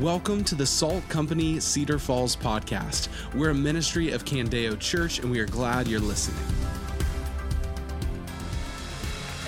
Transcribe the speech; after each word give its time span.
Welcome 0.00 0.44
to 0.44 0.54
the 0.54 0.66
Salt 0.66 1.08
Company 1.08 1.58
Cedar 1.58 1.98
Falls 1.98 2.36
podcast. 2.36 3.08
We're 3.34 3.48
a 3.48 3.54
ministry 3.54 4.10
of 4.10 4.26
Candeo 4.26 4.78
Church, 4.78 5.20
and 5.20 5.30
we 5.30 5.40
are 5.40 5.46
glad 5.46 5.88
you're 5.88 6.00
listening. 6.00 6.44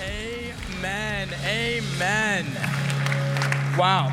Amen. 0.01 1.29
Amen. 1.45 2.45
Wow. 3.77 4.07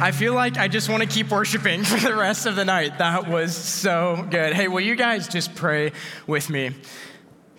I 0.00 0.12
feel 0.12 0.32
like 0.32 0.56
I 0.56 0.66
just 0.66 0.88
want 0.88 1.02
to 1.02 1.08
keep 1.08 1.30
worshiping 1.30 1.84
for 1.84 2.00
the 2.00 2.16
rest 2.16 2.46
of 2.46 2.56
the 2.56 2.64
night. 2.64 2.96
That 2.96 3.28
was 3.28 3.54
so 3.54 4.26
good. 4.30 4.54
Hey, 4.54 4.66
will 4.66 4.80
you 4.80 4.96
guys 4.96 5.28
just 5.28 5.54
pray 5.54 5.92
with 6.26 6.48
me? 6.48 6.70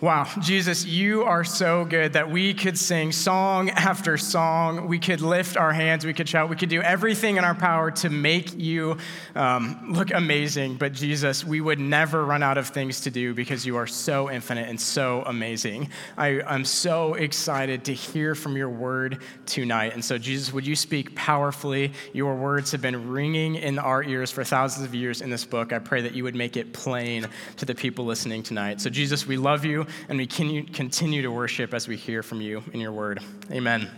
Wow, 0.02 0.26
Jesus, 0.40 0.84
you 0.84 1.22
are 1.22 1.44
so 1.44 1.84
good 1.84 2.14
that 2.14 2.28
we 2.28 2.54
could 2.54 2.76
sing 2.76 3.12
song 3.12 3.70
after 3.70 4.18
song. 4.18 4.88
We 4.88 4.98
could 4.98 5.20
lift 5.20 5.56
our 5.56 5.72
hands, 5.72 6.04
we 6.04 6.12
could 6.12 6.28
shout, 6.28 6.50
we 6.50 6.56
could 6.56 6.70
do 6.70 6.82
everything 6.82 7.36
in 7.36 7.44
our 7.44 7.54
power 7.54 7.92
to 7.92 8.10
make 8.10 8.58
you 8.58 8.96
um, 9.36 9.92
look 9.92 10.12
amazing. 10.12 10.74
But 10.74 10.92
Jesus, 10.92 11.44
we 11.44 11.60
would 11.60 11.78
never 11.78 12.24
run 12.24 12.42
out 12.42 12.58
of 12.58 12.66
things 12.66 13.02
to 13.02 13.12
do 13.12 13.32
because 13.32 13.64
you 13.64 13.76
are 13.76 13.86
so 13.86 14.28
infinite 14.28 14.68
and 14.68 14.80
so 14.80 15.22
amazing. 15.24 15.88
I, 16.18 16.42
I'm 16.42 16.64
so 16.64 17.14
excited 17.14 17.84
to 17.84 17.94
hear 17.94 18.34
from 18.34 18.56
your 18.56 18.70
word 18.70 19.22
tonight. 19.46 19.92
And 19.92 20.04
so, 20.04 20.18
Jesus, 20.18 20.52
would 20.52 20.66
you 20.66 20.74
speak 20.74 21.14
powerfully? 21.14 21.92
Your 22.12 22.34
words 22.34 22.72
have 22.72 22.82
been 22.82 23.10
ringing 23.10 23.54
in 23.54 23.78
our 23.78 24.02
ears 24.02 24.32
for 24.32 24.42
thousands 24.42 24.84
of 24.84 24.96
years 24.96 25.20
in 25.20 25.30
this 25.30 25.44
book. 25.44 25.72
I 25.72 25.78
pray 25.78 26.00
that 26.00 26.12
you 26.12 26.24
would 26.24 26.34
make 26.34 26.56
it 26.56 26.72
plain 26.72 27.28
to 27.58 27.64
the 27.64 27.76
people 27.76 28.04
listening 28.04 28.42
tonight. 28.42 28.80
So, 28.80 28.90
Jesus, 28.90 29.28
we 29.28 29.36
love 29.36 29.64
you 29.64 29.86
and 30.08 30.18
we 30.18 30.26
can 30.26 30.66
continue 30.66 31.22
to 31.22 31.30
worship 31.30 31.74
as 31.74 31.88
we 31.88 31.96
hear 31.96 32.22
from 32.22 32.40
you 32.40 32.62
in 32.72 32.80
your 32.80 32.92
word. 32.92 33.20
Amen. 33.50 33.90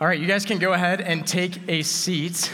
All 0.00 0.06
right, 0.06 0.18
you 0.18 0.26
guys 0.26 0.44
can 0.44 0.58
go 0.58 0.72
ahead 0.72 1.00
and 1.00 1.26
take 1.26 1.60
a 1.68 1.82
seat. 1.82 2.50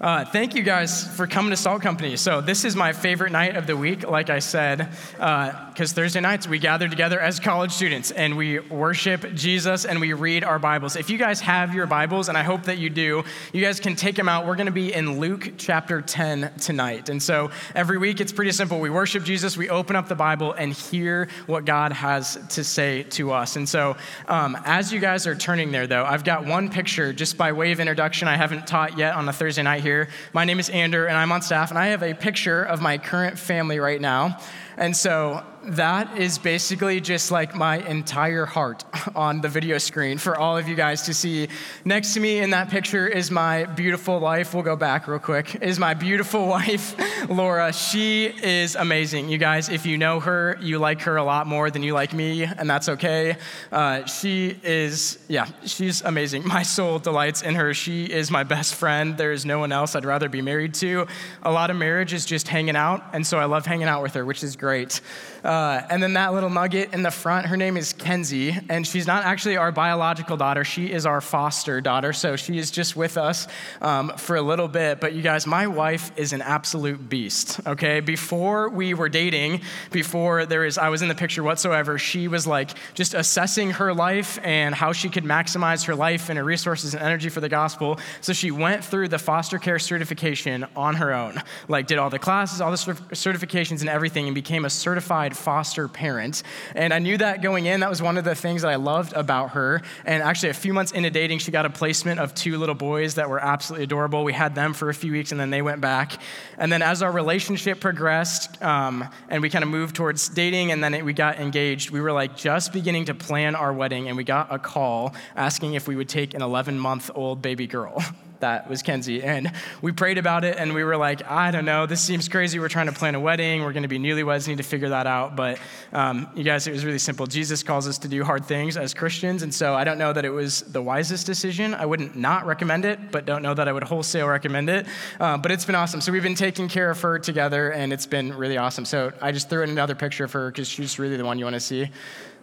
Uh, 0.00 0.24
thank 0.24 0.54
you 0.54 0.62
guys 0.62 1.06
for 1.14 1.26
coming 1.26 1.50
to 1.50 1.56
Salt 1.58 1.82
Company. 1.82 2.16
So, 2.16 2.40
this 2.40 2.64
is 2.64 2.74
my 2.74 2.94
favorite 2.94 3.32
night 3.32 3.54
of 3.54 3.66
the 3.66 3.76
week, 3.76 4.08
like 4.08 4.30
I 4.30 4.38
said, 4.38 4.88
because 5.12 5.92
uh, 5.92 5.94
Thursday 5.94 6.20
nights 6.20 6.48
we 6.48 6.58
gather 6.58 6.88
together 6.88 7.20
as 7.20 7.38
college 7.38 7.70
students 7.70 8.10
and 8.10 8.34
we 8.38 8.60
worship 8.60 9.34
Jesus 9.34 9.84
and 9.84 10.00
we 10.00 10.14
read 10.14 10.42
our 10.42 10.58
Bibles. 10.58 10.96
If 10.96 11.10
you 11.10 11.18
guys 11.18 11.42
have 11.42 11.74
your 11.74 11.86
Bibles, 11.86 12.30
and 12.30 12.38
I 12.38 12.42
hope 12.42 12.62
that 12.62 12.78
you 12.78 12.88
do, 12.88 13.24
you 13.52 13.60
guys 13.60 13.78
can 13.78 13.94
take 13.94 14.16
them 14.16 14.26
out. 14.26 14.46
We're 14.46 14.56
going 14.56 14.68
to 14.68 14.72
be 14.72 14.90
in 14.90 15.20
Luke 15.20 15.52
chapter 15.58 16.00
10 16.00 16.54
tonight. 16.58 17.10
And 17.10 17.22
so, 17.22 17.50
every 17.74 17.98
week 17.98 18.22
it's 18.22 18.32
pretty 18.32 18.52
simple. 18.52 18.80
We 18.80 18.88
worship 18.88 19.22
Jesus, 19.22 19.54
we 19.58 19.68
open 19.68 19.96
up 19.96 20.08
the 20.08 20.14
Bible, 20.14 20.54
and 20.54 20.72
hear 20.72 21.28
what 21.44 21.66
God 21.66 21.92
has 21.92 22.38
to 22.48 22.64
say 22.64 23.02
to 23.02 23.32
us. 23.32 23.56
And 23.56 23.68
so, 23.68 23.98
um, 24.28 24.56
as 24.64 24.94
you 24.94 24.98
guys 24.98 25.26
are 25.26 25.34
turning 25.34 25.72
there, 25.72 25.86
though, 25.86 26.06
I've 26.06 26.24
got 26.24 26.46
one 26.46 26.70
picture 26.70 27.12
just 27.12 27.36
by 27.36 27.52
way 27.52 27.70
of 27.72 27.80
introduction 27.80 28.28
I 28.28 28.36
haven't 28.36 28.66
taught 28.66 28.96
yet 28.96 29.14
on 29.14 29.28
a 29.28 29.32
Thursday 29.34 29.62
night 29.62 29.82
here 29.82 29.89
here. 29.90 30.08
My 30.32 30.44
name 30.44 30.60
is 30.60 30.70
Andrew, 30.70 31.08
and 31.08 31.16
I'm 31.16 31.32
on 31.32 31.42
staff, 31.42 31.70
and 31.70 31.78
I 31.78 31.88
have 31.88 32.04
a 32.04 32.14
picture 32.14 32.62
of 32.62 32.80
my 32.80 32.96
current 32.96 33.36
family 33.36 33.80
right 33.80 34.00
now. 34.00 34.38
And 34.76 34.96
so 34.96 35.44
that 35.64 36.16
is 36.16 36.38
basically 36.38 37.00
just 37.00 37.30
like 37.30 37.54
my 37.54 37.78
entire 37.86 38.46
heart 38.46 38.84
on 39.14 39.40
the 39.40 39.48
video 39.48 39.78
screen 39.78 40.18
for 40.18 40.36
all 40.36 40.56
of 40.56 40.68
you 40.68 40.74
guys 40.74 41.02
to 41.02 41.14
see. 41.14 41.48
Next 41.84 42.14
to 42.14 42.20
me 42.20 42.38
in 42.38 42.50
that 42.50 42.70
picture 42.70 43.06
is 43.06 43.30
my 43.30 43.64
beautiful 43.64 44.20
wife. 44.20 44.54
We'll 44.54 44.62
go 44.62 44.76
back 44.76 45.06
real 45.06 45.18
quick. 45.18 45.56
Is 45.56 45.78
my 45.78 45.94
beautiful 45.94 46.46
wife, 46.48 46.94
Laura. 47.28 47.72
She 47.72 48.26
is 48.26 48.74
amazing. 48.74 49.28
You 49.28 49.38
guys, 49.38 49.68
if 49.68 49.84
you 49.84 49.98
know 49.98 50.20
her, 50.20 50.56
you 50.60 50.78
like 50.78 51.02
her 51.02 51.16
a 51.16 51.24
lot 51.24 51.46
more 51.46 51.70
than 51.70 51.82
you 51.82 51.92
like 51.92 52.12
me, 52.14 52.44
and 52.44 52.68
that's 52.68 52.88
okay. 52.88 53.36
Uh, 53.70 54.04
she 54.06 54.58
is, 54.62 55.18
yeah, 55.28 55.46
she's 55.64 56.00
amazing. 56.02 56.46
My 56.46 56.62
soul 56.62 56.98
delights 56.98 57.42
in 57.42 57.54
her. 57.54 57.74
She 57.74 58.04
is 58.04 58.30
my 58.30 58.44
best 58.44 58.74
friend. 58.74 59.16
There 59.16 59.32
is 59.32 59.44
no 59.44 59.58
one 59.58 59.72
else 59.72 59.94
I'd 59.94 60.04
rather 60.04 60.28
be 60.28 60.42
married 60.42 60.74
to. 60.74 61.06
A 61.42 61.52
lot 61.52 61.70
of 61.70 61.76
marriage 61.76 62.12
is 62.12 62.24
just 62.24 62.48
hanging 62.48 62.76
out, 62.76 63.04
and 63.12 63.26
so 63.26 63.38
I 63.38 63.44
love 63.44 63.66
hanging 63.66 63.88
out 63.88 64.02
with 64.02 64.14
her, 64.14 64.24
which 64.24 64.42
is 64.42 64.56
great. 64.56 65.00
Uh, 65.44 65.82
and 65.90 66.02
then 66.02 66.14
that 66.14 66.32
little 66.32 66.50
nugget 66.50 66.92
in 66.92 67.02
the 67.02 67.10
front, 67.10 67.46
her 67.46 67.56
name 67.56 67.76
is 67.76 67.92
Kenzie, 67.92 68.56
and 68.68 68.86
she's 68.86 69.06
not 69.06 69.24
actually 69.24 69.56
our 69.56 69.72
biological 69.72 70.36
daughter. 70.36 70.64
She 70.64 70.92
is 70.92 71.06
our 71.06 71.20
foster 71.20 71.80
daughter, 71.80 72.12
so 72.12 72.36
she 72.36 72.58
is 72.58 72.70
just 72.70 72.96
with 72.96 73.16
us 73.16 73.46
um, 73.80 74.12
for 74.16 74.36
a 74.36 74.42
little 74.42 74.68
bit. 74.68 75.00
But 75.00 75.14
you 75.14 75.22
guys, 75.22 75.46
my 75.46 75.66
wife 75.66 76.12
is 76.16 76.32
an 76.32 76.42
absolute 76.42 77.08
beast, 77.08 77.60
okay? 77.66 78.00
Before 78.00 78.68
we 78.68 78.94
were 78.94 79.08
dating, 79.08 79.62
before 79.90 80.46
there 80.46 80.64
is, 80.64 80.78
I 80.78 80.88
was 80.88 81.02
in 81.02 81.08
the 81.08 81.14
picture 81.14 81.42
whatsoever, 81.42 81.98
she 81.98 82.28
was 82.28 82.46
like 82.46 82.70
just 82.94 83.14
assessing 83.14 83.72
her 83.72 83.94
life 83.94 84.38
and 84.42 84.74
how 84.74 84.92
she 84.92 85.08
could 85.08 85.24
maximize 85.24 85.84
her 85.86 85.94
life 85.94 86.28
and 86.28 86.38
her 86.38 86.44
resources 86.44 86.94
and 86.94 87.02
energy 87.02 87.28
for 87.28 87.40
the 87.40 87.48
gospel. 87.48 87.98
So 88.20 88.32
she 88.32 88.50
went 88.50 88.84
through 88.84 89.08
the 89.08 89.18
foster 89.18 89.58
care 89.58 89.78
certification 89.78 90.66
on 90.76 90.96
her 90.96 91.12
own, 91.12 91.42
like 91.68 91.86
did 91.86 91.98
all 91.98 92.10
the 92.10 92.18
classes, 92.18 92.60
all 92.60 92.70
the 92.70 92.76
certifications 92.76 93.80
and 93.80 93.88
everything, 93.88 94.26
and 94.26 94.34
became 94.34 94.64
a 94.64 94.70
certified 94.70 95.29
qualified 95.30 95.50
foster 95.50 95.88
parent. 95.88 96.42
And 96.74 96.92
I 96.92 96.98
knew 96.98 97.16
that 97.18 97.42
going 97.42 97.66
in. 97.66 97.80
That 97.80 97.90
was 97.90 98.00
one 98.00 98.18
of 98.18 98.24
the 98.24 98.34
things 98.34 98.62
that 98.62 98.70
I 98.70 98.76
loved 98.76 99.12
about 99.14 99.50
her. 99.50 99.82
And 100.04 100.22
actually, 100.22 100.50
a 100.50 100.54
few 100.54 100.72
months 100.72 100.92
into 100.92 101.10
dating, 101.10 101.40
she 101.40 101.50
got 101.50 101.66
a 101.66 101.70
placement 101.70 102.20
of 102.20 102.34
two 102.34 102.58
little 102.58 102.74
boys 102.74 103.14
that 103.14 103.28
were 103.28 103.40
absolutely 103.40 103.84
adorable. 103.84 104.24
We 104.24 104.32
had 104.32 104.54
them 104.54 104.74
for 104.74 104.88
a 104.88 104.94
few 104.94 105.12
weeks 105.12 105.32
and 105.32 105.40
then 105.40 105.50
they 105.50 105.62
went 105.62 105.80
back. 105.80 106.20
And 106.58 106.72
then 106.72 106.82
as 106.82 107.02
our 107.02 107.12
relationship 107.12 107.80
progressed 107.80 108.62
um, 108.62 109.08
and 109.28 109.42
we 109.42 109.50
kind 109.50 109.64
of 109.64 109.70
moved 109.70 109.96
towards 109.96 110.28
dating 110.28 110.72
and 110.72 110.82
then 110.82 110.94
it, 110.94 111.04
we 111.04 111.12
got 111.12 111.38
engaged, 111.38 111.90
we 111.90 112.00
were 112.00 112.12
like 112.12 112.36
just 112.36 112.72
beginning 112.72 113.06
to 113.06 113.14
plan 113.14 113.54
our 113.54 113.72
wedding 113.72 114.08
and 114.08 114.16
we 114.16 114.24
got 114.24 114.48
a 114.50 114.58
call 114.58 115.14
asking 115.36 115.74
if 115.74 115.88
we 115.88 115.96
would 115.96 116.08
take 116.08 116.34
an 116.34 116.42
11 116.42 116.78
month 116.78 117.10
old 117.14 117.42
baby 117.42 117.66
girl. 117.66 118.02
that 118.40 118.68
was 118.68 118.82
Kenzie. 118.82 119.22
And 119.22 119.52
we 119.82 119.92
prayed 119.92 120.18
about 120.18 120.44
it 120.44 120.56
and 120.58 120.74
we 120.74 120.84
were 120.84 120.96
like, 120.96 121.28
I 121.30 121.50
don't 121.50 121.64
know, 121.64 121.86
this 121.86 122.00
seems 122.00 122.28
crazy. 122.28 122.58
We're 122.58 122.68
trying 122.68 122.86
to 122.86 122.92
plan 122.92 123.14
a 123.14 123.20
wedding. 123.20 123.62
We're 123.62 123.72
going 123.72 123.84
to 123.84 123.88
be 123.88 123.98
newlyweds, 123.98 124.48
need 124.48 124.58
to 124.58 124.62
figure 124.62 124.90
that 124.90 125.06
out. 125.06 125.36
But 125.36 125.58
um, 125.92 126.28
you 126.34 126.44
guys, 126.44 126.66
it 126.66 126.72
was 126.72 126.84
really 126.84 126.98
simple. 126.98 127.26
Jesus 127.26 127.62
calls 127.62 127.86
us 127.86 127.98
to 127.98 128.08
do 128.08 128.24
hard 128.24 128.44
things 128.44 128.76
as 128.76 128.94
Christians. 128.94 129.42
And 129.42 129.54
so 129.54 129.74
I 129.74 129.84
don't 129.84 129.98
know 129.98 130.12
that 130.12 130.24
it 130.24 130.30
was 130.30 130.62
the 130.62 130.82
wisest 130.82 131.26
decision. 131.26 131.74
I 131.74 131.86
wouldn't 131.86 132.16
not 132.16 132.46
recommend 132.46 132.84
it, 132.84 133.10
but 133.10 133.26
don't 133.26 133.42
know 133.42 133.54
that 133.54 133.68
I 133.68 133.72
would 133.72 133.84
wholesale 133.84 134.28
recommend 134.28 134.68
it. 134.68 134.86
Uh, 135.18 135.38
but 135.38 135.50
it's 135.50 135.64
been 135.64 135.74
awesome. 135.74 136.00
So 136.00 136.12
we've 136.12 136.22
been 136.22 136.34
taking 136.34 136.68
care 136.68 136.90
of 136.90 137.00
her 137.00 137.18
together 137.18 137.70
and 137.70 137.92
it's 137.92 138.06
been 138.06 138.36
really 138.36 138.56
awesome. 138.56 138.84
So 138.84 139.12
I 139.20 139.32
just 139.32 139.48
threw 139.48 139.62
in 139.62 139.70
another 139.70 139.94
picture 139.94 140.24
of 140.24 140.32
her 140.32 140.50
because 140.50 140.68
she's 140.68 140.98
really 140.98 141.16
the 141.16 141.24
one 141.24 141.38
you 141.38 141.44
want 141.44 141.54
to 141.54 141.60
see. 141.60 141.90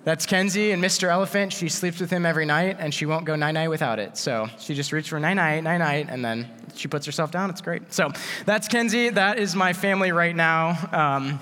That's 0.07 0.25
Kenzie 0.25 0.72
and 0.72 0.81
Mr. 0.81 1.09
Elephant. 1.09 1.51
She 1.51 1.68
sleeps 1.68 2.00
with 2.00 2.09
him 2.09 2.25
every 2.25 2.45
night 2.45 2.78
and 2.79 2.94
she 2.94 3.06
won't 3.06 3.25
go 3.25 3.35
night 3.35 3.51
night 3.51 3.68
without 3.68 4.00
it. 4.00 4.16
So 4.16 4.47
she 4.57 4.73
just 4.73 4.94
reaches 4.94 5.09
for 5.09 5.19
night 5.19 5.34
night, 5.34 5.59
night 5.66 5.79
night, 5.79 6.07
and 6.09 6.23
then 6.23 6.50
she 6.75 6.88
puts 6.88 7.06
herself 7.06 7.29
down. 7.29 7.50
It's 7.50 7.59
great. 7.59 7.91
So 7.91 8.13
that's 8.45 8.69
Kenzie. 8.69 9.09
That 9.09 9.38
is 9.38 9.53
my 9.53 9.73
family 9.73 10.13
right 10.13 10.34
now. 10.34 10.78
Um, 10.94 11.41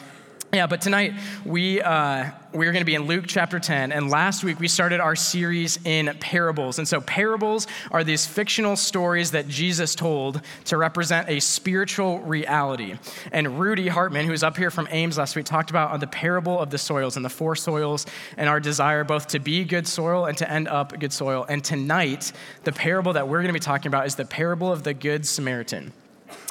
yeah, 0.55 0.67
but 0.67 0.79
tonight 0.79 1.13
we 1.43 1.81
uh, 1.81 2.31
we're 2.53 2.71
going 2.71 2.81
to 2.81 2.85
be 2.85 2.95
in 2.95 3.07
Luke 3.07 3.25
chapter 3.27 3.59
10, 3.59 3.91
and 3.91 4.09
last 4.09 4.41
week 4.41 4.57
we 4.57 4.69
started 4.69 5.01
our 5.01 5.13
series 5.13 5.77
in 5.83 6.15
parables. 6.21 6.79
And 6.79 6.87
so, 6.87 7.01
parables 7.01 7.67
are 7.91 8.05
these 8.05 8.25
fictional 8.25 8.77
stories 8.77 9.31
that 9.31 9.49
Jesus 9.49 9.95
told 9.95 10.41
to 10.65 10.77
represent 10.77 11.27
a 11.27 11.41
spiritual 11.41 12.19
reality. 12.19 12.95
And 13.33 13.59
Rudy 13.59 13.89
Hartman, 13.89 14.27
who's 14.27 14.43
up 14.43 14.55
here 14.55 14.71
from 14.71 14.87
Ames 14.91 15.17
last 15.17 15.35
week, 15.35 15.45
talked 15.45 15.71
about 15.71 15.99
the 15.99 16.07
parable 16.07 16.57
of 16.57 16.69
the 16.69 16.77
soils 16.77 17.17
and 17.17 17.25
the 17.25 17.29
four 17.29 17.57
soils, 17.57 18.05
and 18.37 18.47
our 18.47 18.61
desire 18.61 19.03
both 19.03 19.27
to 19.27 19.39
be 19.39 19.65
good 19.65 19.85
soil 19.85 20.25
and 20.25 20.37
to 20.37 20.49
end 20.49 20.69
up 20.69 20.97
good 20.97 21.11
soil. 21.11 21.45
And 21.49 21.65
tonight, 21.65 22.31
the 22.63 22.71
parable 22.71 23.11
that 23.11 23.27
we're 23.27 23.41
going 23.41 23.47
to 23.47 23.53
be 23.53 23.59
talking 23.59 23.89
about 23.89 24.07
is 24.07 24.15
the 24.15 24.25
parable 24.25 24.71
of 24.71 24.83
the 24.83 24.93
Good 24.93 25.27
Samaritan. 25.27 25.91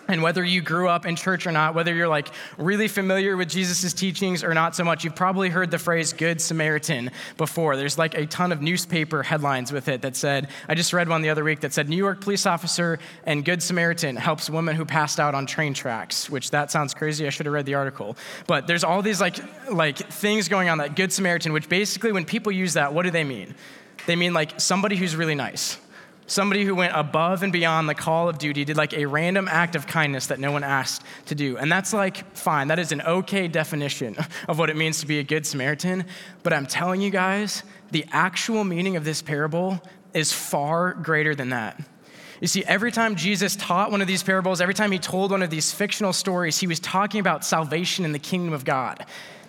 And 0.06 0.22
whether 0.22 0.44
you 0.44 0.60
grew 0.60 0.88
up 0.88 1.06
in 1.06 1.16
church 1.16 1.46
or 1.46 1.52
not, 1.52 1.74
whether 1.74 1.94
you're 1.94 2.08
like 2.08 2.28
really 2.58 2.88
familiar 2.88 3.36
with 3.36 3.48
Jesus' 3.48 3.92
teachings 3.92 4.44
or 4.44 4.52
not 4.52 4.76
so 4.76 4.84
much, 4.84 5.02
you've 5.02 5.16
probably 5.16 5.48
heard 5.48 5.70
the 5.70 5.78
phrase 5.78 6.12
Good 6.12 6.40
Samaritan 6.40 7.10
before. 7.36 7.76
There's 7.76 7.96
like 7.96 8.14
a 8.14 8.26
ton 8.26 8.52
of 8.52 8.60
newspaper 8.60 9.22
headlines 9.22 9.72
with 9.72 9.88
it 9.88 10.02
that 10.02 10.14
said, 10.14 10.48
I 10.68 10.74
just 10.74 10.92
read 10.92 11.08
one 11.08 11.22
the 11.22 11.30
other 11.30 11.42
week 11.42 11.60
that 11.60 11.72
said, 11.72 11.88
New 11.88 11.96
York 11.96 12.20
police 12.20 12.44
officer 12.44 12.98
and 13.24 13.44
Good 13.44 13.62
Samaritan 13.62 14.16
helps 14.16 14.50
women 14.50 14.76
who 14.76 14.84
passed 14.84 15.18
out 15.18 15.34
on 15.34 15.46
train 15.46 15.72
tracks, 15.72 16.28
which 16.28 16.50
that 16.50 16.70
sounds 16.70 16.92
crazy. 16.92 17.26
I 17.26 17.30
should 17.30 17.46
have 17.46 17.54
read 17.54 17.66
the 17.66 17.74
article. 17.74 18.16
But 18.46 18.66
there's 18.66 18.84
all 18.84 19.00
these 19.00 19.20
like, 19.20 19.38
like 19.70 19.96
things 19.96 20.48
going 20.48 20.68
on 20.68 20.78
that 20.78 20.96
Good 20.96 21.12
Samaritan, 21.12 21.52
which 21.52 21.68
basically 21.68 22.12
when 22.12 22.24
people 22.24 22.52
use 22.52 22.74
that, 22.74 22.92
what 22.92 23.04
do 23.04 23.10
they 23.10 23.24
mean? 23.24 23.54
They 24.06 24.16
mean 24.16 24.34
like 24.34 24.60
somebody 24.60 24.96
who's 24.96 25.16
really 25.16 25.34
nice 25.34 25.78
Somebody 26.26 26.64
who 26.64 26.74
went 26.74 26.92
above 26.96 27.42
and 27.42 27.52
beyond 27.52 27.88
the 27.88 27.94
call 27.94 28.28
of 28.28 28.38
duty, 28.38 28.64
did 28.64 28.76
like 28.76 28.94
a 28.94 29.04
random 29.04 29.46
act 29.48 29.76
of 29.76 29.86
kindness 29.86 30.28
that 30.28 30.40
no 30.40 30.52
one 30.52 30.64
asked 30.64 31.02
to 31.26 31.34
do. 31.34 31.58
And 31.58 31.70
that's 31.70 31.92
like 31.92 32.34
fine. 32.34 32.68
That 32.68 32.78
is 32.78 32.92
an 32.92 33.02
okay 33.02 33.46
definition 33.46 34.16
of 34.48 34.58
what 34.58 34.70
it 34.70 34.76
means 34.76 35.00
to 35.00 35.06
be 35.06 35.18
a 35.18 35.22
good 35.22 35.46
Samaritan. 35.46 36.06
But 36.42 36.52
I'm 36.52 36.66
telling 36.66 37.02
you 37.02 37.10
guys, 37.10 37.62
the 37.90 38.06
actual 38.10 38.64
meaning 38.64 38.96
of 38.96 39.04
this 39.04 39.20
parable 39.20 39.82
is 40.14 40.32
far 40.32 40.94
greater 40.94 41.34
than 41.34 41.50
that. 41.50 41.80
You 42.40 42.48
see, 42.48 42.64
every 42.64 42.90
time 42.90 43.16
Jesus 43.16 43.56
taught 43.56 43.90
one 43.90 44.00
of 44.00 44.06
these 44.06 44.22
parables, 44.22 44.60
every 44.60 44.74
time 44.74 44.92
he 44.92 44.98
told 44.98 45.30
one 45.30 45.42
of 45.42 45.50
these 45.50 45.72
fictional 45.72 46.12
stories, 46.12 46.58
he 46.58 46.66
was 46.66 46.80
talking 46.80 47.20
about 47.20 47.44
salvation 47.44 48.04
in 48.04 48.12
the 48.12 48.18
kingdom 48.18 48.52
of 48.52 48.64
God. 48.64 49.06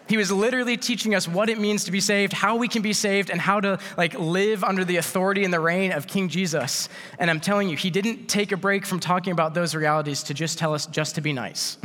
He 0.07 0.17
was 0.17 0.31
literally 0.31 0.77
teaching 0.77 1.15
us 1.15 1.27
what 1.27 1.49
it 1.49 1.59
means 1.59 1.85
to 1.85 1.91
be 1.91 1.99
saved, 1.99 2.33
how 2.33 2.55
we 2.57 2.67
can 2.67 2.81
be 2.81 2.93
saved, 2.93 3.29
and 3.29 3.41
how 3.41 3.59
to 3.59 3.79
like 3.97 4.13
live 4.13 4.63
under 4.63 4.85
the 4.85 4.97
authority 4.97 5.43
and 5.43 5.53
the 5.53 5.59
reign 5.59 5.91
of 5.91 6.07
King 6.07 6.29
Jesus. 6.29 6.89
And 7.17 7.29
I'm 7.29 7.39
telling 7.39 7.69
you, 7.69 7.75
he 7.75 7.89
didn't 7.89 8.27
take 8.27 8.51
a 8.51 8.57
break 8.57 8.85
from 8.85 8.99
talking 8.99 9.31
about 9.31 9.53
those 9.53 9.73
realities 9.73 10.23
to 10.23 10.33
just 10.33 10.57
tell 10.57 10.73
us 10.73 10.85
just 10.85 11.15
to 11.15 11.21
be 11.21 11.33
nice. 11.33 11.77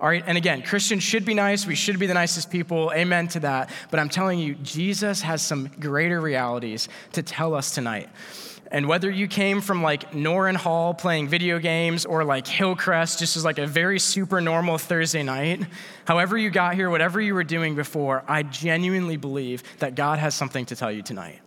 All 0.00 0.08
right, 0.08 0.24
and 0.26 0.38
again, 0.38 0.62
Christians 0.62 1.02
should 1.02 1.24
be 1.24 1.34
nice. 1.34 1.66
We 1.66 1.74
should 1.74 1.98
be 1.98 2.06
the 2.06 2.14
nicest 2.14 2.50
people. 2.50 2.92
Amen 2.94 3.28
to 3.28 3.40
that. 3.40 3.70
But 3.90 4.00
I'm 4.00 4.08
telling 4.08 4.38
you, 4.38 4.54
Jesus 4.56 5.22
has 5.22 5.42
some 5.42 5.70
greater 5.80 6.20
realities 6.20 6.88
to 7.12 7.22
tell 7.22 7.54
us 7.54 7.74
tonight. 7.74 8.08
And 8.70 8.88
whether 8.88 9.10
you 9.10 9.28
came 9.28 9.60
from 9.60 9.82
like 9.82 10.12
Noehren 10.12 10.56
Hall 10.56 10.92
playing 10.92 11.28
video 11.28 11.58
games 11.58 12.04
or 12.04 12.24
like 12.24 12.46
Hillcrest, 12.46 13.18
just 13.18 13.36
as 13.36 13.44
like 13.44 13.58
a 13.58 13.66
very 13.66 13.98
super 13.98 14.40
normal 14.40 14.78
Thursday 14.78 15.22
night, 15.22 15.62
however 16.04 16.36
you 16.36 16.50
got 16.50 16.74
here, 16.74 16.90
whatever 16.90 17.20
you 17.20 17.34
were 17.34 17.44
doing 17.44 17.74
before, 17.74 18.24
I 18.26 18.42
genuinely 18.42 19.16
believe 19.16 19.62
that 19.78 19.94
God 19.94 20.18
has 20.18 20.34
something 20.34 20.66
to 20.66 20.76
tell 20.76 20.90
you 20.90 21.02
tonight. 21.02 21.40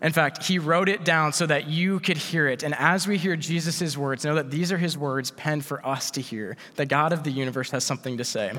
In 0.00 0.12
fact, 0.12 0.44
he 0.44 0.58
wrote 0.58 0.88
it 0.88 1.04
down 1.04 1.32
so 1.32 1.44
that 1.46 1.66
you 1.66 1.98
could 1.98 2.16
hear 2.16 2.46
it. 2.46 2.62
And 2.62 2.74
as 2.76 3.08
we 3.08 3.18
hear 3.18 3.34
Jesus' 3.34 3.96
words, 3.96 4.24
know 4.24 4.36
that 4.36 4.50
these 4.50 4.70
are 4.70 4.78
his 4.78 4.96
words 4.96 5.32
penned 5.32 5.64
for 5.64 5.84
us 5.84 6.12
to 6.12 6.20
hear. 6.20 6.56
The 6.76 6.86
God 6.86 7.12
of 7.12 7.24
the 7.24 7.30
universe 7.30 7.72
has 7.72 7.82
something 7.82 8.16
to 8.18 8.24
say. 8.24 8.52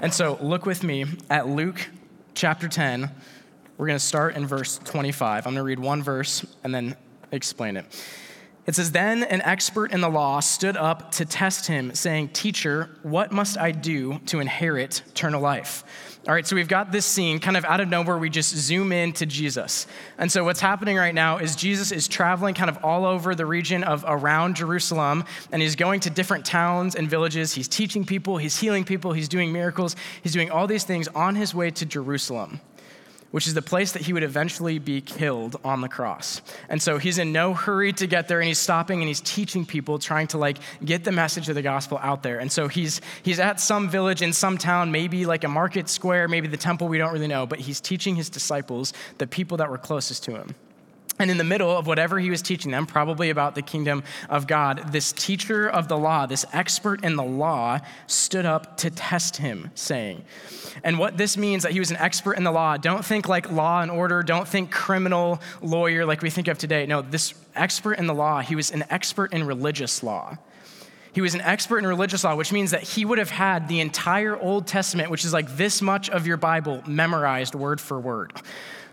And 0.00 0.12
so 0.12 0.38
look 0.40 0.64
with 0.64 0.82
me 0.82 1.04
at 1.28 1.48
Luke 1.48 1.86
chapter 2.34 2.66
10, 2.66 3.10
we're 3.82 3.88
going 3.88 3.98
to 3.98 4.04
start 4.04 4.36
in 4.36 4.46
verse 4.46 4.78
25. 4.84 5.44
I'm 5.44 5.54
going 5.54 5.60
to 5.60 5.64
read 5.64 5.80
one 5.80 6.04
verse 6.04 6.46
and 6.62 6.72
then 6.72 6.94
explain 7.32 7.76
it. 7.76 7.84
It 8.64 8.76
says, 8.76 8.92
Then 8.92 9.24
an 9.24 9.42
expert 9.42 9.90
in 9.90 10.00
the 10.00 10.08
law 10.08 10.38
stood 10.38 10.76
up 10.76 11.10
to 11.14 11.24
test 11.24 11.66
him, 11.66 11.92
saying, 11.92 12.28
Teacher, 12.28 12.90
what 13.02 13.32
must 13.32 13.58
I 13.58 13.72
do 13.72 14.20
to 14.26 14.38
inherit 14.38 15.02
eternal 15.08 15.40
life? 15.40 15.82
All 16.28 16.32
right, 16.32 16.46
so 16.46 16.54
we've 16.54 16.68
got 16.68 16.92
this 16.92 17.04
scene 17.04 17.40
kind 17.40 17.56
of 17.56 17.64
out 17.64 17.80
of 17.80 17.88
nowhere. 17.88 18.16
We 18.18 18.30
just 18.30 18.54
zoom 18.54 18.92
in 18.92 19.14
to 19.14 19.26
Jesus. 19.26 19.88
And 20.16 20.30
so 20.30 20.44
what's 20.44 20.60
happening 20.60 20.96
right 20.96 21.12
now 21.12 21.38
is 21.38 21.56
Jesus 21.56 21.90
is 21.90 22.06
traveling 22.06 22.54
kind 22.54 22.70
of 22.70 22.84
all 22.84 23.04
over 23.04 23.34
the 23.34 23.46
region 23.46 23.82
of 23.82 24.04
around 24.06 24.54
Jerusalem, 24.54 25.24
and 25.50 25.60
he's 25.60 25.74
going 25.74 25.98
to 25.98 26.10
different 26.10 26.46
towns 26.46 26.94
and 26.94 27.10
villages. 27.10 27.52
He's 27.52 27.66
teaching 27.66 28.04
people, 28.04 28.36
he's 28.36 28.60
healing 28.60 28.84
people, 28.84 29.12
he's 29.12 29.28
doing 29.28 29.52
miracles, 29.52 29.96
he's 30.22 30.32
doing 30.32 30.52
all 30.52 30.68
these 30.68 30.84
things 30.84 31.08
on 31.08 31.34
his 31.34 31.52
way 31.52 31.72
to 31.72 31.84
Jerusalem 31.84 32.60
which 33.32 33.46
is 33.46 33.54
the 33.54 33.62
place 33.62 33.92
that 33.92 34.02
he 34.02 34.12
would 34.12 34.22
eventually 34.22 34.78
be 34.78 35.00
killed 35.00 35.58
on 35.64 35.80
the 35.80 35.88
cross. 35.88 36.40
And 36.68 36.80
so 36.80 36.98
he's 36.98 37.18
in 37.18 37.32
no 37.32 37.52
hurry 37.54 37.92
to 37.94 38.06
get 38.06 38.28
there 38.28 38.38
and 38.38 38.46
he's 38.46 38.58
stopping 38.58 39.00
and 39.00 39.08
he's 39.08 39.20
teaching 39.20 39.66
people 39.66 39.98
trying 39.98 40.28
to 40.28 40.38
like 40.38 40.58
get 40.84 41.02
the 41.02 41.12
message 41.12 41.48
of 41.48 41.56
the 41.56 41.62
gospel 41.62 41.98
out 42.00 42.22
there. 42.22 42.38
And 42.38 42.52
so 42.52 42.68
he's 42.68 43.00
he's 43.22 43.40
at 43.40 43.58
some 43.58 43.88
village 43.88 44.22
in 44.22 44.32
some 44.32 44.56
town, 44.56 44.92
maybe 44.92 45.26
like 45.26 45.44
a 45.44 45.48
market 45.48 45.88
square, 45.88 46.28
maybe 46.28 46.46
the 46.46 46.56
temple, 46.56 46.88
we 46.88 46.98
don't 46.98 47.12
really 47.12 47.26
know, 47.26 47.46
but 47.46 47.58
he's 47.58 47.80
teaching 47.80 48.14
his 48.14 48.30
disciples, 48.30 48.92
the 49.18 49.26
people 49.26 49.56
that 49.56 49.70
were 49.70 49.78
closest 49.78 50.24
to 50.24 50.32
him. 50.32 50.54
And 51.18 51.30
in 51.30 51.36
the 51.36 51.44
middle 51.44 51.70
of 51.70 51.86
whatever 51.86 52.18
he 52.18 52.30
was 52.30 52.42
teaching 52.42 52.70
them, 52.70 52.86
probably 52.86 53.30
about 53.30 53.54
the 53.54 53.62
kingdom 53.62 54.02
of 54.30 54.46
God, 54.46 54.92
this 54.92 55.12
teacher 55.12 55.68
of 55.68 55.86
the 55.86 55.96
law, 55.96 56.26
this 56.26 56.44
expert 56.52 57.04
in 57.04 57.16
the 57.16 57.22
law, 57.22 57.80
stood 58.06 58.46
up 58.46 58.78
to 58.78 58.90
test 58.90 59.36
him, 59.36 59.70
saying, 59.74 60.24
and 60.82 60.98
what 60.98 61.18
this 61.18 61.36
means 61.36 61.62
that 61.64 61.72
he 61.72 61.78
was 61.78 61.90
an 61.90 61.98
expert 61.98 62.32
in 62.32 62.44
the 62.44 62.50
law. 62.50 62.76
Don't 62.76 63.04
think 63.04 63.28
like 63.28 63.50
law 63.52 63.82
and 63.82 63.90
order, 63.90 64.22
don't 64.22 64.48
think 64.48 64.70
criminal 64.70 65.40
lawyer 65.60 66.06
like 66.06 66.22
we 66.22 66.30
think 66.30 66.48
of 66.48 66.58
today. 66.58 66.86
No, 66.86 67.02
this 67.02 67.34
expert 67.54 67.94
in 67.94 68.06
the 68.06 68.14
law, 68.14 68.40
he 68.40 68.56
was 68.56 68.70
an 68.70 68.84
expert 68.88 69.32
in 69.32 69.44
religious 69.44 70.02
law. 70.02 70.38
He 71.12 71.20
was 71.20 71.34
an 71.34 71.42
expert 71.42 71.78
in 71.78 71.86
religious 71.86 72.24
law, 72.24 72.34
which 72.36 72.52
means 72.52 72.70
that 72.70 72.82
he 72.82 73.04
would 73.04 73.18
have 73.18 73.30
had 73.30 73.68
the 73.68 73.80
entire 73.80 74.34
Old 74.34 74.66
Testament, 74.66 75.10
which 75.10 75.26
is 75.26 75.32
like 75.32 75.56
this 75.56 75.82
much 75.82 76.08
of 76.08 76.26
your 76.26 76.38
Bible, 76.38 76.82
memorized 76.86 77.54
word 77.54 77.82
for 77.82 78.00
word. 78.00 78.32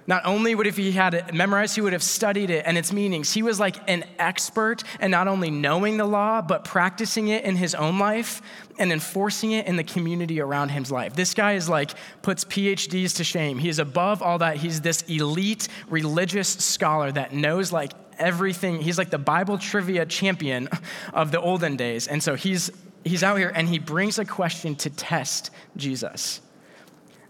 Not 0.08 0.26
only 0.26 0.56
would 0.56 0.66
if 0.66 0.76
he 0.76 0.92
had 0.92 1.14
it 1.14 1.34
memorized, 1.34 1.76
he 1.76 1.82
would 1.82 1.94
have 1.94 2.02
studied 2.02 2.50
it 2.50 2.64
and 2.66 2.78
its 2.78 2.92
meanings. 2.92 3.32
He 3.32 3.44
was 3.44 3.60
like 3.60 3.78
an 3.88 4.04
expert 4.18 4.84
in 5.00 5.12
not 5.12 5.28
only 5.28 5.52
knowing 5.52 5.98
the 5.98 6.06
law, 6.06 6.42
but 6.42 6.64
practicing 6.64 7.28
it 7.28 7.44
in 7.44 7.56
his 7.56 7.76
own 7.76 8.00
life 8.00 8.42
and 8.80 8.92
enforcing 8.92 9.52
it 9.52 9.68
in 9.68 9.76
the 9.76 9.84
community 9.84 10.42
around 10.42 10.70
his 10.70 10.92
life. 10.92 11.14
This 11.14 11.34
guy 11.34 11.54
is 11.54 11.70
like 11.70 11.92
puts 12.22 12.44
PhDs 12.44 13.18
to 13.18 13.24
shame. 13.24 13.60
He 13.60 13.70
is 13.70 13.78
above 13.78 14.24
all 14.24 14.40
that. 14.40 14.58
He's 14.58 14.82
this 14.82 15.04
elite 15.04 15.68
religious 15.90 16.50
scholar 16.50 17.12
that 17.12 17.34
knows 17.34 17.72
like 17.72 17.92
everything. 18.18 18.82
He's 18.82 18.98
like 18.98 19.12
the 19.12 19.20
Bible 19.20 19.58
trivia 19.58 20.06
champion 20.06 20.70
of 21.14 21.32
the 21.32 21.40
olden 21.40 21.76
days. 21.76 22.08
And 22.08 22.24
so 22.24 22.36
he's 22.36 22.72
he's 23.04 23.24
out 23.24 23.38
here 23.38 23.52
and 23.54 23.68
he 23.68 23.80
brings 23.80 24.20
a 24.20 24.26
question 24.26 24.76
to 24.76 24.90
test 24.90 25.52
Jesus. 25.78 26.42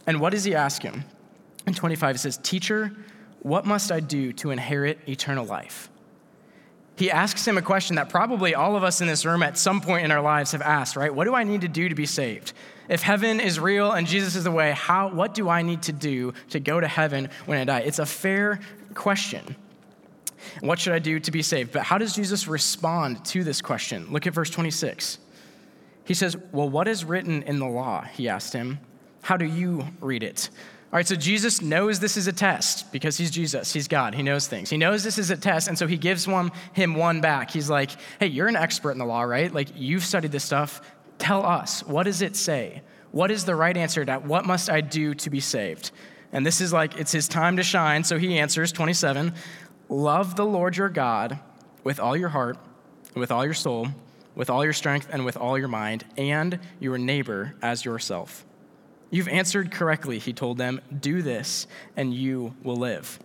And 0.08 0.20
what 0.20 0.32
does 0.32 0.44
he 0.44 0.56
ask 0.56 0.82
him? 0.82 1.04
In 1.68 1.74
25, 1.74 2.16
it 2.16 2.20
says, 2.20 2.38
Teacher, 2.38 2.92
what 3.42 3.66
must 3.66 3.92
I 3.92 4.00
do 4.00 4.34
to 4.34 4.52
inherit 4.52 5.00
eternal 5.08 5.46
life? 5.46 5.90
He 6.98 7.10
asks 7.10 7.48
him 7.48 7.58
a 7.58 7.62
question 7.62 7.96
that 7.96 8.10
probably 8.10 8.56
all 8.56 8.76
of 8.76 8.84
us 8.84 9.00
in 9.00 9.08
this 9.08 9.26
room 9.26 9.42
at 9.42 9.58
some 9.58 9.80
point 9.80 10.04
in 10.04 10.12
our 10.12 10.22
lives 10.22 10.52
have 10.52 10.62
asked, 10.62 10.98
right? 10.98 11.14
What 11.14 11.24
do 11.24 11.34
I 11.34 11.46
need 11.46 11.62
to 11.62 11.70
do 11.70 11.88
to 11.88 11.96
be 11.96 12.06
saved? 12.06 12.52
If 12.90 13.02
heaven 13.02 13.40
is 13.40 13.58
real 13.58 13.94
and 13.94 14.06
Jesus 14.06 14.36
is 14.36 14.44
the 14.44 14.52
way, 14.52 14.74
how, 14.74 15.08
what 15.08 15.34
do 15.34 15.48
I 15.48 15.62
need 15.62 15.84
to 15.84 15.94
do 15.94 16.34
to 16.50 16.60
go 16.60 16.82
to 16.82 16.88
heaven 16.88 17.30
when 17.46 17.58
I 17.58 17.64
die? 17.64 17.80
It's 17.82 18.00
a 18.00 18.06
fair 18.06 18.60
question. 18.96 19.56
What 20.60 20.80
should 20.80 20.94
I 20.94 21.00
do 21.00 21.20
to 21.22 21.32
be 21.32 21.42
saved? 21.42 21.72
But 21.72 21.84
how 21.84 21.98
does 21.98 22.14
Jesus 22.14 22.50
respond 22.50 23.24
to 23.26 23.46
this 23.46 23.62
question? 23.62 24.08
Look 24.12 24.28
at 24.28 24.34
verse 24.34 24.50
26. 24.50 25.20
He 26.04 26.14
says, 26.14 26.36
Well, 26.52 26.70
what 26.70 26.88
is 26.88 27.06
written 27.06 27.44
in 27.44 27.60
the 27.60 27.68
law? 27.68 28.02
He 28.02 28.28
asked 28.28 28.52
him. 28.52 28.80
How 29.22 29.38
do 29.38 29.46
you 29.46 29.88
read 30.02 30.24
it? 30.24 30.50
All 30.92 30.98
right, 30.98 31.08
so 31.08 31.16
Jesus 31.16 31.62
knows 31.62 32.00
this 32.00 32.18
is 32.18 32.26
a 32.26 32.34
test 32.34 32.92
because 32.92 33.16
he's 33.16 33.30
Jesus, 33.30 33.72
he's 33.72 33.88
God, 33.88 34.16
he 34.16 34.24
knows 34.24 34.48
things. 34.48 34.72
He 34.72 34.78
knows 34.78 35.04
this 35.04 35.20
is 35.20 35.30
a 35.30 35.38
test, 35.38 35.68
and 35.68 35.78
so 35.78 35.86
he 35.86 35.98
gives 35.98 36.28
one, 36.28 36.52
him 36.74 36.96
one 36.96 37.22
back. 37.22 37.52
He's 37.52 37.70
like, 37.70 37.92
hey, 38.20 38.26
you're 38.26 38.48
an 38.48 38.56
expert 38.56 38.94
in 38.94 38.98
the 38.98 39.06
law, 39.06 39.22
right? 39.22 39.54
Like, 39.54 39.68
you've 39.76 40.04
studied 40.04 40.32
this 40.32 40.44
stuff. 40.44 40.82
Tell 41.20 41.46
us, 41.46 41.84
what 41.86 42.04
does 42.04 42.24
it 42.24 42.36
say? 42.36 42.82
What 43.12 43.30
is 43.30 43.46
the 43.46 43.56
right 43.56 43.78
answer 43.78 44.02
to 44.02 44.06
that? 44.08 44.26
What 44.26 44.48
must 44.48 44.68
I 44.68 44.82
do 44.82 45.14
to 45.14 45.30
be 45.30 45.40
saved? 45.40 45.92
And 46.32 46.44
this 46.44 46.60
is 46.60 46.74
like, 46.74 46.98
it's 46.98 47.12
his 47.12 47.28
time 47.28 47.58
to 47.58 47.64
shine. 47.64 48.04
So 48.04 48.18
he 48.18 48.40
answers, 48.40 48.72
27, 48.72 49.36
love 49.90 50.36
the 50.38 50.46
Lord 50.46 50.76
your 50.76 50.90
God 50.90 51.40
with 51.84 52.00
all 52.00 52.18
your 52.18 52.30
heart, 52.30 52.58
with 53.14 53.32
all 53.32 53.46
your 53.46 53.54
soul, 53.54 53.90
with 54.34 54.50
all 54.50 54.64
your 54.64 54.74
strength, 54.74 55.08
and 55.12 55.24
with 55.24 55.38
all 55.38 55.56
your 55.56 55.68
mind, 55.68 56.06
and 56.18 56.60
your 56.80 56.98
neighbor 56.98 57.54
as 57.62 57.86
yourself. 57.86 58.44
You've 59.12 59.28
answered 59.28 59.72
correctly, 59.72 60.20
he 60.20 60.34
told 60.34 60.58
them. 60.58 60.82
Do 61.00 61.22
this, 61.22 61.68
and 61.96 62.14
you 62.14 62.54
will 62.64 62.76
live. 62.76 63.20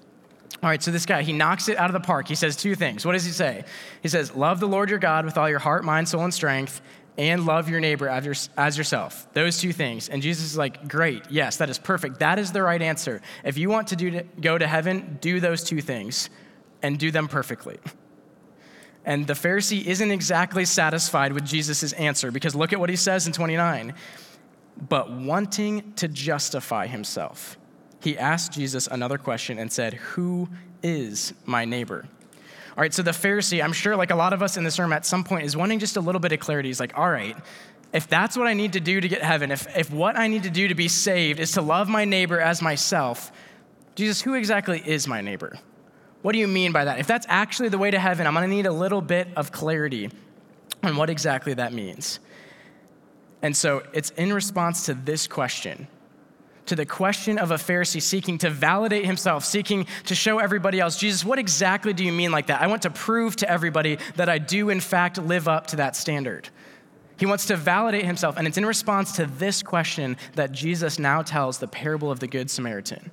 All 0.63 0.71
right, 0.71 0.83
so 0.83 0.91
this 0.91 1.05
guy, 1.05 1.23
he 1.23 1.33
knocks 1.33 1.69
it 1.69 1.77
out 1.77 1.91
of 1.91 1.93
the 1.93 2.07
park. 2.07 2.27
He 2.27 2.35
says 2.35 2.57
two 2.57 2.75
things. 2.75 3.05
What 3.05 3.13
does 3.13 3.25
he 3.25 3.33
say? 3.33 3.65
He 4.03 4.09
says, 4.09 4.35
Love 4.35 4.61
the 4.61 4.69
Lord 4.69 4.89
your 4.89 4.99
God 4.99 5.27
with 5.27 5.37
all 5.37 5.49
your 5.49 5.59
heart, 5.59 5.85
mind, 5.85 6.09
soul, 6.09 6.25
and 6.25 6.33
strength, 6.33 6.81
and 7.19 7.45
love 7.45 7.69
your 7.69 7.81
neighbor 7.81 8.09
as, 8.09 8.25
your, 8.25 8.35
as 8.57 8.79
yourself. 8.79 9.29
Those 9.35 9.61
two 9.61 9.73
things. 9.73 10.09
And 10.09 10.23
Jesus 10.23 10.45
is 10.45 10.57
like, 10.57 10.89
Great, 10.89 11.25
yes, 11.29 11.59
that 11.59 11.69
is 11.69 11.79
perfect. 11.79 12.21
That 12.21 12.39
is 12.39 12.53
the 12.53 12.63
right 12.63 12.81
answer. 12.81 13.21
If 13.45 13.59
you 13.59 13.69
want 13.69 13.89
to, 13.89 13.97
do 13.97 14.11
to 14.13 14.23
go 14.41 14.57
to 14.57 14.67
heaven, 14.67 15.19
do 15.21 15.39
those 15.39 15.65
two 15.65 15.83
things 15.83 16.31
and 16.83 16.99
do 16.99 17.11
them 17.11 17.29
perfectly. 17.29 17.79
And 19.05 19.27
the 19.27 19.35
Pharisee 19.35 19.85
isn't 19.85 20.11
exactly 20.11 20.65
satisfied 20.65 21.35
with 21.35 21.45
Jesus' 21.45 21.93
answer 21.93 22.31
because 22.31 22.55
look 22.55 22.73
at 22.73 22.81
what 22.81 22.89
he 22.89 22.97
says 22.97 23.27
in 23.27 23.35
29 23.35 23.93
but 24.77 25.11
wanting 25.11 25.93
to 25.95 26.09
justify 26.09 26.87
himself, 26.87 27.57
he 28.01 28.19
asked 28.19 28.53
Jesus 28.53 28.87
another 28.87 29.19
question 29.19 29.59
and 29.59 29.73
said, 29.73 29.95
Who 29.95 30.49
is 30.83 31.33
my 31.47 31.65
neighbor? 31.65 32.07
All 32.77 32.83
right, 32.83 32.93
so 32.93 33.03
the 33.03 33.13
Pharisee, 33.13 33.63
I'm 33.63 33.73
sure, 33.73 33.97
like 33.97 34.11
a 34.11 34.17
lot 34.17 34.33
of 34.33 34.43
us 34.43 34.57
in 34.57 34.65
this 34.65 34.79
room 34.79 34.93
at 34.93 35.07
some 35.07 35.23
point, 35.23 35.45
is 35.45 35.57
wanting 35.57 35.79
just 35.79 35.97
a 35.97 36.01
little 36.01 36.21
bit 36.21 36.33
of 36.33 36.41
clarity. 36.41 36.69
He's 36.69 36.81
like, 36.81 36.99
All 36.99 37.11
right, 37.11 37.37
if 37.93 38.09
that's 38.09 38.37
what 38.37 38.49
I 38.49 38.55
need 38.55 38.73
to 38.73 38.81
do 38.81 39.01
to 39.01 39.09
get 39.09 39.23
heaven, 39.23 39.53
if, 39.53 39.67
if 39.77 39.93
what 39.93 40.19
I 40.19 40.27
need 40.27 40.43
to 40.43 40.51
do 40.51 40.67
to 40.69 40.75
be 40.75 40.89
saved 40.89 41.39
is 41.39 41.53
to 41.53 41.63
love 41.63 41.89
my 41.89 42.05
neighbor 42.05 42.41
as 42.41 42.61
myself, 42.61 43.31
Jesus, 43.95 44.21
who 44.21 44.35
exactly 44.35 44.83
is 44.85 45.07
my 45.07 45.21
neighbor? 45.21 45.57
What 46.23 46.33
do 46.33 46.39
you 46.39 46.49
mean 46.49 46.73
by 46.73 46.87
that? 46.87 46.99
If 46.99 47.07
that's 47.07 47.27
actually 47.29 47.69
the 47.69 47.79
way 47.79 47.93
to 47.93 47.99
heaven, 47.99 48.27
I'm 48.27 48.35
gonna 48.35 48.49
need 48.49 48.67
a 48.67 48.73
little 48.73 49.01
bit 49.01 49.29
of 49.37 49.53
clarity 49.53 50.11
on 50.83 50.97
what 50.97 51.09
exactly 51.09 51.55
that 51.55 51.73
means. 51.73 52.19
And 53.45 53.55
so 53.55 53.83
it's 53.93 54.09
in 54.13 54.33
response 54.33 54.87
to 54.87 54.95
this 54.95 55.27
question, 55.27 55.87
to 56.65 56.75
the 56.75 56.87
question 56.87 57.39
of 57.39 57.51
a 57.51 57.57
Pharisee 57.57 58.01
seeking 58.01 58.39
to 58.39 58.49
validate 58.49 59.05
himself, 59.05 59.45
seeking 59.45 59.87
to 60.07 60.15
show 60.15 60.39
everybody 60.39 60.81
else, 60.81 60.97
Jesus, 60.97 61.27
what 61.27 61.39
exactly 61.39 61.93
do 61.93 62.07
you 62.07 62.11
mean 62.11 62.33
like 62.33 62.47
that? 62.47 62.63
I 62.63 62.69
want 62.69 62.81
to 62.83 62.91
prove 62.91 63.37
to 63.37 63.51
everybody 63.51 63.99
that 64.17 64.31
I 64.31 64.39
do, 64.39 64.71
in 64.71 64.81
fact, 64.81 65.19
live 65.19 65.47
up 65.47 65.67
to 65.69 65.77
that 65.77 65.95
standard. 65.95 66.49
He 67.19 67.27
wants 67.27 67.45
to 67.49 67.57
validate 67.57 68.07
himself, 68.07 68.39
and 68.39 68.47
it's 68.47 68.57
in 68.57 68.65
response 68.65 69.13
to 69.17 69.27
this 69.27 69.63
question 69.63 70.17
that 70.37 70.51
Jesus 70.51 70.99
now 70.99 71.21
tells 71.21 71.59
the 71.59 71.69
parable 71.69 72.11
of 72.11 72.21
the 72.21 72.27
Good 72.27 72.51
Samaritan. 72.51 73.11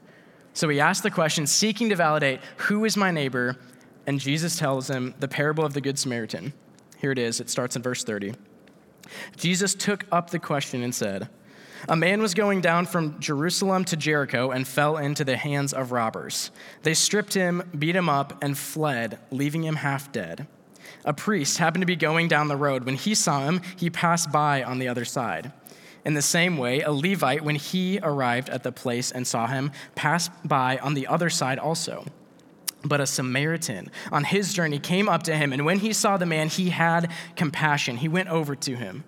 So 0.54 0.70
he 0.70 0.80
asks 0.80 1.04
the 1.04 1.12
question, 1.12 1.46
seeking 1.46 1.90
to 1.90 1.98
validate, 1.98 2.40
Who 2.56 2.86
is 2.86 2.96
my 2.96 3.12
neighbor? 3.12 3.58
And 4.08 4.18
Jesus 4.18 4.58
tells 4.58 4.90
him 4.90 5.14
the 5.20 5.28
parable 5.28 5.66
of 5.66 5.74
the 5.74 5.82
Good 5.82 6.00
Samaritan. 6.00 6.54
Here 7.00 7.12
it 7.12 7.20
is, 7.20 7.42
it 7.42 7.50
starts 7.50 7.76
in 7.76 7.82
verse 7.82 8.06
30. 8.06 8.34
Jesus 9.36 9.76
took 9.76 10.06
up 10.12 10.30
the 10.30 10.40
question 10.40 10.84
and 10.84 10.94
said, 10.94 11.30
A 11.88 11.96
man 11.96 12.22
was 12.22 12.34
going 12.34 12.62
down 12.62 12.86
from 12.86 13.20
Jerusalem 13.20 13.86
to 13.86 13.96
Jericho 13.96 14.52
and 14.52 14.68
fell 14.68 14.98
into 14.98 15.24
the 15.24 15.38
hands 15.38 15.74
of 15.74 15.92
robbers. 15.92 16.52
They 16.84 16.94
stripped 16.94 17.34
him, 17.34 17.64
beat 17.78 17.96
him 17.96 18.10
up, 18.10 18.44
and 18.44 18.58
fled, 18.58 19.20
leaving 19.32 19.64
him 19.64 19.78
half 19.78 20.12
dead. 20.12 20.48
A 21.06 21.14
priest 21.14 21.58
happened 21.58 21.82
to 21.82 21.88
be 21.88 21.96
going 21.96 22.28
down 22.28 22.48
the 22.48 22.56
road. 22.56 22.86
When 22.86 22.96
he 22.96 23.16
saw 23.16 23.46
him, 23.46 23.62
he 23.76 23.90
passed 23.90 24.32
by 24.32 24.64
on 24.64 24.80
the 24.80 24.88
other 24.88 25.06
side. 25.06 25.52
In 26.04 26.14
the 26.14 26.22
same 26.22 26.58
way, 26.58 26.82
a 26.82 26.92
Levite, 26.92 27.44
when 27.44 27.56
he 27.56 28.00
arrived 28.02 28.50
at 28.50 28.64
the 28.64 28.72
place 28.72 29.12
and 29.12 29.28
saw 29.28 29.48
him, 29.48 29.72
passed 29.96 30.32
by 30.44 30.78
on 30.78 30.94
the 30.94 31.08
other 31.08 31.30
side 31.30 31.60
also. 31.60 32.06
But 32.84 33.02
a 33.02 33.06
Samaritan 33.06 33.92
on 34.12 34.24
his 34.24 34.54
journey 34.54 34.80
came 34.80 35.08
up 35.08 35.24
to 35.24 35.36
him, 35.36 35.54
and 35.54 35.66
when 35.66 35.80
he 35.80 35.94
saw 35.94 36.18
the 36.18 36.26
man, 36.26 36.50
he 36.50 36.70
had 36.70 37.12
compassion. 37.36 37.98
He 37.98 38.08
went 38.08 38.30
over 38.30 38.56
to 38.56 38.76
him 38.76 39.04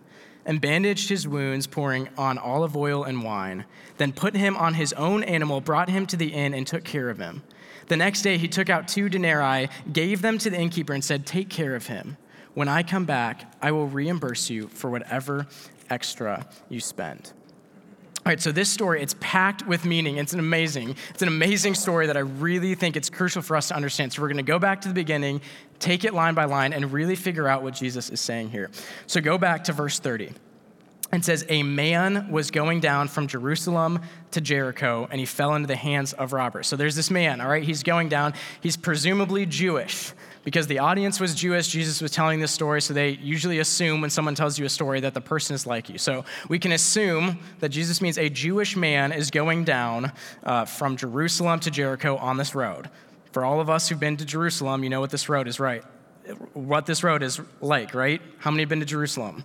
and 0.45 0.61
bandaged 0.61 1.09
his 1.09 1.27
wounds, 1.27 1.67
pouring 1.67 2.09
on 2.17 2.37
olive 2.37 2.75
oil 2.75 3.03
and 3.03 3.23
wine. 3.23 3.65
Then 3.97 4.11
put 4.11 4.35
him 4.35 4.57
on 4.57 4.73
his 4.73 4.93
own 4.93 5.23
animal, 5.23 5.61
brought 5.61 5.89
him 5.89 6.05
to 6.07 6.17
the 6.17 6.33
inn, 6.33 6.53
and 6.53 6.67
took 6.67 6.83
care 6.83 7.09
of 7.09 7.17
him. 7.17 7.43
The 7.87 7.97
next 7.97 8.21
day 8.21 8.37
he 8.37 8.47
took 8.47 8.69
out 8.69 8.87
two 8.87 9.09
denarii, 9.09 9.69
gave 9.91 10.21
them 10.21 10.37
to 10.39 10.49
the 10.49 10.59
innkeeper, 10.59 10.93
and 10.93 11.03
said, 11.03 11.25
Take 11.25 11.49
care 11.49 11.75
of 11.75 11.87
him. 11.87 12.17
When 12.53 12.67
I 12.67 12.83
come 12.83 13.05
back, 13.05 13.53
I 13.61 13.71
will 13.71 13.87
reimburse 13.87 14.49
you 14.49 14.67
for 14.67 14.89
whatever 14.89 15.47
extra 15.89 16.47
you 16.69 16.79
spend. 16.79 17.33
All 18.25 18.29
right, 18.29 18.39
so 18.39 18.53
this 18.53 18.69
story, 18.69 19.01
it's 19.01 19.15
packed 19.19 19.67
with 19.67 19.83
meaning. 19.83 20.15
It's 20.15 20.31
an 20.31 20.39
amazing, 20.39 20.95
it's 21.09 21.21
an 21.21 21.27
amazing 21.27 21.75
story 21.75 22.07
that 22.07 22.15
I 22.15 22.21
really 22.21 22.73
think 22.73 22.95
it's 22.95 23.09
crucial 23.09 23.41
for 23.41 23.57
us 23.57 23.67
to 23.67 23.75
understand. 23.75 24.13
So 24.13 24.21
we're 24.21 24.29
gonna 24.29 24.43
go 24.43 24.59
back 24.59 24.79
to 24.81 24.87
the 24.87 24.93
beginning, 24.93 25.41
take 25.79 26.05
it 26.05 26.13
line 26.13 26.33
by 26.33 26.45
line, 26.45 26.71
and 26.71 26.93
really 26.93 27.17
figure 27.17 27.49
out 27.49 27.63
what 27.63 27.73
Jesus 27.73 28.09
is 28.09 28.21
saying 28.21 28.51
here. 28.51 28.71
So 29.07 29.19
go 29.19 29.37
back 29.37 29.65
to 29.65 29.73
verse 29.73 29.99
30. 29.99 30.31
It 31.11 31.25
says, 31.25 31.45
A 31.49 31.63
man 31.63 32.31
was 32.31 32.49
going 32.49 32.79
down 32.79 33.09
from 33.09 33.27
Jerusalem 33.27 33.99
to 34.31 34.39
Jericho, 34.39 35.05
and 35.11 35.19
he 35.19 35.25
fell 35.25 35.53
into 35.53 35.67
the 35.67 35.75
hands 35.75 36.13
of 36.13 36.31
robbers. 36.31 36.67
So 36.67 36.77
there's 36.77 36.95
this 36.95 37.11
man, 37.11 37.41
all 37.41 37.49
right? 37.49 37.61
He's 37.61 37.83
going 37.83 38.07
down. 38.07 38.33
He's 38.61 38.77
presumably 38.77 39.45
Jewish 39.45 40.13
because 40.43 40.67
the 40.67 40.79
audience 40.79 41.19
was 41.19 41.33
Jewish. 41.35 41.67
Jesus 41.67 42.01
was 42.01 42.11
telling 42.11 42.39
this 42.39 42.51
story, 42.51 42.81
so 42.81 42.93
they 42.93 43.11
usually 43.11 43.59
assume 43.59 44.01
when 44.01 44.09
someone 44.09 44.35
tells 44.35 44.59
you 44.59 44.65
a 44.65 44.69
story 44.69 44.99
that 44.99 45.13
the 45.13 45.21
person 45.21 45.55
is 45.55 45.65
like 45.65 45.89
you. 45.89 45.97
So 45.97 46.25
we 46.49 46.59
can 46.59 46.71
assume 46.71 47.39
that 47.59 47.69
Jesus 47.69 48.01
means 48.01 48.17
a 48.17 48.29
Jewish 48.29 48.75
man 48.75 49.11
is 49.11 49.31
going 49.31 49.63
down 49.63 50.11
uh, 50.43 50.65
from 50.65 50.97
Jerusalem 50.97 51.59
to 51.61 51.71
Jericho 51.71 52.17
on 52.17 52.37
this 52.37 52.53
road. 52.53 52.89
For 53.31 53.43
all 53.43 53.59
of 53.59 53.69
us 53.69 53.89
who've 53.89 53.99
been 53.99 54.17
to 54.17 54.25
Jerusalem, 54.25 54.83
you 54.83 54.89
know 54.89 54.99
what 54.99 55.09
this 55.09 55.29
road 55.29 55.47
is 55.47 55.59
right. 55.59 55.83
What 56.53 56.85
this 56.85 57.03
road 57.03 57.23
is 57.23 57.39
like, 57.61 57.93
right? 57.93 58.21
How 58.37 58.51
many 58.51 58.63
have 58.63 58.69
been 58.69 58.79
to 58.79 58.85
Jerusalem? 58.85 59.43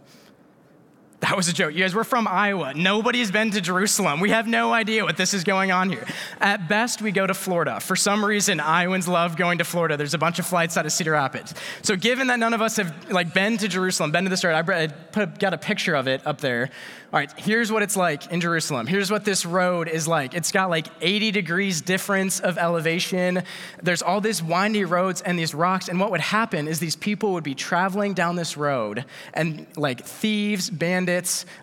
That 1.21 1.37
was 1.37 1.49
a 1.49 1.53
joke. 1.53 1.75
You 1.75 1.81
guys, 1.81 1.97
we're 1.97 2.05
from 2.05 2.29
Iowa. 2.29 2.75
Nobody's 2.75 3.33
been 3.33 3.51
to 3.51 3.61
Jerusalem. 3.61 4.21
We 4.21 4.31
have 4.31 4.47
no 4.47 4.73
idea 4.73 5.05
what 5.05 5.17
this 5.17 5.35
is 5.35 5.43
going 5.43 5.73
on 5.73 5.91
here. 5.91 6.07
At 6.41 6.69
best, 6.69 7.03
we 7.03 7.11
go 7.11 7.27
to 7.27 7.35
Florida. 7.35 7.81
For 7.81 7.97
some 7.97 8.25
reason, 8.25 8.61
Iowans 8.61 9.09
love 9.09 9.37
going 9.37 9.59
to 9.59 9.65
Florida. 9.65 9.97
There's 9.97 10.15
a 10.15 10.19
bunch 10.19 10.39
of 10.39 10.47
flights 10.47 10.77
out 10.77 10.87
of 10.87 10.93
Cedar 10.93 11.13
Rapids. 11.13 11.55
So, 11.83 11.97
given 11.97 12.29
that 12.29 12.39
none 12.39 12.55
of 12.55 12.63
us 12.63 12.77
have 12.77 13.11
like 13.11 13.35
been 13.35 13.59
to 13.59 13.67
Jerusalem, 13.67 14.13
been 14.13 14.25
to 14.25 14.31
the 14.31 14.37
start, 14.37 14.55
I 14.55 14.87
put, 14.87 15.41
got 15.41 15.53
a 15.53 15.59
picture 15.59 15.97
of 15.97 16.07
it 16.07 16.25
up 16.25 16.41
there. 16.41 16.71
All 17.11 17.19
right, 17.19 17.33
here's 17.39 17.73
what 17.73 17.83
it's 17.83 17.97
like 17.97 18.31
in 18.31 18.41
Jerusalem. 18.41 18.87
Here's 18.87 19.11
what 19.11 19.25
this 19.25 19.47
road 19.47 19.89
is 19.89 20.07
like. 20.07 20.35
It's 20.35 20.53
got 20.53 20.69
like 20.69 20.89
80 21.01 21.31
degrees 21.31 21.81
difference 21.81 22.39
of 22.39 22.59
elevation. 22.59 23.43
There's 23.83 24.03
all 24.03 24.21
these 24.21 24.43
windy 24.43 24.85
roads 24.85 25.23
and 25.23 25.39
these 25.39 25.55
rocks. 25.55 25.89
And 25.89 25.99
what 25.99 26.11
would 26.11 26.21
happen 26.21 26.69
is 26.69 26.81
these 26.81 26.97
people 26.97 27.33
would 27.33 27.45
be 27.45 27.55
traveling 27.55 28.13
down 28.13 28.37
this 28.37 28.59
road, 28.59 29.07
and 29.33 29.67
like 29.75 30.05
thieves, 30.05 30.69
bandits, 30.69 31.08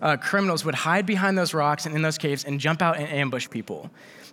uh, 0.01 0.17
criminals 0.17 0.65
would 0.65 0.75
hide 0.75 1.05
behind 1.05 1.37
those 1.37 1.53
rocks 1.53 1.85
and 1.85 1.95
in 1.95 2.01
those 2.01 2.17
caves 2.17 2.43
and 2.43 2.59
jump 2.59 2.81
out 2.81 2.97
and 2.97 3.07
ambush 3.07 3.49
people 3.49 3.89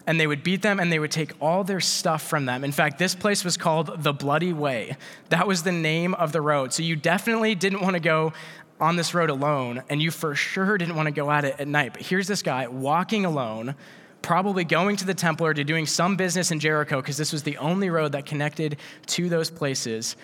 and 0.06 0.18
they 0.18 0.26
would 0.26 0.42
beat 0.42 0.62
them 0.62 0.80
and 0.80 0.90
they 0.90 0.98
would 0.98 1.10
take 1.10 1.32
all 1.40 1.64
their 1.64 1.80
stuff 1.80 2.22
from 2.22 2.46
them. 2.46 2.64
In 2.64 2.72
fact, 2.72 2.98
this 2.98 3.14
place 3.14 3.44
was 3.44 3.56
called 3.56 4.02
the 4.02 4.12
Bloody 4.12 4.52
Way. 4.52 4.96
That 5.28 5.46
was 5.46 5.62
the 5.62 5.72
name 5.72 6.14
of 6.14 6.32
the 6.32 6.40
road. 6.40 6.72
So 6.72 6.82
you 6.82 6.96
definitely 6.96 7.54
didn't 7.54 7.82
want 7.82 7.94
to 7.94 8.00
go 8.00 8.32
on 8.80 8.96
this 8.96 9.14
road 9.14 9.30
alone, 9.30 9.82
and 9.88 10.02
you 10.02 10.10
for 10.10 10.34
sure 10.34 10.76
didn't 10.76 10.96
want 10.96 11.06
to 11.06 11.12
go 11.12 11.30
at 11.30 11.44
it 11.44 11.54
at 11.60 11.68
night. 11.68 11.92
But 11.92 12.02
here's 12.02 12.26
this 12.26 12.42
guy 12.42 12.66
walking 12.66 13.24
alone, 13.24 13.76
probably 14.22 14.64
going 14.64 14.96
to 14.96 15.06
the 15.06 15.14
temple 15.14 15.46
or 15.46 15.54
to 15.54 15.62
doing 15.62 15.86
some 15.86 16.16
business 16.16 16.50
in 16.50 16.58
Jericho, 16.58 17.00
because 17.00 17.16
this 17.16 17.32
was 17.32 17.44
the 17.44 17.56
only 17.58 17.90
road 17.90 18.12
that 18.12 18.26
connected 18.26 18.78
to 19.06 19.28
those 19.28 19.50
places. 19.50 20.16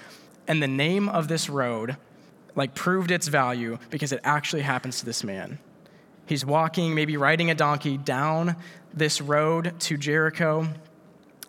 And 0.49 0.61
the 0.61 0.69
name 0.69 1.09
of 1.09 1.29
this 1.29 1.49
road, 1.49 1.97
like, 2.55 2.75
proved 2.75 3.11
its 3.11 3.29
value 3.29 3.79
because 3.91 4.13
it 4.13 4.21
actually 4.25 4.63
happens 4.63 5.01
to 5.01 5.07
this 5.07 5.23
man. 5.23 5.59
He's 6.27 6.45
walking, 6.45 6.95
maybe 6.95 7.17
riding 7.17 7.51
a 7.51 7.55
donkey 7.55 7.97
down 7.97 8.57
this 8.93 9.21
road 9.21 9.75
to 9.81 9.97
Jericho, 9.97 10.69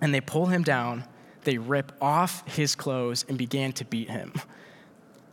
and 0.02 0.14
they 0.14 0.22
pull 0.22 0.46
him 0.48 0.64
down. 0.64 1.04
They 1.44 1.58
rip 1.58 1.92
off 2.02 2.48
his 2.48 2.76
clothes 2.76 3.26
and 3.28 3.38
began 3.38 3.74
to 3.74 3.86
beat 3.86 4.10
him 4.10 4.34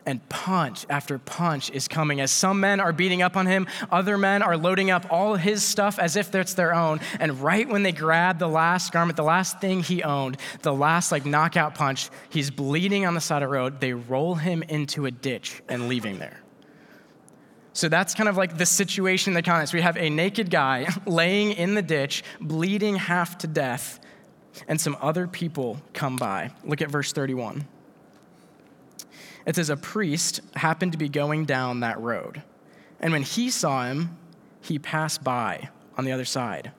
and 0.06 0.26
punch 0.28 0.86
after 0.88 1.18
punch 1.18 1.70
is 1.70 1.88
coming. 1.88 2.20
As 2.20 2.30
some 2.30 2.60
men 2.60 2.80
are 2.80 2.92
beating 2.92 3.22
up 3.22 3.36
on 3.36 3.46
him, 3.46 3.66
other 3.90 4.16
men 4.16 4.42
are 4.42 4.56
loading 4.56 4.90
up 4.90 5.06
all 5.10 5.34
his 5.34 5.62
stuff 5.62 5.98
as 5.98 6.16
if 6.16 6.34
it's 6.34 6.54
their 6.54 6.74
own. 6.74 7.00
And 7.18 7.42
right 7.42 7.68
when 7.68 7.82
they 7.82 7.92
grab 7.92 8.38
the 8.38 8.48
last 8.48 8.92
garment, 8.92 9.16
the 9.16 9.24
last 9.24 9.60
thing 9.60 9.82
he 9.82 10.02
owned, 10.02 10.38
the 10.62 10.72
last 10.72 11.10
like 11.10 11.26
knockout 11.26 11.74
punch, 11.74 12.08
he's 12.30 12.50
bleeding 12.50 13.04
on 13.04 13.14
the 13.14 13.20
side 13.20 13.42
of 13.42 13.50
the 13.50 13.54
road. 13.54 13.80
They 13.80 13.92
roll 13.92 14.36
him 14.36 14.62
into 14.62 15.06
a 15.06 15.10
ditch 15.10 15.62
and 15.68 15.88
leave 15.88 16.04
him 16.04 16.18
there. 16.18 16.40
So 17.72 17.90
that's 17.90 18.14
kind 18.14 18.28
of 18.28 18.38
like 18.38 18.56
the 18.56 18.64
situation 18.64 19.32
in 19.32 19.34
the 19.34 19.42
context. 19.42 19.74
We 19.74 19.82
have 19.82 19.98
a 19.98 20.08
naked 20.08 20.50
guy 20.50 20.88
laying 21.06 21.52
in 21.52 21.74
the 21.74 21.82
ditch, 21.82 22.24
bleeding 22.40 22.96
half 22.96 23.36
to 23.38 23.46
death, 23.46 24.00
and 24.66 24.80
some 24.80 24.96
other 25.02 25.26
people 25.26 25.76
come 25.92 26.16
by. 26.16 26.52
Look 26.64 26.80
at 26.80 26.90
verse 26.90 27.12
31. 27.12 27.66
It 29.46 29.56
says, 29.56 29.70
A 29.70 29.76
priest 29.76 30.40
happened 30.54 30.92
to 30.92 30.98
be 30.98 31.08
going 31.08 31.44
down 31.44 31.80
that 31.80 32.00
road. 32.00 32.42
And 33.00 33.12
when 33.12 33.22
he 33.22 33.50
saw 33.50 33.84
him, 33.84 34.16
he 34.60 34.78
passed 34.78 35.22
by 35.22 35.70
on 35.96 36.04
the 36.04 36.12
other 36.12 36.24
side. 36.24 36.72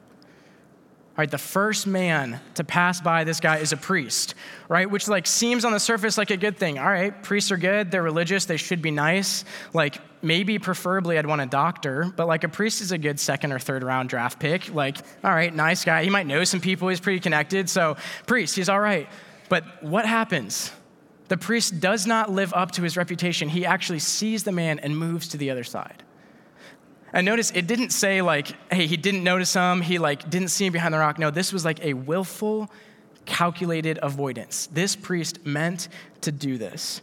All 1.18 1.24
right, 1.24 1.32
the 1.32 1.40
first 1.40 1.88
man 1.88 2.40
to 2.56 2.64
pass 2.64 3.02
by 3.02 3.24
this 3.24 3.40
guy 3.40 3.58
is 3.58 3.72
a 3.72 3.78
priest, 3.78 4.36
right? 4.70 4.88
Which 4.88 5.08
like 5.08 5.26
seems 5.26 5.66
on 5.66 5.72
the 5.72 5.80
surface 5.80 6.16
like 6.16 6.30
a 6.30 6.38
good 6.38 6.58
thing. 6.58 6.78
All 6.78 6.86
right, 6.86 7.24
priests 7.24 7.52
are 7.52 7.58
good, 7.58 7.90
they're 7.90 8.04
religious, 8.04 8.46
they 8.46 8.58
should 8.58 8.84
be 8.84 8.92
nice. 8.92 9.44
Like 9.74 9.98
maybe 10.22 10.60
preferably 10.60 11.18
I'd 11.18 11.26
want 11.26 11.42
a 11.42 11.48
doctor, 11.48 12.14
but 12.16 12.28
like 12.28 12.44
a 12.44 12.50
priest 12.50 12.82
is 12.82 12.92
a 12.92 13.00
good 13.00 13.20
second 13.20 13.52
or 13.52 13.58
third 13.58 13.82
round 13.82 14.10
draft 14.10 14.40
pick. 14.40 14.72
Like, 14.72 14.98
all 15.24 15.32
right, 15.32 15.52
nice 15.52 15.84
guy. 15.84 16.04
He 16.04 16.12
might 16.12 16.28
know 16.28 16.44
some 16.44 16.62
people, 16.62 16.88
he's 16.88 17.00
pretty 17.00 17.20
connected. 17.20 17.68
So, 17.68 17.98
priest, 18.28 18.56
he's 18.56 18.70
all 18.70 18.80
right. 18.80 19.10
But 19.50 19.82
what 19.82 20.06
happens? 20.06 20.72
The 21.28 21.38
priest 21.38 21.80
does 21.80 22.08
not 22.08 22.32
live 22.32 22.54
up 22.54 22.72
to 22.72 22.82
his 22.82 22.96
reputation. 22.96 23.50
He 23.50 23.66
actually 23.66 24.00
sees 24.00 24.44
the 24.44 24.52
man 24.52 24.80
and 24.80 24.98
moves 24.98 25.28
to 25.30 25.38
the 25.38 25.50
other 25.50 25.64
side. 25.64 26.04
And 27.14 27.26
notice 27.26 27.52
it 27.52 27.68
didn't 27.68 27.92
say 27.92 28.22
like, 28.22 28.56
hey, 28.72 28.86
he 28.86 28.98
didn't 28.98 29.24
notice 29.24 29.54
him, 29.54 29.82
he 29.82 29.98
like 29.98 30.30
didn't 30.30 30.50
see 30.50 30.66
him 30.66 30.74
behind 30.74 30.94
the 30.94 31.00
rock. 31.00 31.20
No, 31.20 31.32
this 31.32 31.54
was 31.54 31.66
like 31.66 31.84
a 31.84 31.94
willful, 31.94 32.70
calculated 33.26 34.00
avoidance. 34.02 34.68
This 34.68 34.96
priest 34.96 35.46
meant 35.46 35.90
to 36.22 36.32
do 36.32 36.58
this. 36.58 37.02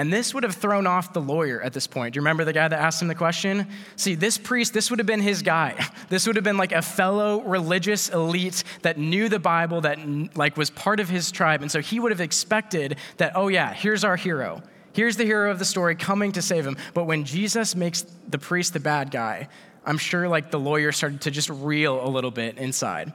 And 0.00 0.10
this 0.10 0.32
would 0.32 0.44
have 0.44 0.54
thrown 0.54 0.86
off 0.86 1.12
the 1.12 1.20
lawyer 1.20 1.60
at 1.60 1.74
this 1.74 1.86
point. 1.86 2.14
Do 2.14 2.16
you 2.16 2.22
remember 2.22 2.46
the 2.46 2.54
guy 2.54 2.66
that 2.66 2.80
asked 2.80 3.02
him 3.02 3.08
the 3.08 3.14
question? 3.14 3.68
See, 3.96 4.14
this 4.14 4.38
priest, 4.38 4.72
this 4.72 4.88
would 4.88 4.98
have 4.98 5.06
been 5.06 5.20
his 5.20 5.42
guy. 5.42 5.74
This 6.08 6.26
would 6.26 6.36
have 6.36 6.44
been 6.44 6.56
like 6.56 6.72
a 6.72 6.80
fellow 6.80 7.42
religious 7.42 8.08
elite 8.08 8.64
that 8.80 8.96
knew 8.96 9.28
the 9.28 9.38
Bible, 9.38 9.82
that 9.82 9.98
like 10.34 10.56
was 10.56 10.70
part 10.70 11.00
of 11.00 11.10
his 11.10 11.30
tribe. 11.30 11.60
And 11.60 11.70
so 11.70 11.80
he 11.80 12.00
would 12.00 12.12
have 12.12 12.20
expected 12.22 12.96
that, 13.18 13.32
oh 13.36 13.48
yeah, 13.48 13.74
here's 13.74 14.02
our 14.02 14.16
hero. 14.16 14.62
Here's 14.94 15.16
the 15.16 15.24
hero 15.24 15.50
of 15.50 15.58
the 15.58 15.66
story 15.66 15.94
coming 15.96 16.32
to 16.32 16.40
save 16.40 16.66
him. 16.66 16.78
But 16.94 17.04
when 17.04 17.24
Jesus 17.24 17.76
makes 17.76 18.06
the 18.26 18.38
priest 18.38 18.72
the 18.72 18.80
bad 18.80 19.10
guy, 19.10 19.48
I'm 19.84 19.98
sure 19.98 20.28
like 20.28 20.50
the 20.50 20.58
lawyer 20.58 20.92
started 20.92 21.20
to 21.20 21.30
just 21.30 21.50
reel 21.50 22.02
a 22.02 22.08
little 22.08 22.30
bit 22.30 22.56
inside. 22.56 23.12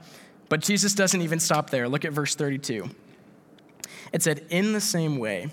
But 0.50 0.62
Jesus 0.62 0.94
doesn't 0.94 1.22
even 1.22 1.40
stop 1.40 1.72
there. 1.72 1.90
Look 1.90 2.06
at 2.06 2.14
verse 2.14 2.36
32. 2.36 2.88
It 4.14 4.22
said, 4.22 4.46
In 4.52 4.72
the 4.72 4.82
same 4.82 5.18
way, 5.18 5.50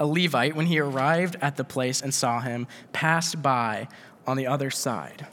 a 0.00 0.06
Levite, 0.06 0.56
when 0.56 0.66
he 0.66 0.80
arrived 0.80 1.36
at 1.40 1.56
the 1.56 1.62
place 1.62 2.02
and 2.02 2.12
saw 2.12 2.40
him, 2.40 2.66
passed 2.92 3.40
by 3.40 3.86
on 4.26 4.36
the 4.36 4.48
other 4.48 4.70
side. 4.70 5.26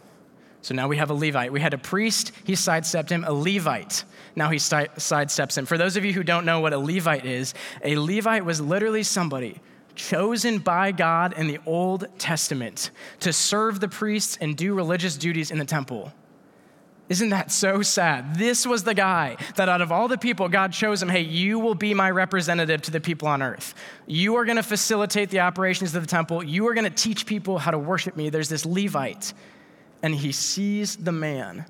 So 0.62 0.76
now 0.76 0.90
we 0.90 0.98
have 0.98 1.10
a 1.10 1.14
Levite. 1.14 1.54
We 1.54 1.62
had 1.62 1.74
a 1.74 1.78
priest, 1.78 2.34
he 2.44 2.54
sidestepped 2.54 3.10
him. 3.10 3.24
A 3.24 3.32
Levite, 3.32 4.04
now 4.36 4.50
he 4.50 4.58
sidesteps 4.58 5.58
him. 5.58 5.66
For 5.66 5.78
those 5.78 5.96
of 5.96 6.04
you 6.04 6.12
who 6.12 6.24
don't 6.24 6.46
know 6.46 6.60
what 6.60 6.74
a 6.74 6.78
Levite 6.78 7.26
is, 7.26 7.54
a 7.84 7.96
Levite 7.96 8.44
was 8.44 8.60
literally 8.60 9.04
somebody 9.04 9.62
chosen 9.96 10.60
by 10.60 10.92
God 10.92 11.34
in 11.38 11.48
the 11.48 11.60
Old 11.66 12.06
Testament 12.20 12.92
to 13.22 13.32
serve 13.32 13.80
the 13.80 13.88
priests 13.88 14.38
and 14.42 14.58
do 14.58 14.74
religious 14.74 15.16
duties 15.16 15.50
in 15.50 15.58
the 15.58 15.66
temple. 15.66 16.12
Isn't 17.10 17.30
that 17.30 17.52
so 17.52 17.82
sad? 17.82 18.36
This 18.36 18.66
was 18.68 18.84
the 18.84 18.94
guy 18.94 19.38
that 19.56 19.70
out 19.70 19.82
of 19.82 19.94
all 19.94 20.10
the 20.10 20.18
people, 20.18 20.50
God 20.50 20.74
chose 20.74 21.02
him. 21.02 21.08
Hey, 21.08 21.22
you 21.22 21.58
will 21.58 21.76
be 21.76 21.94
my 21.94 22.12
representative 22.12 22.82
to 22.84 22.92
the 22.92 23.00
people 23.00 23.30
on 23.30 23.42
earth. 23.42 23.74
You 24.08 24.36
are 24.36 24.44
going 24.44 24.58
to 24.58 24.64
facilitate 24.64 25.30
the 25.30 25.40
operations 25.40 25.96
of 25.96 26.04
the 26.04 26.08
temple. 26.08 26.44
You 26.44 26.68
are 26.68 26.74
going 26.74 26.84
to 26.84 26.90
teach 26.90 27.26
people 27.26 27.60
how 27.60 27.72
to 27.72 27.78
worship 27.80 28.18
me. 28.18 28.30
There's 28.30 28.50
this 28.50 28.66
Levite. 28.66 29.34
and 30.04 30.14
he 30.14 30.32
sees 30.32 30.98
the 30.98 31.12
man 31.12 31.66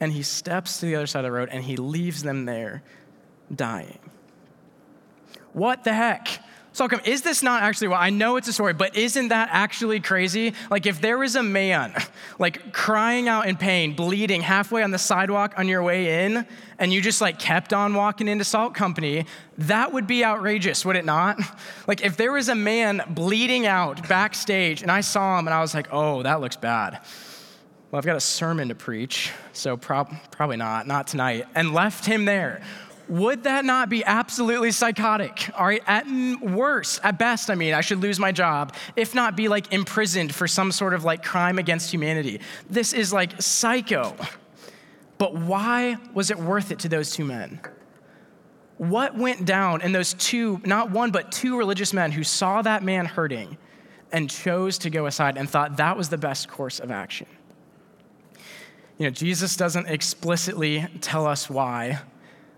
and 0.00 0.12
he 0.12 0.22
steps 0.22 0.80
to 0.80 0.86
the 0.86 0.96
other 0.96 1.06
side 1.06 1.20
of 1.20 1.24
the 1.24 1.32
road 1.32 1.48
and 1.52 1.62
he 1.62 1.76
leaves 1.76 2.22
them 2.22 2.46
there 2.46 2.82
dying. 3.54 3.98
What 5.52 5.84
the 5.84 5.92
heck? 5.92 6.42
So, 6.74 6.88
is 7.04 7.20
this 7.20 7.42
not 7.42 7.62
actually 7.62 7.88
well? 7.88 8.00
I 8.00 8.08
know 8.08 8.36
it's 8.36 8.48
a 8.48 8.52
story, 8.52 8.72
but 8.72 8.96
isn't 8.96 9.28
that 9.28 9.50
actually 9.52 10.00
crazy? 10.00 10.54
Like, 10.70 10.86
if 10.86 11.02
there 11.02 11.18
was 11.18 11.36
a 11.36 11.42
man, 11.42 11.94
like, 12.38 12.72
crying 12.72 13.28
out 13.28 13.46
in 13.46 13.56
pain, 13.56 13.94
bleeding 13.94 14.40
halfway 14.40 14.82
on 14.82 14.90
the 14.90 14.98
sidewalk 14.98 15.52
on 15.58 15.68
your 15.68 15.82
way 15.82 16.24
in, 16.24 16.46
and 16.78 16.90
you 16.90 17.02
just, 17.02 17.20
like, 17.20 17.38
kept 17.38 17.74
on 17.74 17.92
walking 17.92 18.26
into 18.26 18.44
Salt 18.44 18.74
Company, 18.74 19.26
that 19.58 19.92
would 19.92 20.06
be 20.06 20.24
outrageous, 20.24 20.82
would 20.86 20.96
it 20.96 21.04
not? 21.04 21.38
Like, 21.86 22.02
if 22.02 22.16
there 22.16 22.32
was 22.32 22.48
a 22.48 22.54
man 22.54 23.02
bleeding 23.10 23.66
out 23.66 24.08
backstage, 24.08 24.80
and 24.80 24.90
I 24.90 25.02
saw 25.02 25.38
him, 25.38 25.46
and 25.46 25.52
I 25.52 25.60
was 25.60 25.74
like, 25.74 25.88
oh, 25.92 26.22
that 26.22 26.40
looks 26.40 26.56
bad. 26.56 27.00
Well, 27.90 27.98
I've 27.98 28.06
got 28.06 28.16
a 28.16 28.20
sermon 28.20 28.68
to 28.68 28.74
preach, 28.74 29.30
so 29.52 29.76
prob- 29.76 30.14
probably 30.30 30.56
not, 30.56 30.86
not 30.86 31.06
tonight, 31.06 31.44
and 31.54 31.74
left 31.74 32.06
him 32.06 32.24
there 32.24 32.62
would 33.12 33.42
that 33.42 33.66
not 33.66 33.90
be 33.90 34.02
absolutely 34.02 34.72
psychotic? 34.72 35.50
All 35.54 35.66
right, 35.66 35.82
at 35.86 36.06
worst, 36.40 36.98
at 37.04 37.18
best, 37.18 37.50
I 37.50 37.54
mean, 37.54 37.74
I 37.74 37.82
should 37.82 37.98
lose 37.98 38.18
my 38.18 38.32
job, 38.32 38.74
if 38.96 39.14
not 39.14 39.36
be 39.36 39.48
like 39.48 39.70
imprisoned 39.70 40.34
for 40.34 40.48
some 40.48 40.72
sort 40.72 40.94
of 40.94 41.04
like 41.04 41.22
crime 41.22 41.58
against 41.58 41.92
humanity. 41.92 42.40
This 42.70 42.94
is 42.94 43.12
like 43.12 43.42
psycho. 43.42 44.16
But 45.18 45.34
why 45.34 45.98
was 46.14 46.30
it 46.30 46.38
worth 46.38 46.70
it 46.70 46.78
to 46.80 46.88
those 46.88 47.10
two 47.10 47.26
men? 47.26 47.60
What 48.78 49.14
went 49.14 49.44
down 49.44 49.82
in 49.82 49.92
those 49.92 50.14
two, 50.14 50.62
not 50.64 50.90
one, 50.90 51.10
but 51.10 51.30
two 51.30 51.58
religious 51.58 51.92
men 51.92 52.12
who 52.12 52.24
saw 52.24 52.62
that 52.62 52.82
man 52.82 53.04
hurting 53.04 53.58
and 54.10 54.30
chose 54.30 54.78
to 54.78 54.90
go 54.90 55.04
aside 55.04 55.36
and 55.36 55.50
thought 55.50 55.76
that 55.76 55.98
was 55.98 56.08
the 56.08 56.16
best 56.16 56.48
course 56.48 56.80
of 56.80 56.90
action? 56.90 57.26
You 58.96 59.04
know, 59.04 59.10
Jesus 59.10 59.54
doesn't 59.54 59.86
explicitly 59.86 60.86
tell 61.02 61.26
us 61.26 61.50
why, 61.50 62.00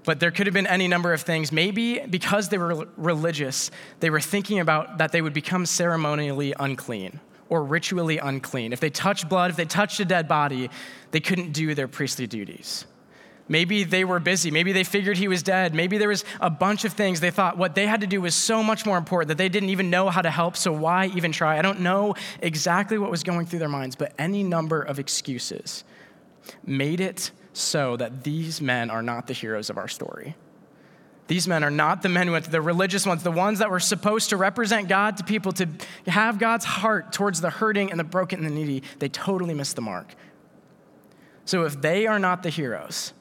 but 0.04 0.20
there 0.20 0.30
could 0.30 0.46
have 0.46 0.54
been 0.54 0.66
any 0.66 0.88
number 0.88 1.12
of 1.12 1.23
things. 1.23 1.50
Maybe 1.50 2.00
because 2.00 2.49
they 2.49 2.58
were 2.58 2.87
religious, 2.96 3.70
they 4.00 4.11
were 4.11 4.20
thinking 4.20 4.61
about 4.61 4.99
that 4.99 5.12
they 5.12 5.23
would 5.23 5.32
become 5.32 5.66
ceremonially 5.66 6.54
unclean 6.58 7.20
or 7.49 7.64
ritually 7.64 8.18
unclean. 8.18 8.73
If 8.73 8.80
they 8.80 8.90
touched 8.90 9.28
blood, 9.28 9.50
if 9.50 9.56
they 9.56 9.64
touched 9.64 10.00
a 10.00 10.04
dead 10.04 10.28
body, 10.28 10.70
they 11.11 11.20
couldn't 11.20 11.52
do 11.52 11.75
their 11.75 11.88
priestly 11.88 12.26
duties. 12.26 12.87
Maybe 13.46 13.84
they 13.84 14.04
were 14.04 14.20
busy. 14.20 14.50
Maybe 14.50 14.73
they 14.73 14.84
figured 14.84 15.18
he 15.18 15.28
was 15.28 15.42
dead. 15.42 15.75
Maybe 15.75 15.99
there 15.99 16.08
was 16.08 16.25
a 16.40 16.49
bunch 16.49 16.87
of 16.87 16.94
things 16.94 17.20
they 17.20 17.30
thought 17.30 17.58
what 17.58 17.75
they 17.75 17.87
had 17.87 18.00
to 18.00 18.06
do 18.06 18.20
was 18.23 18.34
so 18.34 18.62
much 18.62 18.87
more 18.87 18.96
important 18.96 19.28
that 19.28 19.38
they 19.38 19.50
didn't 19.50 19.68
even 19.68 19.90
know 19.90 20.08
how 20.08 20.23
to 20.23 20.30
help, 20.30 20.56
so 20.56 20.73
why 20.73 21.06
even 21.14 21.30
try? 21.30 21.58
I 21.58 21.62
don't 21.62 21.80
know 21.80 22.14
exactly 22.40 22.96
what 22.96 23.11
was 23.11 23.23
going 23.23 23.44
through 23.44 23.58
their 23.58 23.68
minds, 23.68 23.96
but 23.96 24.14
any 24.18 24.42
number 24.42 24.80
of 24.80 24.99
excuses 24.99 25.84
made 26.64 27.00
it 27.00 27.32
so 27.54 27.96
that 27.96 28.25
these 28.25 28.61
men 28.61 28.90
are 28.90 29.02
not 29.02 29.26
the 29.26 29.32
heroes 29.32 29.70
of 29.70 29.78
our 29.78 29.88
story. 29.88 30.34
These 31.26 31.49
men 31.49 31.64
are 31.64 31.70
not 31.70 32.02
the 32.02 32.11
men 32.11 32.32
with 32.32 32.50
the 32.50 32.61
religious 32.61 33.06
ones, 33.06 33.23
the 33.23 33.30
ones 33.30 33.61
that 33.61 33.70
were 33.70 33.80
supposed 33.80 34.28
to 34.30 34.37
represent 34.37 34.88
God 34.88 35.16
to 35.16 35.25
people, 35.25 35.52
to 35.52 35.68
have 36.06 36.38
God's 36.38 36.66
heart 36.66 37.12
towards 37.12 37.40
the 37.40 37.49
hurting 37.49 37.90
and 37.90 37.99
the 37.99 38.04
broken 38.04 38.40
and 38.40 38.49
the 38.49 38.54
needy. 38.54 38.82
They 38.99 39.08
totally 39.08 39.54
missed 39.54 39.76
the 39.76 39.82
mark. 39.82 40.14
So 41.46 41.64
if 41.64 41.80
they 41.80 42.06
are 42.06 42.18
not 42.18 42.42
the 42.42 42.50
heroes, 42.50 43.14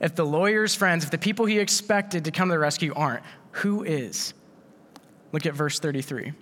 if 0.00 0.14
the 0.14 0.26
lawyer's 0.26 0.74
friends, 0.74 1.04
if 1.04 1.10
the 1.10 1.18
people 1.18 1.46
he 1.46 1.58
expected 1.58 2.24
to 2.24 2.30
come 2.30 2.48
to 2.48 2.54
the 2.54 2.58
rescue 2.58 2.92
aren't, 2.96 3.22
who 3.52 3.84
is? 3.84 4.34
Look 5.32 5.46
at 5.46 5.54
verse 5.54 5.78
33. 5.78 6.32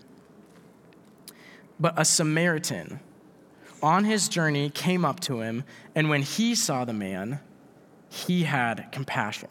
But 1.78 1.94
a 1.96 2.04
Samaritan, 2.04 3.00
on 3.84 4.04
his 4.04 4.28
journey 4.28 4.70
came 4.70 5.04
up 5.04 5.20
to 5.20 5.40
him, 5.40 5.62
and 5.94 6.08
when 6.08 6.22
he 6.22 6.54
saw 6.54 6.86
the 6.86 6.94
man, 6.94 7.38
he 8.08 8.44
had 8.44 8.90
compassion. 8.90 9.50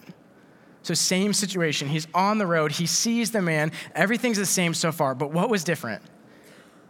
So, 0.82 0.96
same 0.96 1.34
situation. 1.34 1.88
He's 1.88 2.08
on 2.16 2.40
the 2.40 2.48
road, 2.48 2.72
he 2.72 2.88
sees 2.88 3.32
the 3.32 3.42
man, 3.42 3.72
everything's 3.94 4.38
the 4.38 4.46
same 4.46 4.74
so 4.74 4.92
far, 4.92 5.14
but 5.14 5.32
what 5.32 5.50
was 5.50 5.64
different? 5.64 6.02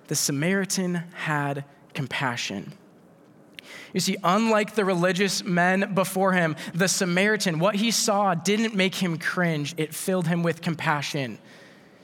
The 0.08 0.16
Samaritan 0.16 0.96
had 1.14 1.66
compassion. 1.94 2.74
You 3.94 4.00
see, 4.00 4.16
unlike 4.24 4.76
the 4.76 4.86
religious 4.86 5.44
men 5.44 5.94
before 5.94 6.32
him, 6.32 6.56
the 6.74 6.88
Samaritan, 6.88 7.60
what 7.60 7.76
he 7.76 7.92
saw 7.92 8.34
didn't 8.34 8.74
make 8.74 8.96
him 8.96 9.18
cringe, 9.20 9.76
it 9.78 9.94
filled 9.94 10.28
him 10.28 10.44
with 10.44 10.62
compassion. 10.62 11.38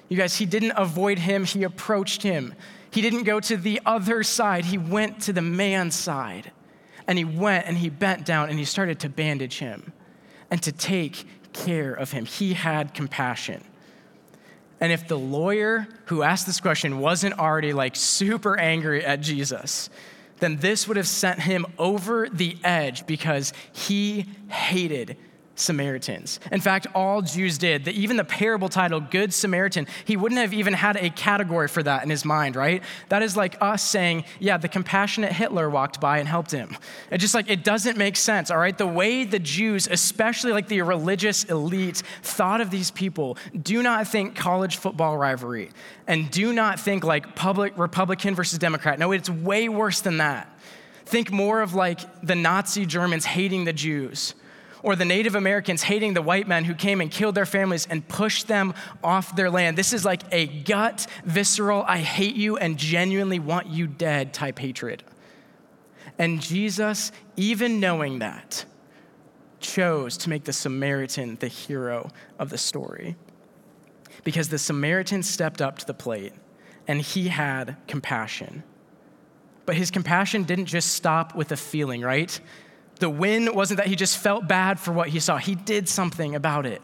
You 0.09 0.17
guys, 0.17 0.35
he 0.35 0.45
didn't 0.45 0.73
avoid 0.75 1.17
him, 1.17 1.45
he 1.45 1.63
approached 1.63 2.23
him. 2.23 2.53
He 2.91 3.01
didn't 3.01 3.23
go 3.23 3.39
to 3.39 3.57
the 3.57 3.81
other 3.85 4.23
side, 4.23 4.65
he 4.65 4.77
went 4.77 5.21
to 5.23 5.33
the 5.33 5.41
man's 5.41 5.95
side. 5.95 6.51
And 7.07 7.17
he 7.17 7.25
went 7.25 7.65
and 7.65 7.77
he 7.77 7.89
bent 7.89 8.23
down 8.25 8.49
and 8.49 8.59
he 8.59 8.65
started 8.65 8.99
to 8.99 9.09
bandage 9.09 9.57
him 9.57 9.93
and 10.51 10.61
to 10.61 10.71
take 10.71 11.25
care 11.53 11.91
of 11.91 12.11
him. 12.11 12.25
He 12.25 12.53
had 12.53 12.93
compassion. 12.93 13.63
And 14.79 14.91
if 14.91 15.07
the 15.07 15.17
lawyer 15.17 15.87
who 16.05 16.21
asked 16.21 16.45
this 16.45 16.61
question 16.61 16.99
wasn't 16.99 17.37
already 17.39 17.73
like 17.73 17.95
super 17.95 18.59
angry 18.59 19.03
at 19.03 19.21
Jesus, 19.21 19.89
then 20.39 20.57
this 20.57 20.87
would 20.87 20.97
have 20.97 21.07
sent 21.07 21.41
him 21.41 21.65
over 21.77 22.29
the 22.29 22.57
edge 22.63 23.05
because 23.05 23.53
he 23.73 24.25
hated 24.47 25.17
Samaritans. 25.59 26.39
In 26.51 26.61
fact, 26.61 26.87
all 26.95 27.21
Jews 27.21 27.57
did. 27.57 27.85
That 27.85 27.95
even 27.95 28.17
the 28.17 28.23
parable 28.23 28.69
title, 28.69 28.99
Good 28.99 29.33
Samaritan, 29.33 29.87
he 30.05 30.15
wouldn't 30.15 30.39
have 30.39 30.53
even 30.53 30.73
had 30.73 30.95
a 30.95 31.09
category 31.09 31.67
for 31.67 31.83
that 31.83 32.03
in 32.03 32.09
his 32.09 32.23
mind, 32.23 32.55
right? 32.55 32.83
That 33.09 33.21
is 33.21 33.35
like 33.35 33.57
us 33.61 33.83
saying, 33.83 34.23
yeah, 34.39 34.57
the 34.57 34.67
compassionate 34.67 35.33
Hitler 35.33 35.69
walked 35.69 35.99
by 35.99 36.19
and 36.19 36.27
helped 36.27 36.51
him. 36.51 36.77
It 37.11 37.17
just 37.17 37.33
like, 37.33 37.49
it 37.49 37.63
doesn't 37.63 37.97
make 37.97 38.15
sense, 38.15 38.49
all 38.51 38.57
right? 38.57 38.77
The 38.77 38.87
way 38.87 39.25
the 39.25 39.39
Jews, 39.39 39.87
especially 39.87 40.53
like 40.53 40.67
the 40.67 40.81
religious 40.81 41.43
elite, 41.43 42.03
thought 42.23 42.61
of 42.61 42.71
these 42.71 42.91
people, 42.91 43.37
do 43.61 43.83
not 43.83 44.07
think 44.07 44.35
college 44.35 44.77
football 44.77 45.17
rivalry 45.17 45.71
and 46.07 46.31
do 46.31 46.53
not 46.53 46.79
think 46.79 47.03
like 47.03 47.35
public 47.35 47.77
Republican 47.77 48.35
versus 48.35 48.57
Democrat. 48.59 48.97
No, 48.97 49.11
it's 49.11 49.29
way 49.29 49.69
worse 49.69 50.01
than 50.01 50.17
that. 50.17 50.47
Think 51.05 51.31
more 51.31 51.61
of 51.61 51.73
like 51.73 51.99
the 52.21 52.35
Nazi 52.35 52.85
Germans 52.85 53.25
hating 53.25 53.65
the 53.65 53.73
Jews 53.73 54.35
or 54.83 54.95
the 54.95 55.05
Native 55.05 55.35
Americans 55.35 55.83
hating 55.83 56.13
the 56.13 56.21
white 56.21 56.47
men 56.47 56.65
who 56.65 56.73
came 56.73 57.01
and 57.01 57.11
killed 57.11 57.35
their 57.35 57.45
families 57.45 57.87
and 57.89 58.07
pushed 58.07 58.47
them 58.47 58.73
off 59.03 59.35
their 59.35 59.49
land. 59.49 59.77
This 59.77 59.93
is 59.93 60.05
like 60.05 60.23
a 60.31 60.47
gut, 60.47 61.07
visceral, 61.25 61.83
I 61.87 61.99
hate 61.99 62.35
you 62.35 62.57
and 62.57 62.77
genuinely 62.77 63.39
want 63.39 63.67
you 63.67 63.87
dead 63.87 64.33
type 64.33 64.59
hatred. 64.59 65.03
And 66.17 66.41
Jesus, 66.41 67.11
even 67.35 67.79
knowing 67.79 68.19
that, 68.19 68.65
chose 69.59 70.17
to 70.17 70.29
make 70.29 70.45
the 70.45 70.53
Samaritan 70.53 71.35
the 71.39 71.47
hero 71.47 72.09
of 72.37 72.49
the 72.49 72.57
story. 72.57 73.15
Because 74.23 74.49
the 74.49 74.57
Samaritan 74.57 75.23
stepped 75.23 75.61
up 75.61 75.77
to 75.79 75.85
the 75.85 75.93
plate 75.93 76.33
and 76.87 77.01
he 77.01 77.27
had 77.27 77.77
compassion. 77.87 78.63
But 79.65 79.75
his 79.75 79.91
compassion 79.91 80.43
didn't 80.43 80.65
just 80.65 80.93
stop 80.93 81.35
with 81.35 81.51
a 81.51 81.57
feeling, 81.57 82.01
right? 82.01 82.39
The 82.99 83.09
win 83.09 83.53
wasn't 83.53 83.77
that 83.77 83.87
he 83.87 83.95
just 83.95 84.17
felt 84.17 84.47
bad 84.47 84.79
for 84.79 84.91
what 84.91 85.09
he 85.09 85.19
saw, 85.19 85.37
he 85.37 85.55
did 85.55 85.89
something 85.89 86.35
about 86.35 86.65
it. 86.65 86.81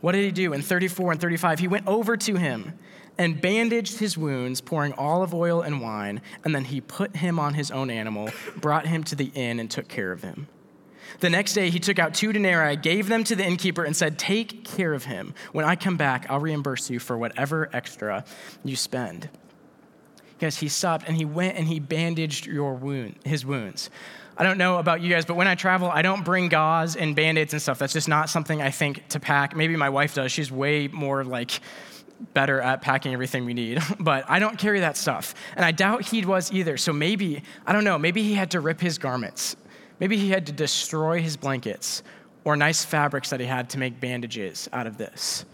What 0.00 0.12
did 0.12 0.24
he 0.24 0.30
do? 0.30 0.52
In 0.52 0.62
34 0.62 1.12
and 1.12 1.20
35, 1.20 1.58
he 1.58 1.68
went 1.68 1.86
over 1.86 2.16
to 2.16 2.36
him 2.36 2.78
and 3.18 3.40
bandaged 3.40 3.98
his 3.98 4.16
wounds, 4.16 4.60
pouring 4.60 4.92
olive 4.92 5.34
oil 5.34 5.60
and 5.60 5.80
wine, 5.80 6.20
and 6.44 6.54
then 6.54 6.64
he 6.64 6.80
put 6.80 7.16
him 7.16 7.40
on 7.40 7.54
his 7.54 7.72
own 7.72 7.90
animal, 7.90 8.30
brought 8.56 8.86
him 8.86 9.02
to 9.04 9.16
the 9.16 9.32
inn, 9.34 9.58
and 9.58 9.68
took 9.68 9.88
care 9.88 10.12
of 10.12 10.22
him. 10.22 10.46
The 11.20 11.30
next 11.30 11.54
day, 11.54 11.70
he 11.70 11.80
took 11.80 11.98
out 11.98 12.14
two 12.14 12.32
denarii, 12.32 12.76
gave 12.76 13.08
them 13.08 13.24
to 13.24 13.34
the 13.34 13.44
innkeeper, 13.44 13.82
and 13.82 13.96
said, 13.96 14.18
Take 14.18 14.64
care 14.64 14.94
of 14.94 15.04
him. 15.04 15.34
When 15.50 15.64
I 15.64 15.74
come 15.74 15.96
back, 15.96 16.26
I'll 16.30 16.38
reimburse 16.38 16.90
you 16.90 17.00
for 17.00 17.18
whatever 17.18 17.68
extra 17.72 18.24
you 18.62 18.76
spend. 18.76 19.28
Because 20.38 20.58
he 20.58 20.68
stopped 20.68 21.08
and 21.08 21.16
he 21.16 21.24
went 21.24 21.56
and 21.56 21.66
he 21.66 21.80
bandaged 21.80 22.46
your 22.46 22.74
wound, 22.74 23.16
his 23.24 23.44
wounds. 23.44 23.90
I 24.38 24.44
don't 24.44 24.56
know 24.56 24.78
about 24.78 25.00
you 25.00 25.10
guys, 25.10 25.24
but 25.24 25.34
when 25.34 25.48
I 25.48 25.56
travel, 25.56 25.90
I 25.90 26.00
don't 26.02 26.24
bring 26.24 26.48
gauze 26.48 26.94
and 26.94 27.16
band 27.16 27.38
aids 27.38 27.52
and 27.52 27.60
stuff. 27.60 27.80
That's 27.80 27.92
just 27.92 28.08
not 28.08 28.30
something 28.30 28.62
I 28.62 28.70
think 28.70 29.08
to 29.08 29.18
pack. 29.18 29.56
Maybe 29.56 29.74
my 29.74 29.88
wife 29.88 30.14
does. 30.14 30.30
She's 30.30 30.52
way 30.52 30.86
more 30.86 31.24
like 31.24 31.60
better 32.34 32.60
at 32.60 32.80
packing 32.80 33.12
everything 33.12 33.44
we 33.44 33.54
need, 33.54 33.82
but 34.00 34.24
I 34.28 34.38
don't 34.38 34.56
carry 34.56 34.80
that 34.80 34.96
stuff. 34.96 35.34
And 35.56 35.64
I 35.64 35.72
doubt 35.72 36.06
he 36.06 36.24
was 36.24 36.52
either. 36.52 36.76
So 36.76 36.92
maybe, 36.92 37.42
I 37.66 37.72
don't 37.72 37.82
know, 37.84 37.98
maybe 37.98 38.22
he 38.22 38.34
had 38.34 38.52
to 38.52 38.60
rip 38.60 38.80
his 38.80 38.96
garments. 38.96 39.56
Maybe 39.98 40.16
he 40.16 40.30
had 40.30 40.46
to 40.46 40.52
destroy 40.52 41.20
his 41.20 41.36
blankets 41.36 42.04
or 42.44 42.56
nice 42.56 42.84
fabrics 42.84 43.30
that 43.30 43.40
he 43.40 43.46
had 43.46 43.68
to 43.70 43.78
make 43.78 43.98
bandages 43.98 44.68
out 44.72 44.86
of 44.86 44.96
this. 44.98 45.44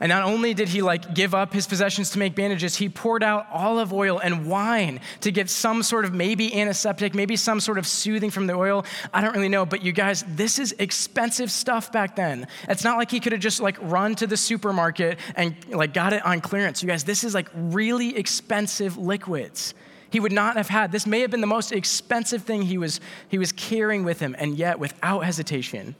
And 0.00 0.08
not 0.08 0.22
only 0.22 0.54
did 0.54 0.68
he 0.68 0.80
like 0.80 1.14
give 1.14 1.34
up 1.34 1.52
his 1.52 1.66
possessions 1.66 2.08
to 2.10 2.18
make 2.18 2.34
bandages, 2.34 2.74
he 2.74 2.88
poured 2.88 3.22
out 3.22 3.46
olive 3.52 3.92
oil 3.92 4.18
and 4.18 4.46
wine 4.46 4.98
to 5.20 5.30
get 5.30 5.50
some 5.50 5.82
sort 5.82 6.06
of 6.06 6.14
maybe 6.14 6.58
antiseptic, 6.58 7.14
maybe 7.14 7.36
some 7.36 7.60
sort 7.60 7.76
of 7.76 7.86
soothing 7.86 8.30
from 8.30 8.46
the 8.46 8.54
oil. 8.54 8.86
I 9.12 9.20
don't 9.20 9.34
really 9.34 9.50
know, 9.50 9.66
but 9.66 9.82
you 9.82 9.92
guys, 9.92 10.24
this 10.26 10.58
is 10.58 10.74
expensive 10.78 11.50
stuff 11.50 11.92
back 11.92 12.16
then. 12.16 12.46
It's 12.66 12.82
not 12.82 12.96
like 12.96 13.10
he 13.10 13.20
could 13.20 13.32
have 13.32 13.42
just 13.42 13.60
like 13.60 13.76
run 13.82 14.14
to 14.16 14.26
the 14.26 14.38
supermarket 14.38 15.18
and 15.36 15.54
like 15.68 15.92
got 15.92 16.14
it 16.14 16.24
on 16.24 16.40
clearance. 16.40 16.82
You 16.82 16.88
guys, 16.88 17.04
this 17.04 17.22
is 17.22 17.34
like 17.34 17.48
really 17.54 18.16
expensive 18.16 18.96
liquids. 18.96 19.74
he 20.10 20.20
would 20.20 20.32
not 20.32 20.56
have 20.56 20.68
had. 20.68 20.92
This 20.92 21.06
may 21.06 21.20
have 21.20 21.30
been 21.30 21.40
the 21.40 21.46
most 21.46 21.72
expensive 21.72 22.42
thing 22.42 22.62
he 22.62 22.78
was, 22.78 23.00
he 23.28 23.38
was 23.38 23.52
carrying 23.52 24.04
with 24.04 24.20
him, 24.20 24.36
and 24.38 24.58
yet, 24.58 24.78
without 24.78 25.20
hesitation, 25.20 25.94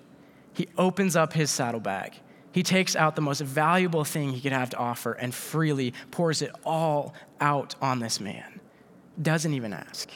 he 0.53 0.69
opens 0.77 1.17
up 1.17 1.33
his 1.33 1.51
saddlebag. 1.51 2.15
He 2.53 2.63
takes 2.63 2.97
out 2.97 3.15
the 3.15 3.23
most 3.23 3.41
valuable 3.41 4.05
thing 4.05 4.31
he 4.31 4.41
could 4.41 4.53
have 4.53 4.71
to 4.71 4.77
offer 4.77 5.13
and 5.13 5.35
freely 5.35 5.95
pours 6.11 6.43
it 6.43 6.51
all 6.65 7.15
out 7.41 7.75
on 7.81 8.01
this 8.01 8.21
man. 8.21 8.61
Doesn't 9.21 9.55
even 9.55 9.73
ask. 9.73 10.09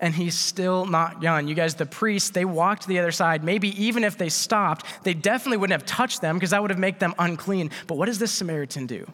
And 0.00 0.14
he's 0.14 0.34
still 0.34 0.84
not 0.84 1.22
done. 1.22 1.48
You 1.48 1.54
guys, 1.54 1.76
the 1.76 1.86
priests, 1.86 2.30
they 2.30 2.44
walked 2.44 2.82
to 2.82 2.88
the 2.88 2.98
other 2.98 3.12
side. 3.12 3.44
Maybe 3.44 3.68
even 3.82 4.04
if 4.04 4.18
they 4.18 4.28
stopped, 4.28 4.84
they 5.04 5.14
definitely 5.14 5.56
wouldn't 5.58 5.80
have 5.80 5.86
touched 5.86 6.20
them 6.20 6.36
because 6.36 6.50
that 6.50 6.60
would 6.60 6.70
have 6.70 6.78
made 6.78 6.98
them 6.98 7.14
unclean. 7.18 7.70
But 7.86 7.96
what 7.96 8.06
does 8.06 8.18
this 8.18 8.32
Samaritan 8.32 8.86
do? 8.86 9.10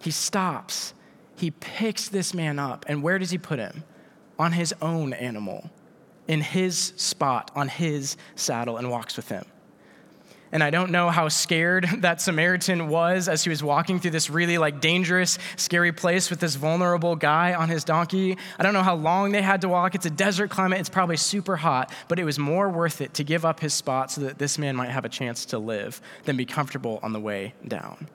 He 0.00 0.10
stops 0.12 0.94
he 1.38 1.52
picks 1.52 2.08
this 2.08 2.34
man 2.34 2.58
up. 2.58 2.84
And 2.88 3.02
where 3.02 3.18
does 3.18 3.30
he 3.30 3.38
put 3.38 3.58
him? 3.58 3.84
On 4.38 4.52
his 4.52 4.74
own 4.82 5.12
animal, 5.12 5.70
in 6.26 6.40
his 6.40 6.92
spot, 6.96 7.50
on 7.54 7.68
his 7.68 8.16
saddle, 8.34 8.76
and 8.76 8.90
walks 8.90 9.16
with 9.16 9.28
him. 9.28 9.44
And 10.52 10.62
I 10.62 10.70
don't 10.70 10.90
know 10.90 11.10
how 11.10 11.28
scared 11.28 11.86
that 11.98 12.20
Samaritan 12.20 12.88
was 12.88 13.28
as 13.28 13.44
he 13.44 13.50
was 13.50 13.62
walking 13.62 14.00
through 14.00 14.12
this 14.12 14.30
really 14.30 14.58
like 14.58 14.80
dangerous, 14.80 15.38
scary 15.56 15.92
place 15.92 16.30
with 16.30 16.40
this 16.40 16.54
vulnerable 16.54 17.16
guy 17.16 17.54
on 17.54 17.68
his 17.68 17.84
donkey. 17.84 18.36
I 18.58 18.62
don't 18.62 18.74
know 18.74 18.82
how 18.82 18.96
long 18.96 19.32
they 19.32 19.42
had 19.42 19.60
to 19.62 19.68
walk. 19.68 19.94
It's 19.94 20.06
a 20.06 20.10
desert 20.10 20.50
climate. 20.50 20.80
It's 20.80 20.88
probably 20.88 21.16
super 21.16 21.56
hot, 21.56 21.92
but 22.08 22.18
it 22.18 22.24
was 22.24 22.38
more 22.38 22.68
worth 22.68 23.00
it 23.00 23.14
to 23.14 23.24
give 23.24 23.44
up 23.44 23.60
his 23.60 23.74
spot 23.74 24.10
so 24.10 24.22
that 24.22 24.38
this 24.38 24.58
man 24.58 24.76
might 24.76 24.90
have 24.90 25.04
a 25.04 25.08
chance 25.08 25.44
to 25.46 25.58
live 25.58 26.00
than 26.24 26.36
be 26.36 26.44
comfortable 26.44 27.00
on 27.02 27.12
the 27.12 27.20
way 27.20 27.54
down 27.66 28.08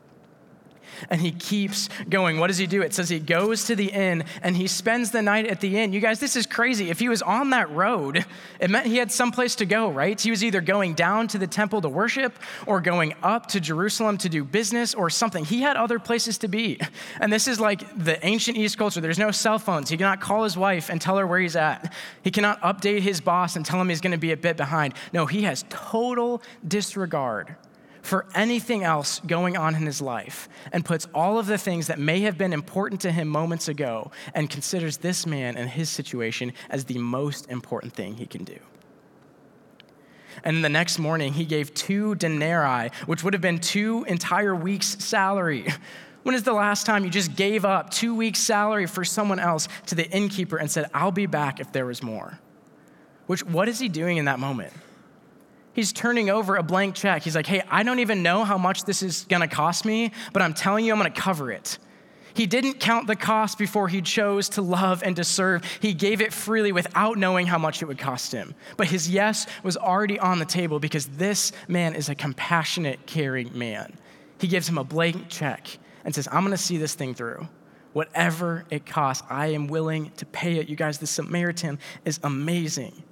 and 1.10 1.22
he 1.22 1.32
keeps 1.32 1.90
going. 2.10 2.40
What 2.40 2.48
does 2.48 2.58
he 2.58 2.68
do? 2.68 2.82
It 2.82 2.94
says 2.94 3.10
he 3.10 3.20
goes 3.20 3.66
to 3.66 3.76
the 3.76 3.92
inn 3.92 4.24
and 4.42 4.56
he 4.56 4.68
spends 4.68 5.12
the 5.12 5.22
night 5.22 5.48
at 5.48 5.62
the 5.62 5.78
inn. 5.78 5.94
You 5.94 6.00
guys, 6.00 6.20
this 6.20 6.36
is 6.36 6.46
crazy. 6.46 6.90
If 6.90 7.00
he 7.00 7.10
was 7.10 7.22
on 7.22 7.52
that 7.52 7.70
road, 7.72 8.26
it 8.60 8.70
meant 8.70 8.88
he 8.88 8.98
had 8.98 9.12
someplace 9.12 9.56
to 9.56 9.66
go, 9.66 9.90
right? 9.90 10.20
He 10.20 10.32
was 10.32 10.44
either 10.44 10.62
going 10.62 10.94
down 10.94 11.28
to 11.30 11.38
the 11.38 11.48
temple 11.48 11.82
to 11.82 11.90
worship 11.90 12.38
or 12.66 12.82
going 12.82 13.14
up 13.24 13.48
to 13.48 13.60
Jerusalem 13.60 14.18
to 14.20 14.30
do 14.30 14.44
business 14.44 14.94
or 14.94 15.10
something. 15.10 15.46
He 15.46 15.62
had 15.62 15.78
other 15.78 16.00
places 16.00 16.38
to 16.40 16.48
be. 16.48 16.80
And 17.20 17.32
this 17.32 17.48
is 17.48 17.60
like 17.60 17.84
the 18.04 18.24
ancient 18.26 18.58
East 18.58 18.78
culture. 18.78 19.02
There's 19.02 19.20
no 19.20 19.32
cell 19.32 19.60
phones. 19.60 19.90
He 19.90 19.98
cannot 19.98 20.22
call 20.22 20.44
his 20.44 20.58
wife 20.58 20.90
and 20.90 21.02
tell 21.02 21.18
her 21.18 21.28
where 21.28 21.40
he's 21.40 21.56
at. 21.56 21.94
He 22.24 22.32
cannot 22.32 22.62
update 22.62 23.02
his 23.02 23.22
boss 23.22 23.56
and 23.56 23.66
tell 23.66 23.80
him 23.80 23.90
he's 23.90 24.02
going 24.02 24.12
to 24.12 24.18
be 24.18 24.32
a 24.32 24.38
bit 24.38 24.58
behind. 24.58 24.94
No, 25.12 25.26
he 25.26 25.44
has 25.44 25.66
total 25.70 26.42
disregard 26.68 27.56
for 28.04 28.26
anything 28.36 28.84
else 28.84 29.22
going 29.26 29.58
on 29.58 29.76
in 29.76 29.86
his 29.86 30.02
life 30.02 30.50
and 30.72 30.86
puts 30.86 31.08
all 31.14 31.40
of 31.40 31.48
the 31.48 31.58
things 31.58 31.88
that 31.88 31.98
may 31.98 32.20
have 32.20 32.38
been 32.38 32.54
important 32.54 33.02
to 33.02 33.12
him 33.12 33.28
moments 33.28 33.70
ago 33.70 34.12
and 34.36 34.50
considers 34.50 34.98
this 34.98 35.26
man 35.26 35.58
and 35.58 35.70
his 35.70 35.90
situation 35.90 36.52
as 36.70 36.86
the 36.86 36.98
most 36.98 37.50
important 37.50 37.94
thing 37.94 38.16
he 38.16 38.26
can 38.26 38.44
do. 38.44 38.60
And 40.44 40.64
the 40.64 40.70
next 40.70 41.00
morning, 41.00 41.34
he 41.34 41.46
gave 41.46 41.74
two 41.74 42.16
denarii, 42.16 42.92
which 43.06 43.24
would 43.24 43.34
have 43.34 43.42
been 43.42 43.60
two 43.60 44.04
entire 44.08 44.54
weeks' 44.54 44.98
salary. 45.04 45.66
When 46.24 46.36
is 46.36 46.44
the 46.44 46.54
last 46.54 46.86
time 46.86 47.06
you 47.06 47.10
just 47.10 47.36
gave 47.36 47.64
up 47.64 47.90
two 47.90 48.14
weeks' 48.14 48.40
salary 48.40 48.86
for 48.86 49.06
someone 49.06 49.40
else 49.40 49.70
to 49.88 49.96
the 49.96 50.10
innkeeper 50.10 50.58
and 50.58 50.70
said, 50.70 50.90
I'll 50.94 51.12
be 51.12 51.26
back 51.26 51.62
if 51.62 51.72
there 51.72 51.86
was 51.86 52.04
more? 52.04 52.40
Which, 53.28 53.46
what 53.46 53.70
is 53.70 53.80
he 53.80 53.88
doing 53.88 54.18
in 54.18 54.26
that 54.26 54.40
moment? 54.40 54.74
He's 55.74 55.92
turning 55.92 56.30
over 56.30 56.56
a 56.56 56.64
blank 56.64 56.96
check. 56.96 57.24
He's 57.24 57.36
like, 57.36 57.48
hey, 57.48 57.64
I 57.70 57.84
don't 57.84 58.00
even 58.00 58.24
know 58.24 58.44
how 58.44 58.58
much 58.58 58.86
this 58.86 59.02
is 59.02 59.26
gonna 59.28 59.48
cost 59.48 59.86
me, 59.86 60.12
but 60.32 60.42
I'm 60.42 60.54
telling 60.54 60.86
you, 60.86 60.92
I'm 60.92 61.00
gonna 61.00 61.10
cover 61.10 61.52
it. 61.52 61.80
He 62.36 62.48
didn't 62.48 62.80
count 62.80 63.08
the 63.08 63.16
cost 63.16 63.58
before 63.58 63.88
he 63.88 64.02
chose 64.02 64.50
to 64.50 64.62
love 64.62 65.04
and 65.04 65.16
to 65.18 65.24
serve. 65.24 65.64
He 65.82 65.94
gave 65.94 66.22
it 66.22 66.34
freely 66.34 66.72
without 66.72 67.18
knowing 67.18 67.46
how 67.46 67.58
much 67.58 67.82
it 67.82 67.86
would 67.86 68.00
cost 68.00 68.32
him. 68.32 68.56
But 68.76 68.88
his 68.88 69.10
yes 69.10 69.46
was 69.62 69.78
already 69.78 70.20
on 70.20 70.40
the 70.40 70.46
table 70.46 70.80
because 70.80 71.06
this 71.08 71.52
man 71.68 71.94
is 71.94 72.10
a 72.10 72.16
compassionate, 72.16 73.06
caring 73.06 73.56
man. 73.58 73.98
He 74.40 74.48
gives 74.48 74.68
him 74.68 74.78
a 74.78 74.84
blank 74.84 75.30
check 75.30 75.78
and 76.06 76.14
says, 76.14 76.28
I'm 76.32 76.44
gonna 76.44 76.58
see 76.58 76.78
this 76.78 76.96
thing 76.96 77.14
through. 77.14 77.48
Whatever 77.94 78.66
it 78.72 78.88
costs, 78.88 79.24
I 79.30 79.48
am 79.48 79.68
willing 79.68 80.12
to 80.18 80.26
pay 80.26 80.58
it. 80.58 80.68
You 80.68 80.76
guys, 80.76 80.98
the 80.98 81.08
Samaritan 81.08 81.78
is 82.04 82.20
amazing. 82.24 83.04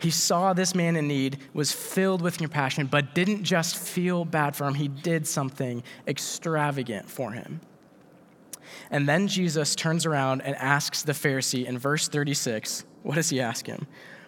He 0.00 0.10
saw 0.10 0.52
this 0.52 0.74
man 0.74 0.96
in 0.96 1.08
need, 1.08 1.38
was 1.52 1.72
filled 1.72 2.22
with 2.22 2.38
compassion, 2.38 2.86
but 2.86 3.14
didn't 3.14 3.44
just 3.44 3.76
feel 3.76 4.24
bad 4.24 4.56
for 4.56 4.66
him, 4.66 4.74
he 4.74 4.88
did 4.88 5.26
something 5.26 5.82
extravagant 6.06 7.08
for 7.08 7.32
him. 7.32 7.60
And 8.90 9.08
then 9.08 9.28
Jesus 9.28 9.74
turns 9.74 10.06
around 10.06 10.42
and 10.42 10.56
asks 10.56 11.02
the 11.02 11.12
Pharisee 11.12 11.66
in 11.66 11.78
verse 11.78 12.08
36 12.08 12.84
what 13.02 13.14
does 13.14 13.30
he 13.30 13.40
ask 13.40 13.66
him? 13.66 13.86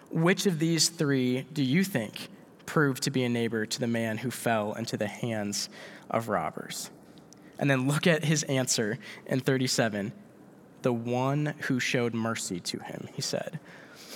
Which 0.09 0.47
of 0.47 0.57
these 0.57 0.89
three 0.89 1.45
do 1.53 1.63
you 1.63 1.83
think 1.83 2.29
proved 2.65 3.03
to 3.03 3.11
be 3.11 3.23
a 3.23 3.29
neighbor 3.29 3.65
to 3.67 3.79
the 3.79 3.87
man 3.87 4.17
who 4.17 4.31
fell 4.31 4.73
into 4.73 4.97
the 4.97 5.07
hands 5.07 5.69
of 6.09 6.27
robbers? 6.27 6.89
And 7.59 7.69
then 7.69 7.87
look 7.87 8.07
at 8.07 8.25
his 8.25 8.43
answer 8.43 8.97
in 9.27 9.39
37 9.39 10.11
the 10.81 10.93
one 10.93 11.53
who 11.61 11.79
showed 11.79 12.13
mercy 12.13 12.59
to 12.59 12.79
him, 12.79 13.07
he 13.13 13.21
said 13.21 13.59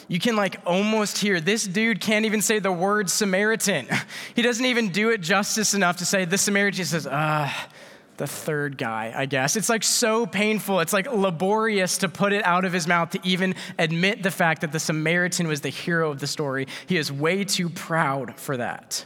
you 0.07 0.19
can 0.19 0.35
like 0.35 0.61
almost 0.65 1.17
hear 1.17 1.41
this 1.41 1.65
dude 1.65 1.99
can't 1.99 2.25
even 2.25 2.41
say 2.41 2.59
the 2.59 2.71
word 2.71 3.09
Samaritan. 3.09 3.87
He 4.35 4.41
doesn't 4.41 4.65
even 4.65 4.89
do 4.89 5.09
it 5.09 5.21
justice 5.21 5.73
enough 5.73 5.97
to 5.97 6.05
say 6.05 6.25
the 6.25 6.37
Samaritan. 6.37 6.77
He 6.77 6.83
says, 6.83 7.07
ah, 7.09 7.69
the 8.17 8.27
third 8.27 8.77
guy, 8.77 9.11
I 9.15 9.25
guess. 9.25 9.55
It's 9.55 9.67
like 9.67 9.83
so 9.83 10.25
painful. 10.25 10.79
It's 10.79 10.93
like 10.93 11.11
laborious 11.11 11.99
to 11.99 12.09
put 12.09 12.33
it 12.33 12.45
out 12.45 12.65
of 12.65 12.73
his 12.73 12.87
mouth 12.87 13.09
to 13.11 13.19
even 13.23 13.55
admit 13.79 14.21
the 14.21 14.31
fact 14.31 14.61
that 14.61 14.71
the 14.71 14.79
Samaritan 14.79 15.47
was 15.47 15.61
the 15.61 15.69
hero 15.69 16.11
of 16.11 16.19
the 16.19 16.27
story. 16.27 16.67
He 16.85 16.97
is 16.97 17.11
way 17.11 17.43
too 17.43 17.69
proud 17.69 18.39
for 18.39 18.57
that. 18.57 19.05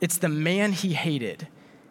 It's 0.00 0.18
the 0.18 0.28
man 0.28 0.72
he 0.72 0.92
hated. 0.92 1.46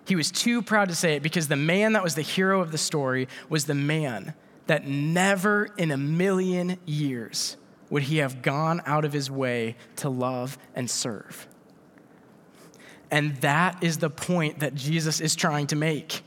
He 0.06 0.16
was 0.16 0.32
too 0.32 0.62
proud 0.62 0.90
to 0.90 0.96
say 0.96 1.16
it 1.16 1.24
because 1.24 1.48
the 1.48 1.56
man 1.56 1.94
that 1.94 2.04
was 2.04 2.16
the 2.16 2.22
hero 2.22 2.62
of 2.62 2.72
the 2.72 2.78
story 2.78 3.28
was 3.48 3.66
the 3.66 3.76
man 3.76 4.34
that 4.68 4.86
never 4.88 5.70
in 5.78 5.92
a 5.92 5.98
million 5.98 6.78
years 6.86 7.58
would 7.90 8.04
he 8.04 8.18
have 8.18 8.42
gone 8.42 8.82
out 8.86 9.06
of 9.06 9.14
his 9.14 9.32
way 9.32 9.76
to 9.98 10.10
love 10.10 10.58
and 10.76 10.90
serve? 10.90 11.48
And 13.12 13.36
that 13.38 13.84
is 13.84 13.98
the 13.98 14.10
point 14.10 14.60
that 14.60 14.76
Jesus 14.76 15.20
is 15.20 15.36
trying 15.36 15.68
to 15.68 15.76
make. 15.76 16.22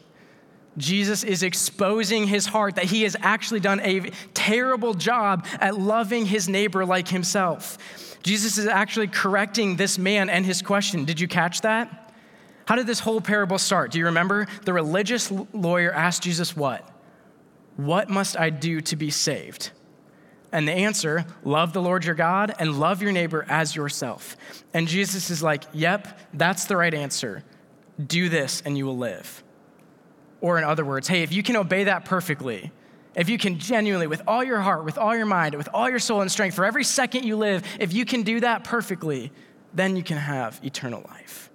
Jesus 0.78 1.22
is 1.22 1.42
exposing 1.42 2.26
his 2.26 2.46
heart 2.46 2.76
that 2.76 2.86
he 2.86 3.02
has 3.02 3.16
actually 3.20 3.60
done 3.60 3.80
a 3.80 4.10
terrible 4.32 4.94
job 4.94 5.46
at 5.60 5.78
loving 5.78 6.26
his 6.26 6.48
neighbor 6.48 6.84
like 6.84 7.08
himself. 7.08 7.78
Jesus 8.22 8.56
is 8.56 8.66
actually 8.66 9.08
correcting 9.08 9.76
this 9.76 9.98
man 9.98 10.30
and 10.30 10.46
his 10.46 10.62
question. 10.62 11.04
Did 11.04 11.20
you 11.20 11.28
catch 11.28 11.60
that? 11.60 12.14
How 12.66 12.76
did 12.76 12.86
this 12.86 13.00
whole 13.00 13.20
parable 13.20 13.58
start? 13.58 13.90
Do 13.90 13.98
you 13.98 14.06
remember? 14.06 14.46
The 14.64 14.72
religious 14.72 15.30
lawyer 15.52 15.92
asked 15.92 16.22
Jesus, 16.22 16.56
What? 16.56 16.88
What 17.76 18.08
must 18.08 18.38
I 18.38 18.50
do 18.50 18.80
to 18.82 18.96
be 18.96 19.10
saved? 19.10 19.72
And 20.52 20.68
the 20.68 20.72
answer, 20.72 21.24
love 21.42 21.72
the 21.72 21.80
Lord 21.80 22.04
your 22.04 22.14
God 22.14 22.54
and 22.58 22.78
love 22.78 23.02
your 23.02 23.10
neighbor 23.10 23.44
as 23.48 23.74
yourself. 23.74 24.36
And 24.74 24.86
Jesus 24.86 25.30
is 25.30 25.42
like, 25.42 25.64
yep, 25.72 26.18
that's 26.34 26.66
the 26.66 26.76
right 26.76 26.92
answer. 26.92 27.42
Do 28.04 28.28
this 28.28 28.62
and 28.64 28.76
you 28.76 28.84
will 28.84 28.98
live. 28.98 29.42
Or, 30.42 30.58
in 30.58 30.64
other 30.64 30.84
words, 30.84 31.08
hey, 31.08 31.22
if 31.22 31.32
you 31.32 31.42
can 31.42 31.56
obey 31.56 31.84
that 31.84 32.04
perfectly, 32.04 32.70
if 33.14 33.28
you 33.28 33.38
can 33.38 33.58
genuinely, 33.58 34.06
with 34.06 34.22
all 34.26 34.42
your 34.42 34.60
heart, 34.60 34.84
with 34.84 34.98
all 34.98 35.16
your 35.16 35.26
mind, 35.26 35.54
with 35.54 35.68
all 35.72 35.88
your 35.88 35.98
soul 35.98 36.20
and 36.20 36.30
strength, 36.30 36.54
for 36.54 36.64
every 36.64 36.84
second 36.84 37.24
you 37.24 37.36
live, 37.36 37.62
if 37.78 37.92
you 37.92 38.04
can 38.04 38.22
do 38.22 38.40
that 38.40 38.64
perfectly, 38.64 39.32
then 39.72 39.96
you 39.96 40.02
can 40.02 40.18
have 40.18 40.60
eternal 40.62 41.02
life. 41.08 41.50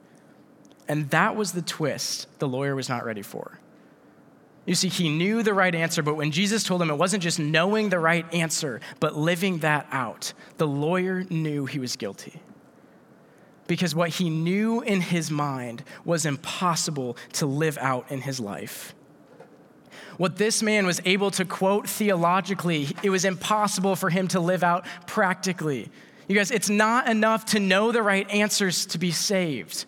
And 0.87 1.09
that 1.09 1.35
was 1.35 1.51
the 1.51 1.61
twist 1.61 2.27
the 2.39 2.47
lawyer 2.47 2.75
was 2.75 2.89
not 2.89 3.05
ready 3.05 3.21
for. 3.21 3.59
You 4.67 4.75
see, 4.75 4.89
he 4.89 5.07
knew 5.07 5.43
the 5.43 5.53
right 5.53 5.73
answer, 5.73 6.03
but 6.03 6.15
when 6.15 6.29
Jesus 6.29 6.65
told 6.65 6.81
him 6.81 6.89
it 6.89 6.97
wasn't 6.97 7.23
just 7.23 7.39
knowing 7.39 7.87
the 7.87 7.99
right 7.99 8.31
answer, 8.33 8.81
but 8.99 9.15
living 9.15 9.59
that 9.59 9.87
out, 9.91 10.33
the 10.57 10.67
lawyer 10.67 11.23
knew 11.29 11.65
he 11.65 11.79
was 11.79 11.95
guilty. 11.95 12.41
Because 13.67 13.95
what 13.95 14.09
he 14.09 14.29
knew 14.29 14.81
in 14.81 14.99
his 14.99 15.31
mind 15.31 15.85
was 16.03 16.25
impossible 16.25 17.15
to 17.33 17.45
live 17.45 17.77
out 17.77 18.11
in 18.11 18.19
his 18.19 18.41
life. 18.41 18.93
What 20.17 20.35
this 20.35 20.61
man 20.61 20.85
was 20.85 21.01
able 21.05 21.31
to 21.31 21.45
quote 21.45 21.87
theologically, 21.87 22.89
it 23.03 23.09
was 23.09 23.23
impossible 23.23 23.95
for 23.95 24.09
him 24.09 24.27
to 24.29 24.41
live 24.41 24.63
out 24.63 24.85
practically. 25.05 25.89
You 26.27 26.35
guys, 26.35 26.51
it's 26.51 26.69
not 26.69 27.07
enough 27.07 27.45
to 27.47 27.59
know 27.61 27.93
the 27.93 28.03
right 28.03 28.29
answers 28.29 28.85
to 28.87 28.97
be 28.97 29.11
saved. 29.11 29.85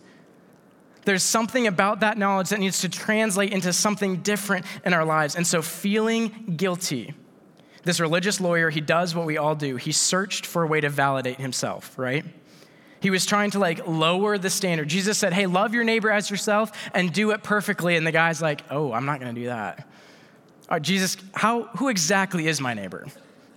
There's 1.10 1.24
something 1.24 1.66
about 1.66 1.98
that 2.00 2.18
knowledge 2.18 2.50
that 2.50 2.60
needs 2.60 2.82
to 2.82 2.88
translate 2.88 3.52
into 3.52 3.72
something 3.72 4.18
different 4.18 4.64
in 4.84 4.94
our 4.94 5.04
lives. 5.04 5.34
And 5.34 5.44
so, 5.44 5.60
feeling 5.60 6.54
guilty, 6.56 7.14
this 7.82 7.98
religious 7.98 8.40
lawyer, 8.40 8.70
he 8.70 8.80
does 8.80 9.12
what 9.12 9.26
we 9.26 9.36
all 9.36 9.56
do. 9.56 9.74
He 9.74 9.90
searched 9.90 10.46
for 10.46 10.62
a 10.62 10.68
way 10.68 10.80
to 10.80 10.88
validate 10.88 11.40
himself, 11.40 11.98
right? 11.98 12.24
He 13.00 13.10
was 13.10 13.26
trying 13.26 13.50
to 13.50 13.58
like 13.58 13.88
lower 13.88 14.38
the 14.38 14.50
standard. 14.50 14.86
Jesus 14.86 15.18
said, 15.18 15.32
Hey, 15.32 15.46
love 15.46 15.74
your 15.74 15.82
neighbor 15.82 16.12
as 16.12 16.30
yourself 16.30 16.70
and 16.94 17.12
do 17.12 17.32
it 17.32 17.42
perfectly. 17.42 17.96
And 17.96 18.06
the 18.06 18.12
guy's 18.12 18.40
like, 18.40 18.62
Oh, 18.70 18.92
I'm 18.92 19.04
not 19.04 19.18
going 19.18 19.34
to 19.34 19.40
do 19.40 19.48
that. 19.48 19.88
uh, 20.68 20.78
Jesus, 20.78 21.16
how, 21.34 21.64
who 21.78 21.88
exactly 21.88 22.46
is 22.46 22.60
my 22.60 22.72
neighbor? 22.72 23.08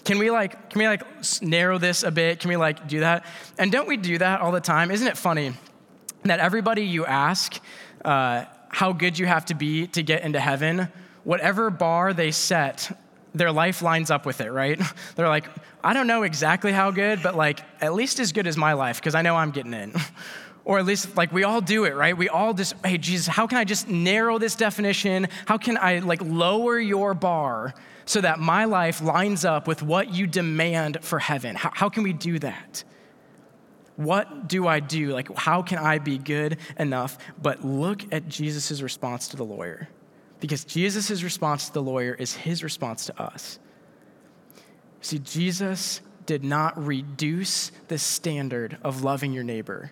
Can 0.06 0.18
we 0.18 0.32
like, 0.32 0.72
can 0.72 0.80
we 0.80 0.88
like 0.88 1.04
narrow 1.44 1.78
this 1.78 2.02
a 2.02 2.10
bit? 2.10 2.40
Can 2.40 2.50
we 2.50 2.58
like 2.58 2.88
do 2.88 3.02
that? 3.02 3.28
And 3.60 3.72
don't 3.72 3.88
we 3.88 3.96
do 3.96 4.18
that 4.18 4.42
all 4.42 4.52
the 4.52 4.60
time? 4.60 4.90
Isn't 4.90 5.06
it 5.06 5.20
funny 5.20 5.54
that 6.24 6.40
everybody 6.40 6.84
you 6.84 7.06
ask 7.06 7.60
uh, 8.06 8.46
how 8.70 8.92
good 8.92 9.18
you 9.20 9.26
have 9.26 9.46
to 9.46 9.54
be 9.54 9.88
to 9.88 10.04
get 10.04 10.24
into 10.24 10.40
heaven, 10.40 10.88
whatever 11.24 11.70
bar 11.70 12.14
they 12.14 12.32
set, 12.32 12.98
their 13.36 13.52
life 13.52 13.82
lines 13.82 14.12
up 14.12 14.26
with 14.26 14.42
it, 14.42 14.52
right? 14.52 14.80
They're 15.16 15.30
like, 15.30 15.46
I 15.84 15.94
don't 15.94 16.08
know 16.08 16.24
exactly 16.24 16.72
how 16.72 16.92
good, 16.92 17.22
but 17.22 17.36
like 17.36 17.60
at 17.82 17.94
least 17.94 18.20
as 18.20 18.32
good 18.32 18.48
as 18.48 18.58
my 18.58 18.74
life 18.74 19.00
because 19.00 19.16
I 19.16 19.22
know 19.22 19.36
I'm 19.36 19.52
getting 19.52 19.74
in. 19.74 19.94
or 20.66 20.80
at 20.80 20.86
least 20.86 21.18
like 21.18 21.32
we 21.32 21.44
all 21.44 21.62
do 21.62 21.86
it, 21.86 21.96
right? 21.96 22.18
We 22.18 22.30
all 22.30 22.54
just, 22.54 22.74
hey, 22.86 22.98
Jesus, 22.98 23.28
how 23.28 23.48
can 23.48 23.58
I 23.58 23.64
just 23.64 23.88
narrow 23.90 24.38
this 24.38 24.56
definition? 24.56 25.28
How 25.46 25.58
can 25.58 25.78
I 25.78 26.00
like 26.00 26.22
lower 26.22 26.80
your 26.80 27.14
bar 27.14 27.74
so 28.06 28.22
that 28.22 28.40
my 28.40 28.66
life 28.66 29.02
lines 29.02 29.46
up 29.46 29.68
with 29.68 29.84
what 29.84 30.14
you 30.14 30.26
demand 30.26 31.04
for 31.04 31.20
heaven? 31.20 31.56
How, 31.56 31.72
how 31.74 31.90
can 31.90 32.04
we 32.04 32.14
do 32.14 32.40
that? 32.40 32.84
What 33.96 34.48
do 34.48 34.68
I 34.68 34.80
do? 34.80 35.10
Like, 35.10 35.36
how 35.36 35.62
can 35.62 35.78
I 35.78 36.00
be 36.00 36.18
good 36.18 36.58
enough? 36.80 37.18
But 37.42 37.64
look 37.64 38.12
at 38.12 38.28
Jesus' 38.28 38.82
response 38.82 39.28
to 39.30 39.38
the 39.38 39.46
lawyer. 39.46 39.88
Because 40.40 40.66
Jesus' 40.66 41.24
response 41.24 41.68
to 41.68 41.74
the 41.74 41.82
lawyer 41.82 42.14
is 42.14 42.34
his 42.34 42.64
response 42.64 43.06
to 43.06 43.22
us. 43.22 43.60
See, 45.02 45.20
Jesus 45.20 46.02
did 46.26 46.44
not 46.44 46.82
reduce 46.84 47.72
the 47.88 47.98
standard 47.98 48.78
of 48.84 49.04
loving 49.04 49.34
your 49.34 49.44
neighbor, 49.44 49.92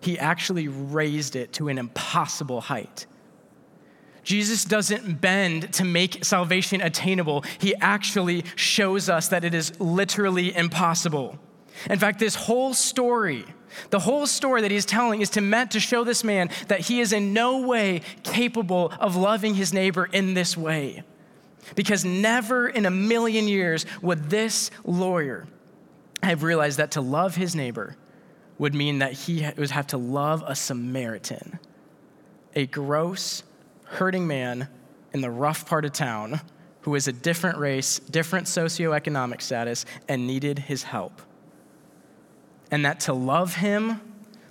he 0.00 0.18
actually 0.18 0.68
raised 0.68 1.34
it 1.34 1.54
to 1.54 1.68
an 1.68 1.78
impossible 1.78 2.60
height. 2.60 3.06
Jesus 4.22 4.64
doesn't 4.64 5.20
bend 5.20 5.72
to 5.74 5.84
make 5.84 6.24
salvation 6.24 6.80
attainable. 6.80 7.44
He 7.58 7.74
actually 7.76 8.44
shows 8.56 9.08
us 9.08 9.28
that 9.28 9.44
it 9.44 9.54
is 9.54 9.78
literally 9.80 10.54
impossible. 10.54 11.38
In 11.90 11.98
fact, 11.98 12.18
this 12.18 12.34
whole 12.34 12.74
story, 12.74 13.44
the 13.90 13.98
whole 13.98 14.26
story 14.26 14.62
that 14.62 14.70
he's 14.70 14.86
telling 14.86 15.20
is 15.20 15.30
to 15.30 15.40
meant 15.40 15.72
to 15.72 15.80
show 15.80 16.04
this 16.04 16.24
man 16.24 16.50
that 16.68 16.80
he 16.80 17.00
is 17.00 17.12
in 17.12 17.32
no 17.32 17.66
way 17.66 18.02
capable 18.22 18.92
of 19.00 19.16
loving 19.16 19.54
his 19.54 19.72
neighbor 19.72 20.08
in 20.12 20.34
this 20.34 20.56
way. 20.56 21.02
Because 21.74 22.04
never 22.04 22.68
in 22.68 22.86
a 22.86 22.90
million 22.90 23.48
years 23.48 23.86
would 24.02 24.30
this 24.30 24.70
lawyer 24.84 25.46
have 26.22 26.42
realized 26.42 26.78
that 26.78 26.92
to 26.92 27.00
love 27.00 27.36
his 27.36 27.54
neighbor 27.54 27.96
would 28.58 28.74
mean 28.74 29.00
that 29.00 29.12
he 29.12 29.46
would 29.56 29.70
have 29.70 29.86
to 29.88 29.96
love 29.98 30.44
a 30.46 30.54
Samaritan, 30.54 31.58
a 32.54 32.66
gross, 32.66 33.42
hurting 33.84 34.26
man 34.26 34.68
in 35.12 35.20
the 35.20 35.30
rough 35.30 35.66
part 35.66 35.84
of 35.84 35.92
town 35.92 36.40
who 36.82 36.90
was 36.90 37.08
a 37.08 37.12
different 37.12 37.58
race, 37.58 37.98
different 37.98 38.46
socioeconomic 38.46 39.40
status, 39.40 39.86
and 40.08 40.26
needed 40.26 40.58
his 40.58 40.82
help. 40.82 41.22
And 42.74 42.84
that 42.86 42.98
to 43.02 43.12
love 43.12 43.54
him, 43.54 44.00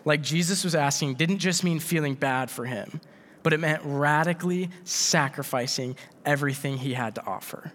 like 0.05 0.21
Jesus 0.21 0.63
was 0.63 0.75
asking, 0.75 1.15
didn't 1.15 1.39
just 1.39 1.61
mean 1.61 1.81
feeling 1.81 2.15
bad 2.15 2.49
for 2.49 2.63
him, 2.63 3.01
but 3.43 3.51
it 3.51 3.59
meant 3.59 3.81
radically 3.83 4.69
sacrificing 4.85 5.97
everything 6.23 6.77
he 6.77 6.93
had 6.93 7.15
to 7.15 7.25
offer. 7.25 7.73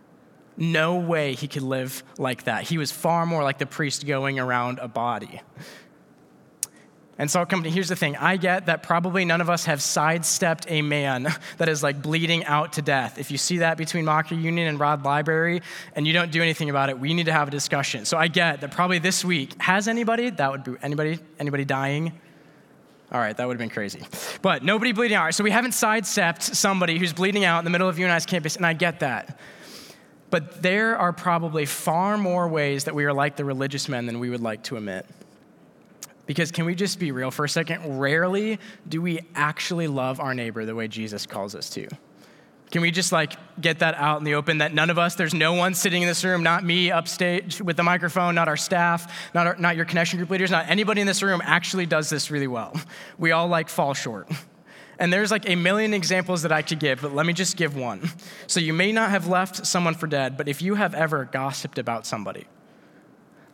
No 0.57 1.01
way 1.01 1.35
he 1.35 1.49
could 1.49 1.61
live 1.61 2.03
like 2.17 2.45
that. 2.45 2.63
He 2.63 2.79
was 2.79 2.91
far 2.91 3.27
more 3.27 3.43
like 3.43 3.59
the 3.59 3.67
priest 3.67 4.07
going 4.07 4.39
around 4.39 4.79
a 4.79 4.89
body. 4.89 5.43
And 7.21 7.29
so, 7.29 7.45
company, 7.45 7.71
here's 7.71 7.89
the 7.89 7.97
thing 7.97 8.17
I 8.17 8.37
get 8.37 8.67
that 8.67 8.85
probably 8.85 9.25
none 9.25 9.41
of 9.41 9.51
us 9.51 9.65
have 9.65 9.83
sidestepped 9.83 10.67
a 10.69 10.83
man 10.83 11.35
that 11.59 11.69
is 11.69 11.83
like 11.83 12.01
bleeding 12.01 12.45
out 12.45 12.75
to 12.75 12.83
death. 12.83 13.19
If 13.19 13.33
you 13.33 13.39
see 13.39 13.59
that 13.59 13.77
between 13.77 14.05
Maucker 14.05 14.41
Union 14.41 14.69
and 14.69 14.79
Rod 14.79 15.05
Library 15.05 15.61
and 15.97 16.07
you 16.07 16.13
don't 16.13 16.31
do 16.31 16.41
anything 16.41 16.71
about 16.71 16.91
it, 16.91 16.99
we 16.99 17.15
need 17.15 17.27
to 17.27 17.33
have 17.33 17.49
a 17.49 17.51
discussion. 17.51 18.05
So, 18.05 18.17
I 18.17 18.29
get 18.29 18.61
that 18.61 18.71
probably 18.71 19.01
this 19.01 19.25
week, 19.25 19.61
has 19.61 19.89
anybody, 19.89 20.31
that 20.31 20.51
would 20.51 20.63
be 20.63 20.75
anybody, 20.81 21.19
anybody 21.41 21.65
dying? 21.65 22.13
All 23.11 23.19
right, 23.19 23.37
that 23.37 23.47
would 23.49 23.55
have 23.55 23.59
been 23.59 23.71
crazy. 23.71 24.03
But 24.41 24.63
nobody 24.63 24.93
bleeding 24.93 25.17
out. 25.17 25.35
So, 25.35 25.43
we 25.43 25.51
haven't 25.51 25.73
sidestepped 25.73 26.43
somebody 26.43 26.99
who's 26.99 27.13
bleeding 27.13 27.45
out 27.45 27.59
in 27.59 27.65
the 27.65 27.71
middle 27.71 27.89
of 27.89 27.99
UNI's 27.99 28.27
campus, 28.27 28.55
and 28.55 28.65
I 28.65 28.75
get 28.75 29.01
that. 29.01 29.41
But 30.31 30.63
there 30.63 30.97
are 30.97 31.13
probably 31.13 31.67
far 31.67 32.17
more 32.17 32.47
ways 32.47 32.85
that 32.85 32.95
we 32.95 33.07
are 33.07 33.13
like 33.13 33.35
the 33.37 33.45
religious 33.45 33.89
men 33.89 34.07
than 34.07 34.21
we 34.21 34.31
would 34.31 34.43
like 34.43 34.63
to 34.65 34.77
admit. 34.77 35.07
Because 36.29 36.53
can 36.53 36.67
we 36.67 36.75
just 36.75 36.99
be 36.99 37.11
real 37.11 37.31
for 37.31 37.47
a 37.47 37.49
second? 37.49 37.99
Rarely 37.99 38.59
do 38.87 39.01
we 39.01 39.21
actually 39.35 39.89
love 39.89 40.21
our 40.21 40.35
neighbor 40.35 40.67
the 40.67 40.75
way 40.75 40.87
Jesus 40.87 41.25
calls 41.25 41.55
us 41.55 41.71
to. 41.71 41.89
Can 42.71 42.83
we 42.83 42.91
just 42.91 43.13
like 43.13 43.33
get 43.59 43.79
that 43.79 43.95
out 43.95 44.19
in 44.19 44.25
the 44.25 44.35
open 44.35 44.59
that 44.59 44.75
none 44.75 44.91
of 44.91 44.99
us, 44.99 45.15
there's 45.15 45.33
no 45.33 45.55
one 45.55 45.73
sitting 45.73 46.03
in 46.03 46.07
this 46.07 46.23
room, 46.23 46.43
not 46.43 46.65
me 46.65 46.91
upstage 46.91 47.63
with 47.63 47.79
the 47.79 47.83
microphone, 47.83 48.35
not 48.35 48.47
our 48.47 48.59
staff, 48.59 49.33
not, 49.33 49.47
our, 49.47 49.57
not 49.57 49.75
your 49.75 49.87
connection 49.87 50.19
group 50.19 50.29
leaders, 50.29 50.51
not 50.51 50.69
anybody 50.69 51.01
in 51.01 51.07
this 51.07 51.23
room 51.23 51.41
actually 51.43 51.87
does 51.87 52.11
this 52.11 52.31
really 52.31 52.47
well. 52.47 52.79
We 53.17 53.33
all 53.33 53.49
like 53.49 53.71
fall 53.71 53.95
short. 53.95 54.31
And 54.99 55.11
there's 55.11 55.31
like 55.31 55.49
a 55.49 55.57
million 55.57 55.95
examples 55.95 56.43
that 56.43 56.53
I 56.53 56.61
could 56.61 56.79
give, 56.79 57.01
but 57.01 57.15
let 57.15 57.25
me 57.25 57.33
just 57.33 57.57
give 57.57 57.75
one. 57.75 58.11
So 58.49 58.61
you 58.61 58.75
may 58.75 58.93
not 58.93 59.11
have 59.11 59.29
left 59.29 59.65
someone 59.67 59.95
for 59.95 60.07
dead, 60.07 60.37
but 60.37 60.47
if 60.47 60.61
you 60.61 60.75
have 60.75 60.93
ever 60.93 61.25
gossiped 61.25 61.79
about 61.79 62.05
somebody, 62.05 62.47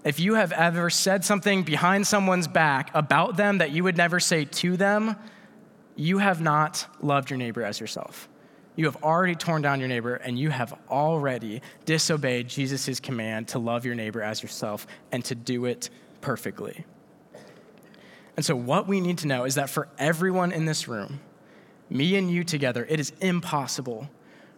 if 0.05 0.21
you 0.21 0.35
have 0.35 0.53
ever 0.53 0.91
said 0.91 1.25
something 1.25 1.63
behind 1.63 2.07
someone's 2.07 2.47
back 2.47 2.91
about 2.95 3.37
them 3.37 3.59
that 3.59 3.71
you 3.71 3.83
would 3.85 3.97
never 3.97 4.21
say 4.21 4.45
to 4.45 4.77
them, 4.77 5.17
you 5.97 6.19
have 6.19 6.41
not 6.41 6.87
loved 7.01 7.31
your 7.31 7.39
neighbor 7.39 7.63
as 7.63 7.81
yourself. 7.81 8.29
You 8.77 8.85
have 8.87 9.03
already 9.03 9.35
torn 9.35 9.63
down 9.63 9.79
your 9.81 9.89
neighbor 9.89 10.17
and 10.17 10.39
you 10.39 10.51
have 10.51 10.79
already 10.91 11.63
disobeyed 11.87 12.49
Jesus' 12.49 13.01
command 13.01 13.49
to 13.49 13.59
love 13.59 13.87
your 13.87 13.95
neighbor 13.95 14.21
as 14.21 14.43
yourself 14.43 14.87
and 15.11 15.25
to 15.25 15.35
do 15.35 15.65
it 15.65 15.89
perfectly. 16.21 16.85
And 18.37 18.45
so, 18.45 18.57
what 18.57 18.89
we 18.89 19.01
need 19.01 19.19
to 19.19 19.29
know 19.29 19.45
is 19.45 19.55
that 19.55 19.71
for 19.71 19.89
everyone 19.97 20.51
in 20.51 20.65
this 20.65 20.89
room, 20.89 21.21
me 21.89 22.17
and 22.17 22.29
you 22.29 22.43
together, 22.43 22.85
it 22.89 22.99
is 22.99 23.13
impossible 23.21 24.11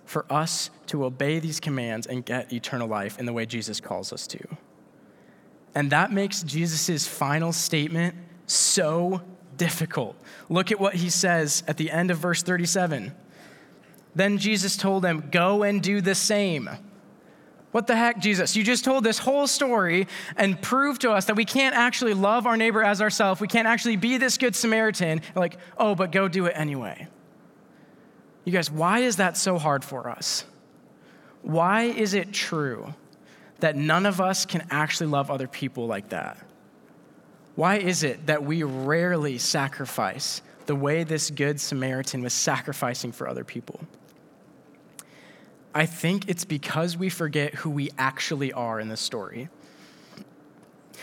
for 0.07 0.25
us 0.33 0.71
to 0.87 1.05
obey 1.05 1.39
these 1.39 1.61
commands 1.61 2.07
and 2.07 2.25
get 2.25 2.53
eternal 2.53 2.89
life 2.89 3.19
in 3.19 3.27
the 3.27 3.35
way 3.35 3.45
Jesus 3.45 3.81
calls 3.81 4.15
us 4.15 4.27
to. 4.29 4.39
And 5.77 5.93
that 5.93 6.11
makes 6.11 6.43
Jesus' 6.43 7.07
final 7.07 7.53
statement 7.53 8.15
so 8.47 9.21
difficult. 9.59 10.17
Look 10.49 10.73
at 10.73 10.81
what 10.81 10.95
he 10.95 11.11
says 11.11 11.63
at 11.69 11.77
the 11.77 11.91
end 11.91 12.11
of 12.11 12.17
verse 12.17 12.43
37. 12.43 13.15
Then 14.15 14.39
Jesus 14.39 14.79
told 14.79 15.05
them, 15.05 15.29
Go 15.31 15.63
and 15.65 15.83
do 15.83 16.01
the 16.01 16.15
same. 16.15 16.71
What 17.73 17.87
the 17.87 17.95
heck, 17.95 18.21
Jesus? 18.21 18.57
You 18.57 18.65
just 18.65 18.87
told 18.87 19.05
this 19.05 19.19
whole 19.19 19.47
story 19.47 20.09
and 20.39 20.61
proved 20.63 21.03
to 21.03 21.11
us 21.11 21.27
that 21.27 21.37
we 21.37 21.45
can't 21.45 21.77
actually 21.77 22.15
love 22.15 22.47
our 22.47 22.57
neighbor 22.57 22.83
as 22.83 23.03
ourselves. 23.03 23.39
We 23.39 23.49
can't 23.49 23.69
actually 23.69 23.97
be 23.97 24.17
this 24.17 24.39
good 24.39 24.57
Samaritan. 24.57 25.21
like, 25.35 25.59
oh, 25.77 25.95
but 25.95 26.11
go 26.11 26.27
do 26.27 26.47
it 26.47 26.55
anyway. 26.57 27.07
You 28.47 28.53
guys, 28.53 28.71
why 28.71 29.01
is 29.01 29.17
that 29.17 29.37
so 29.37 29.59
hard 29.59 29.85
for 29.85 30.09
us? 30.09 30.47
Why 31.43 31.83
is 31.83 32.15
it 32.15 32.33
true 32.33 32.95
that 33.61 33.77
none 33.77 34.07
of 34.07 34.21
us 34.21 34.45
can 34.47 34.67
actually 34.71 35.07
love 35.09 35.31
other 35.31 35.49
people 35.49 35.87
like 35.87 36.11
that? 36.11 36.39
Why 37.55 37.77
is 37.77 38.03
it 38.03 38.27
that 38.27 38.45
we 38.45 38.63
rarely 38.63 39.39
sacrifice 39.39 40.43
the 40.67 40.75
way 40.75 41.05
this 41.05 41.31
good 41.31 41.61
Samaritan 41.61 42.23
was 42.23 42.35
sacrificing 42.35 43.13
for 43.13 43.29
other 43.29 43.45
people? 43.45 43.81
I 45.75 45.87
think 45.87 46.29
it's 46.29 46.45
because 46.45 46.97
we 46.97 47.09
forget 47.09 47.55
who 47.55 47.71
we 47.71 47.91
actually 47.99 48.53
are 48.53 48.81
in 48.81 48.89
this 48.89 49.01
story. 49.01 49.49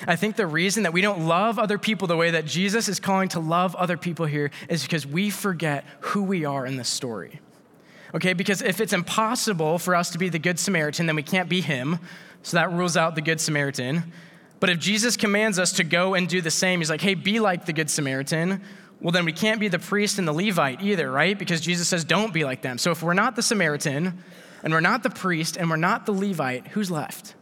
I 0.07 0.15
think 0.15 0.35
the 0.35 0.47
reason 0.47 0.83
that 0.83 0.93
we 0.93 1.01
don't 1.01 1.27
love 1.27 1.59
other 1.59 1.77
people 1.77 2.07
the 2.07 2.17
way 2.17 2.31
that 2.31 2.45
Jesus 2.45 2.89
is 2.89 2.99
calling 2.99 3.29
to 3.29 3.39
love 3.39 3.75
other 3.75 3.97
people 3.97 4.25
here 4.25 4.51
is 4.69 4.81
because 4.81 5.05
we 5.05 5.29
forget 5.29 5.85
who 6.01 6.23
we 6.23 6.45
are 6.45 6.65
in 6.65 6.77
this 6.77 6.89
story. 6.89 7.39
Okay, 8.15 8.33
because 8.33 8.61
if 8.61 8.79
it's 8.79 8.93
impossible 8.93 9.79
for 9.79 9.95
us 9.95 10.11
to 10.11 10.19
be 10.19 10.29
the 10.29 10.39
Good 10.39 10.59
Samaritan, 10.59 11.07
then 11.07 11.15
we 11.15 11.23
can't 11.23 11.49
be 11.49 11.61
him. 11.61 11.99
So 12.43 12.57
that 12.57 12.71
rules 12.71 12.95
out 12.95 13.15
the 13.15 13.21
Good 13.21 13.41
Samaritan. 13.41 14.11
But 14.59 14.69
if 14.69 14.79
Jesus 14.79 15.17
commands 15.17 15.59
us 15.59 15.73
to 15.73 15.83
go 15.83 16.13
and 16.13 16.27
do 16.27 16.41
the 16.41 16.51
same, 16.51 16.79
he's 16.79 16.89
like, 16.89 17.01
hey, 17.01 17.15
be 17.15 17.39
like 17.39 17.65
the 17.65 17.73
Good 17.73 17.89
Samaritan. 17.89 18.61
Well, 19.01 19.11
then 19.11 19.25
we 19.25 19.33
can't 19.33 19.59
be 19.59 19.67
the 19.67 19.79
priest 19.79 20.19
and 20.19 20.27
the 20.27 20.33
Levite 20.33 20.81
either, 20.81 21.11
right? 21.11 21.37
Because 21.37 21.59
Jesus 21.59 21.87
says, 21.87 22.05
don't 22.05 22.33
be 22.33 22.45
like 22.45 22.61
them. 22.61 22.77
So 22.77 22.91
if 22.91 23.01
we're 23.01 23.13
not 23.13 23.35
the 23.35 23.41
Samaritan, 23.41 24.23
and 24.61 24.71
we're 24.71 24.79
not 24.79 25.03
the 25.03 25.09
priest, 25.09 25.57
and 25.57 25.69
we're 25.69 25.75
not 25.75 26.05
the 26.05 26.13
Levite, 26.13 26.67
who's 26.67 26.89
left? 26.89 27.35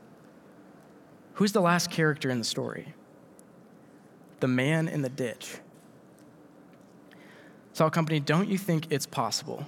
Who's 1.36 1.52
the 1.52 1.62
last 1.62 1.92
character 1.92 2.30
in 2.30 2.40
the 2.40 2.44
story? 2.46 2.94
The 4.40 4.48
man 4.48 4.88
in 4.88 5.02
the 5.04 5.10
ditch. 5.10 5.58
So, 7.74 7.90
Company, 7.90 8.20
don't 8.20 8.50
you 8.50 8.58
think 8.58 8.88
it's 8.92 9.06
possible 9.06 9.68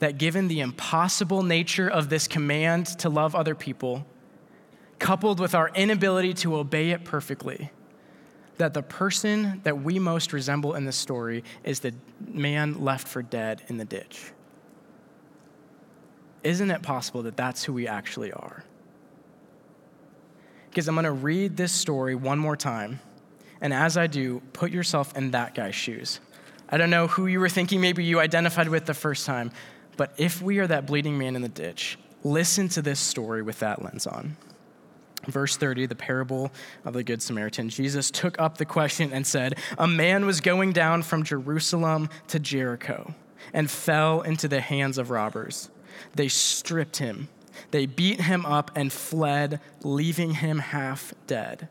that 0.00 0.18
given 0.18 0.48
the 0.48 0.60
impossible 0.60 1.42
nature 1.42 1.88
of 1.88 2.08
this 2.08 2.26
command 2.26 2.86
to 2.98 3.08
love 3.08 3.34
other 3.34 3.54
people, 3.54 4.04
coupled 4.98 5.40
with 5.40 5.54
our 5.54 5.70
inability 5.70 6.34
to 6.34 6.56
obey 6.56 6.90
it 6.90 7.04
perfectly, 7.04 7.70
that 8.58 8.74
the 8.74 8.82
person 8.82 9.60
that 9.64 9.82
we 9.82 9.98
most 9.98 10.32
resemble 10.34 10.74
in 10.74 10.84
this 10.84 10.96
story 10.96 11.44
is 11.64 11.80
the 11.80 11.94
man 12.26 12.82
left 12.84 13.08
for 13.08 13.22
dead 13.22 13.62
in 13.68 13.78
the 13.78 13.84
ditch. 13.84 14.32
isn't 16.42 16.70
it 16.70 16.82
possible 16.82 17.22
that 17.22 17.36
that's 17.36 17.64
who 17.64 17.72
we 17.72 17.86
actually 17.86 18.32
are? 18.32 18.64
Because 20.68 20.88
I'm 20.88 20.94
going 20.94 21.04
to 21.04 21.12
read 21.12 21.56
this 21.56 21.72
story 21.72 22.14
one 22.14 22.38
more 22.38 22.56
time. 22.56 23.00
And 23.60 23.74
as 23.74 23.96
I 23.96 24.06
do, 24.06 24.40
put 24.52 24.70
yourself 24.70 25.16
in 25.16 25.32
that 25.32 25.54
guy's 25.54 25.74
shoes. 25.74 26.20
I 26.68 26.78
don't 26.78 26.90
know 26.90 27.08
who 27.08 27.26
you 27.26 27.40
were 27.40 27.48
thinking, 27.48 27.80
maybe 27.80 28.04
you 28.04 28.20
identified 28.20 28.68
with 28.68 28.86
the 28.86 28.94
first 28.94 29.26
time, 29.26 29.50
but 30.00 30.14
if 30.16 30.40
we 30.40 30.60
are 30.60 30.66
that 30.66 30.86
bleeding 30.86 31.18
man 31.18 31.36
in 31.36 31.42
the 31.42 31.48
ditch, 31.50 31.98
listen 32.24 32.70
to 32.70 32.80
this 32.80 32.98
story 32.98 33.42
with 33.42 33.58
that 33.58 33.82
lens 33.82 34.06
on. 34.06 34.34
Verse 35.26 35.58
30, 35.58 35.84
the 35.84 35.94
parable 35.94 36.50
of 36.86 36.94
the 36.94 37.02
Good 37.02 37.20
Samaritan. 37.20 37.68
Jesus 37.68 38.10
took 38.10 38.40
up 38.40 38.56
the 38.56 38.64
question 38.64 39.12
and 39.12 39.26
said, 39.26 39.58
A 39.76 39.86
man 39.86 40.24
was 40.24 40.40
going 40.40 40.72
down 40.72 41.02
from 41.02 41.22
Jerusalem 41.22 42.08
to 42.28 42.38
Jericho 42.38 43.14
and 43.52 43.70
fell 43.70 44.22
into 44.22 44.48
the 44.48 44.62
hands 44.62 44.96
of 44.96 45.10
robbers. 45.10 45.68
They 46.14 46.28
stripped 46.28 46.96
him, 46.96 47.28
they 47.70 47.84
beat 47.84 48.22
him 48.22 48.46
up 48.46 48.70
and 48.74 48.90
fled, 48.90 49.60
leaving 49.82 50.32
him 50.32 50.60
half 50.60 51.12
dead. 51.26 51.68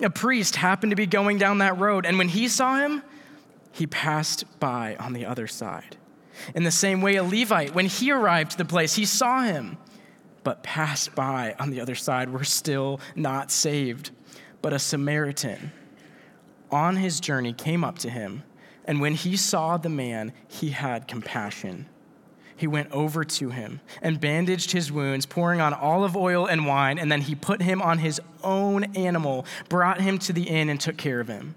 A 0.00 0.08
priest 0.08 0.56
happened 0.56 0.92
to 0.92 0.96
be 0.96 1.04
going 1.04 1.36
down 1.36 1.58
that 1.58 1.76
road, 1.76 2.06
and 2.06 2.16
when 2.16 2.30
he 2.30 2.48
saw 2.48 2.76
him, 2.78 3.02
he 3.70 3.86
passed 3.86 4.46
by 4.60 4.96
on 4.96 5.12
the 5.12 5.26
other 5.26 5.46
side. 5.46 5.98
In 6.54 6.64
the 6.64 6.70
same 6.70 7.00
way, 7.02 7.16
a 7.16 7.22
Levite, 7.22 7.74
when 7.74 7.86
he 7.86 8.10
arrived 8.10 8.52
to 8.52 8.58
the 8.58 8.64
place, 8.64 8.94
he 8.94 9.04
saw 9.04 9.42
him, 9.42 9.78
but 10.42 10.62
passed 10.62 11.14
by 11.14 11.54
on 11.58 11.70
the 11.70 11.80
other 11.80 11.94
side, 11.94 12.30
were 12.30 12.44
still 12.44 13.00
not 13.14 13.50
saved. 13.50 14.10
But 14.62 14.72
a 14.72 14.78
Samaritan 14.78 15.72
on 16.70 16.96
his 16.96 17.20
journey 17.20 17.52
came 17.52 17.84
up 17.84 17.98
to 17.98 18.10
him, 18.10 18.42
and 18.84 19.00
when 19.00 19.14
he 19.14 19.36
saw 19.36 19.76
the 19.76 19.88
man, 19.88 20.32
he 20.48 20.70
had 20.70 21.08
compassion. 21.08 21.86
He 22.56 22.66
went 22.66 22.92
over 22.92 23.24
to 23.24 23.48
him 23.48 23.80
and 24.02 24.20
bandaged 24.20 24.72
his 24.72 24.92
wounds, 24.92 25.24
pouring 25.24 25.62
on 25.62 25.72
olive 25.72 26.14
oil 26.14 26.44
and 26.46 26.66
wine, 26.66 26.98
and 26.98 27.10
then 27.10 27.22
he 27.22 27.34
put 27.34 27.62
him 27.62 27.80
on 27.80 27.98
his 27.98 28.20
own 28.44 28.84
animal, 28.96 29.46
brought 29.70 30.00
him 30.00 30.18
to 30.18 30.32
the 30.34 30.42
inn, 30.42 30.68
and 30.68 30.78
took 30.78 30.98
care 30.98 31.20
of 31.20 31.28
him. 31.28 31.56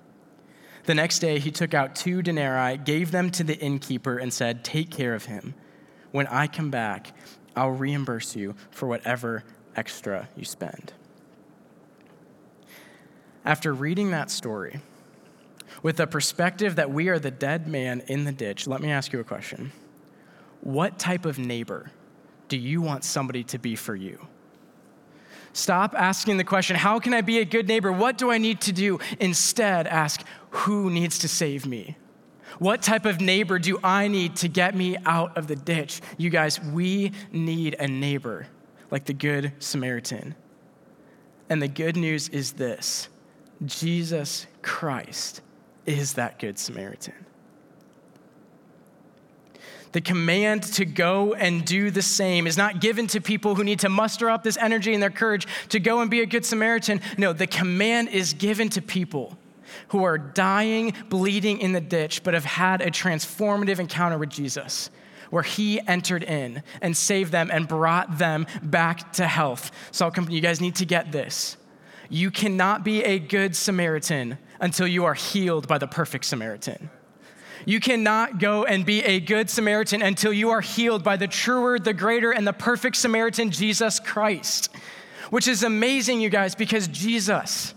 The 0.86 0.96
next 0.96 1.19
day, 1.19 1.39
he 1.39 1.52
took 1.52 1.74
out 1.74 1.96
two 1.96 2.22
denarii, 2.22 2.78
gave 2.78 3.12
them 3.12 3.30
to 3.32 3.43
the 3.43 3.58
innkeeper, 3.58 4.17
and 4.17 4.34
said, 4.34 4.63
Take 4.63 4.89
care 4.89 5.15
of 5.15 5.26
him. 5.26 5.54
When 6.12 6.28
I 6.28 6.48
come 6.48 6.69
back, 6.69 7.13
I'll 7.56 7.72
reimburse 7.72 8.36
you 8.36 8.56
for 8.69 8.88
whatever 8.88 9.43
extra 9.76 10.28
you 10.36 10.46
spend. 10.46 10.93
After 13.46 13.74
reading 13.74 14.12
that 14.12 14.30
story, 14.30 14.82
with 15.82 15.98
the 15.98 16.08
perspective 16.08 16.76
that 16.76 16.91
we 16.91 17.10
are 17.10 17.19
the 17.19 17.32
dead 17.32 17.67
man 17.67 18.02
in 18.08 18.26
the 18.26 18.32
ditch, 18.32 18.67
let 18.67 18.82
me 18.82 18.91
ask 18.91 19.12
you 19.12 19.19
a 19.19 19.24
question. 19.24 19.72
What 20.62 21.00
type 21.00 21.26
of 21.26 21.39
neighbor 21.39 21.91
do 22.48 22.58
you 22.58 22.82
want 22.82 23.04
somebody 23.04 23.43
to 23.46 23.58
be 23.58 23.76
for 23.76 23.96
you? 23.96 24.28
Stop 25.53 25.93
asking 25.95 26.37
the 26.37 26.43
question, 26.43 26.75
How 26.75 26.99
can 26.99 27.13
I 27.13 27.21
be 27.21 27.39
a 27.39 27.45
good 27.45 27.67
neighbor? 27.67 27.91
What 27.91 28.17
do 28.17 28.31
I 28.31 28.39
need 28.39 28.59
to 28.61 28.73
do? 28.73 28.99
Instead, 29.19 29.87
ask, 29.87 30.23
Who 30.49 30.89
needs 30.89 31.19
to 31.19 31.27
save 31.27 31.65
me? 31.65 31.95
What 32.59 32.81
type 32.81 33.05
of 33.05 33.21
neighbor 33.21 33.57
do 33.59 33.79
I 33.83 34.07
need 34.07 34.35
to 34.37 34.47
get 34.47 34.75
me 34.75 34.97
out 35.05 35.37
of 35.37 35.47
the 35.47 35.55
ditch? 35.55 36.01
You 36.17 36.29
guys, 36.29 36.59
we 36.59 37.11
need 37.31 37.75
a 37.79 37.87
neighbor 37.87 38.47
like 38.91 39.05
the 39.05 39.13
Good 39.13 39.53
Samaritan. 39.59 40.35
And 41.49 41.61
the 41.61 41.67
good 41.67 41.95
news 41.95 42.29
is 42.29 42.53
this 42.53 43.09
Jesus 43.65 44.47
Christ 44.61 45.41
is 45.85 46.13
that 46.13 46.39
Good 46.39 46.57
Samaritan. 46.57 47.25
The 49.93 50.01
command 50.01 50.63
to 50.73 50.86
go 50.86 51.34
and 51.36 51.63
do 51.63 51.91
the 51.91 52.01
same 52.01 52.47
is 52.47 52.58
not 52.58 52.82
given 52.82 53.08
to 53.08 53.21
people 53.21 53.56
who 53.56 53.63
need 53.63 53.79
to 53.79 53.89
muster 53.89 54.29
up 54.29 54.43
this 54.43 54.58
energy 54.58 54.93
and 54.93 55.01
their 55.01 55.12
courage 55.12 55.47
to 55.69 55.79
go 55.79 56.01
and 56.01 56.10
be 56.10 56.21
a 56.21 56.25
good 56.25 56.45
Samaritan. 56.45 56.99
No, 57.17 57.32
the 57.32 57.47
command 57.47 58.10
is 58.10 58.34
given 58.34 58.69
to 58.69 58.82
people 58.82 59.38
who 59.89 60.03
are 60.03 60.17
dying, 60.17 60.93
bleeding 61.10 61.60
in 61.60 61.73
the 61.73 61.82
ditch, 61.82 62.23
but 62.23 62.34
have 62.34 62.43
had 62.43 62.82
a 62.82 62.89
transformative 62.89 63.79
encounter 63.79 64.17
with 64.17 64.29
Jesus 64.29 64.89
where 65.29 65.43
he 65.43 65.79
entered 65.88 66.23
in 66.23 66.62
and 66.82 66.95
saved 66.95 67.32
them 67.32 67.49
and 67.51 67.67
brought 67.67 68.17
them 68.17 68.45
back 68.62 69.13
to 69.13 69.27
health. 69.27 69.71
So, 69.91 70.12
you 70.29 70.41
guys 70.41 70.62
need 70.62 70.75
to 70.75 70.86
get 70.86 71.12
this. 71.12 71.58
You 72.10 72.29
cannot 72.29 72.84
be 72.84 73.03
a 73.03 73.17
good 73.17 73.56
Samaritan 73.56 74.38
until 74.60 74.88
you 74.88 75.06
are 75.06 75.15
healed 75.15 75.67
by 75.67 75.77
the 75.77 75.88
perfect 75.88 76.25
Samaritan. 76.25 76.89
You 77.65 77.80
cannot 77.80 78.39
go 78.39 78.65
and 78.65 78.86
be 78.86 79.02
a 79.04 79.19
good 79.19 79.49
Samaritan 79.49 80.02
until 80.02 80.34
you 80.34 80.49
are 80.49 80.62
healed 80.62 81.04
by 81.04 81.15
the 81.17 81.28
truer, 81.28 81.80
the 81.80 81.93
greater, 81.93 82.32
and 82.32 82.45
the 82.45 82.54
perfect 82.54 82.97
Samaritan, 82.97 83.52
Jesus 83.52 83.99
Christ. 83.99 84.69
Which 85.30 85.47
is 85.47 85.63
amazing, 85.63 86.21
you 86.21 86.30
guys, 86.30 86.56
because 86.56 86.88
Jesus, 86.88 87.73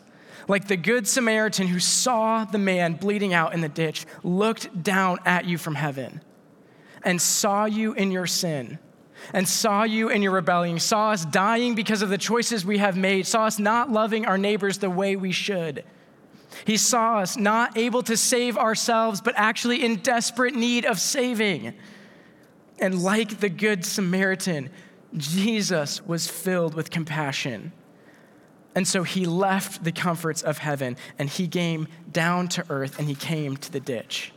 like 0.49 0.69
the 0.69 0.77
good 0.77 1.07
Samaritan 1.07 1.69
who 1.69 1.79
saw 1.79 2.45
the 2.45 2.59
man 2.59 2.95
bleeding 2.95 3.33
out 3.33 3.55
in 3.55 3.61
the 3.61 3.69
ditch, 3.69 4.07
looked 4.23 4.83
down 4.83 5.19
at 5.25 5.45
you 5.45 5.57
from 5.57 5.77
heaven 5.77 6.21
and 7.03 7.23
saw 7.23 7.65
you 7.65 7.93
in 7.93 8.11
your 8.11 8.27
sin 8.27 8.79
and 9.33 9.49
saw 9.49 9.85
you 9.85 10.11
in 10.11 10.23
your 10.23 10.33
rebellion, 10.33 10.79
saw 10.79 11.13
us 11.13 11.25
dying 11.25 11.75
because 11.75 12.03
of 12.03 12.11
the 12.11 12.19
choices 12.19 12.67
we 12.67 12.79
have 12.79 12.97
made, 12.97 13.27
saw 13.27 13.47
us 13.47 13.59
not 13.59 13.91
loving 13.91 14.27
our 14.27 14.37
neighbors 14.37 14.79
the 14.79 14.91
way 14.91 15.17
we 15.17 15.33
should 15.33 15.85
he 16.65 16.77
saw 16.77 17.19
us 17.19 17.37
not 17.37 17.77
able 17.77 18.03
to 18.05 18.17
save 18.17 18.57
ourselves, 18.57 19.21
but 19.21 19.35
actually 19.37 19.85
in 19.85 19.97
desperate 19.97 20.55
need 20.55 20.85
of 20.85 20.99
saving. 20.99 21.75
And 22.79 23.03
like 23.03 23.41
the 23.41 23.49
Good 23.49 23.85
Samaritan, 23.85 24.71
Jesus 25.17 26.05
was 26.07 26.29
filled 26.29 26.75
with 26.75 26.91
compassion. 26.91 27.73
And 28.75 28.87
so 28.87 29.03
he 29.03 29.25
left 29.25 29.85
the 29.85 29.93
comforts 29.93 30.43
of 30.43 30.59
heaven 30.59 30.97
and 31.19 31.31
he 31.31 31.49
came 31.49 31.89
down 32.13 32.49
to 32.49 32.65
earth 32.69 32.99
and 32.99 33.09
he 33.09 33.15
came 33.15 33.57
to 33.57 33.73
the 33.73 33.81
ditch. 33.81 34.33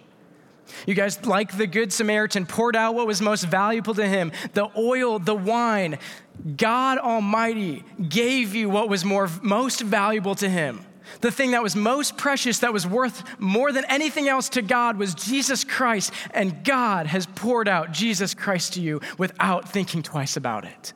You 0.86 0.94
guys, 0.94 1.26
like 1.26 1.58
the 1.58 1.68
Good 1.68 1.92
Samaritan, 1.92 2.46
poured 2.46 2.76
out 2.76 2.96
what 2.96 3.08
was 3.08 3.22
most 3.22 3.44
valuable 3.46 3.94
to 3.96 4.08
him 4.08 4.32
the 4.54 4.70
oil, 4.78 5.20
the 5.20 5.36
wine. 5.36 6.00
God 6.56 7.00
Almighty 7.00 7.84
gave 8.08 8.56
you 8.56 8.70
what 8.70 8.88
was 8.88 9.04
more, 9.04 9.30
most 9.42 9.82
valuable 9.82 10.36
to 10.36 10.48
him. 10.48 10.86
The 11.22 11.32
thing 11.32 11.52
that 11.52 11.64
was 11.64 11.76
most 11.76 12.18
precious, 12.18 12.60
that 12.60 12.74
was 12.74 12.88
worth 12.88 13.24
more 13.40 13.72
than 13.72 13.86
anything 13.86 14.28
else 14.28 14.50
to 14.50 14.62
God, 14.62 14.98
was 14.98 15.14
Jesus 15.14 15.64
Christ. 15.64 16.12
And 16.32 16.64
God 16.64 17.08
has 17.08 17.26
poured 17.26 17.68
out 17.68 17.92
Jesus 17.92 18.34
Christ 18.34 18.74
to 18.74 18.82
you 18.82 19.02
without 19.18 19.70
thinking 19.70 20.04
twice 20.04 20.38
about 20.38 20.66
it. 20.66 20.94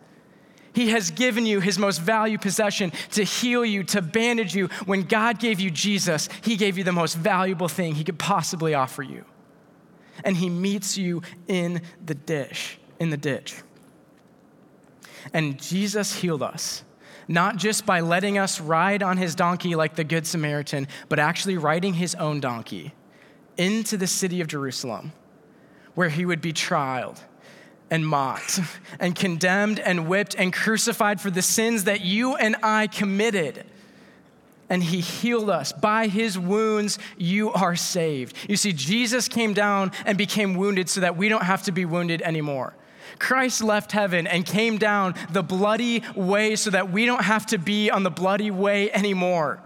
He 0.73 0.89
has 0.89 1.11
given 1.11 1.45
you 1.45 1.59
his 1.59 1.77
most 1.77 2.01
valued 2.01 2.41
possession 2.41 2.91
to 3.11 3.23
heal 3.23 3.63
you, 3.63 3.83
to 3.85 4.01
bandage 4.01 4.55
you. 4.55 4.67
When 4.85 5.03
God 5.03 5.39
gave 5.39 5.59
you 5.59 5.69
Jesus, 5.69 6.29
he 6.41 6.55
gave 6.55 6.77
you 6.77 6.83
the 6.83 6.91
most 6.91 7.15
valuable 7.15 7.67
thing 7.67 7.95
he 7.95 8.03
could 8.03 8.17
possibly 8.17 8.73
offer 8.73 9.03
you. 9.03 9.23
And 10.23 10.35
he 10.35 10.49
meets 10.49 10.97
you 10.97 11.21
in 11.47 11.81
the 12.03 12.15
dish, 12.15 12.79
in 12.99 13.11
the 13.11 13.17
ditch. 13.17 13.55
And 15.31 15.61
Jesus 15.61 16.15
healed 16.15 16.43
us 16.43 16.83
not 17.27 17.57
just 17.57 17.85
by 17.85 17.99
letting 18.01 18.37
us 18.37 18.59
ride 18.59 19.03
on 19.03 19.17
his 19.17 19.35
donkey 19.35 19.75
like 19.75 19.95
the 19.95 20.03
Good 20.03 20.27
Samaritan, 20.27 20.87
but 21.09 21.19
actually 21.19 21.57
riding 21.57 21.93
his 21.93 22.15
own 22.15 22.39
donkey 22.39 22.93
into 23.57 23.97
the 23.97 24.07
city 24.07 24.41
of 24.41 24.47
Jerusalem, 24.47 25.13
where 25.95 26.09
he 26.09 26.25
would 26.25 26.41
be 26.41 26.53
trialed 26.53 27.19
and 27.89 28.05
mocked 28.07 28.59
and 28.99 29.15
condemned 29.15 29.79
and 29.79 30.07
whipped 30.07 30.35
and 30.35 30.51
crucified 30.51 31.21
for 31.21 31.29
the 31.29 31.41
sins 31.41 31.83
that 31.85 32.01
you 32.01 32.35
and 32.35 32.55
I 32.63 32.87
committed. 32.87 33.65
And 34.69 34.81
he 34.81 35.01
healed 35.01 35.49
us. 35.49 35.71
By 35.71 36.07
his 36.07 36.39
wounds, 36.39 36.97
you 37.17 37.51
are 37.53 37.75
saved. 37.75 38.35
You 38.49 38.55
see, 38.55 38.73
Jesus 38.73 39.27
came 39.27 39.53
down 39.53 39.91
and 40.05 40.17
became 40.17 40.55
wounded 40.55 40.89
so 40.89 41.01
that 41.01 41.15
we 41.15 41.29
don't 41.29 41.43
have 41.43 41.63
to 41.63 41.71
be 41.71 41.85
wounded 41.85 42.21
anymore. 42.23 42.73
Christ 43.19 43.63
left 43.63 43.91
heaven 43.91 44.27
and 44.27 44.45
came 44.45 44.77
down 44.77 45.15
the 45.31 45.43
bloody 45.43 46.03
way 46.15 46.55
so 46.55 46.69
that 46.69 46.91
we 46.91 47.05
don't 47.05 47.23
have 47.23 47.45
to 47.47 47.57
be 47.57 47.89
on 47.89 48.03
the 48.03 48.11
bloody 48.11 48.51
way 48.51 48.91
anymore. 48.91 49.59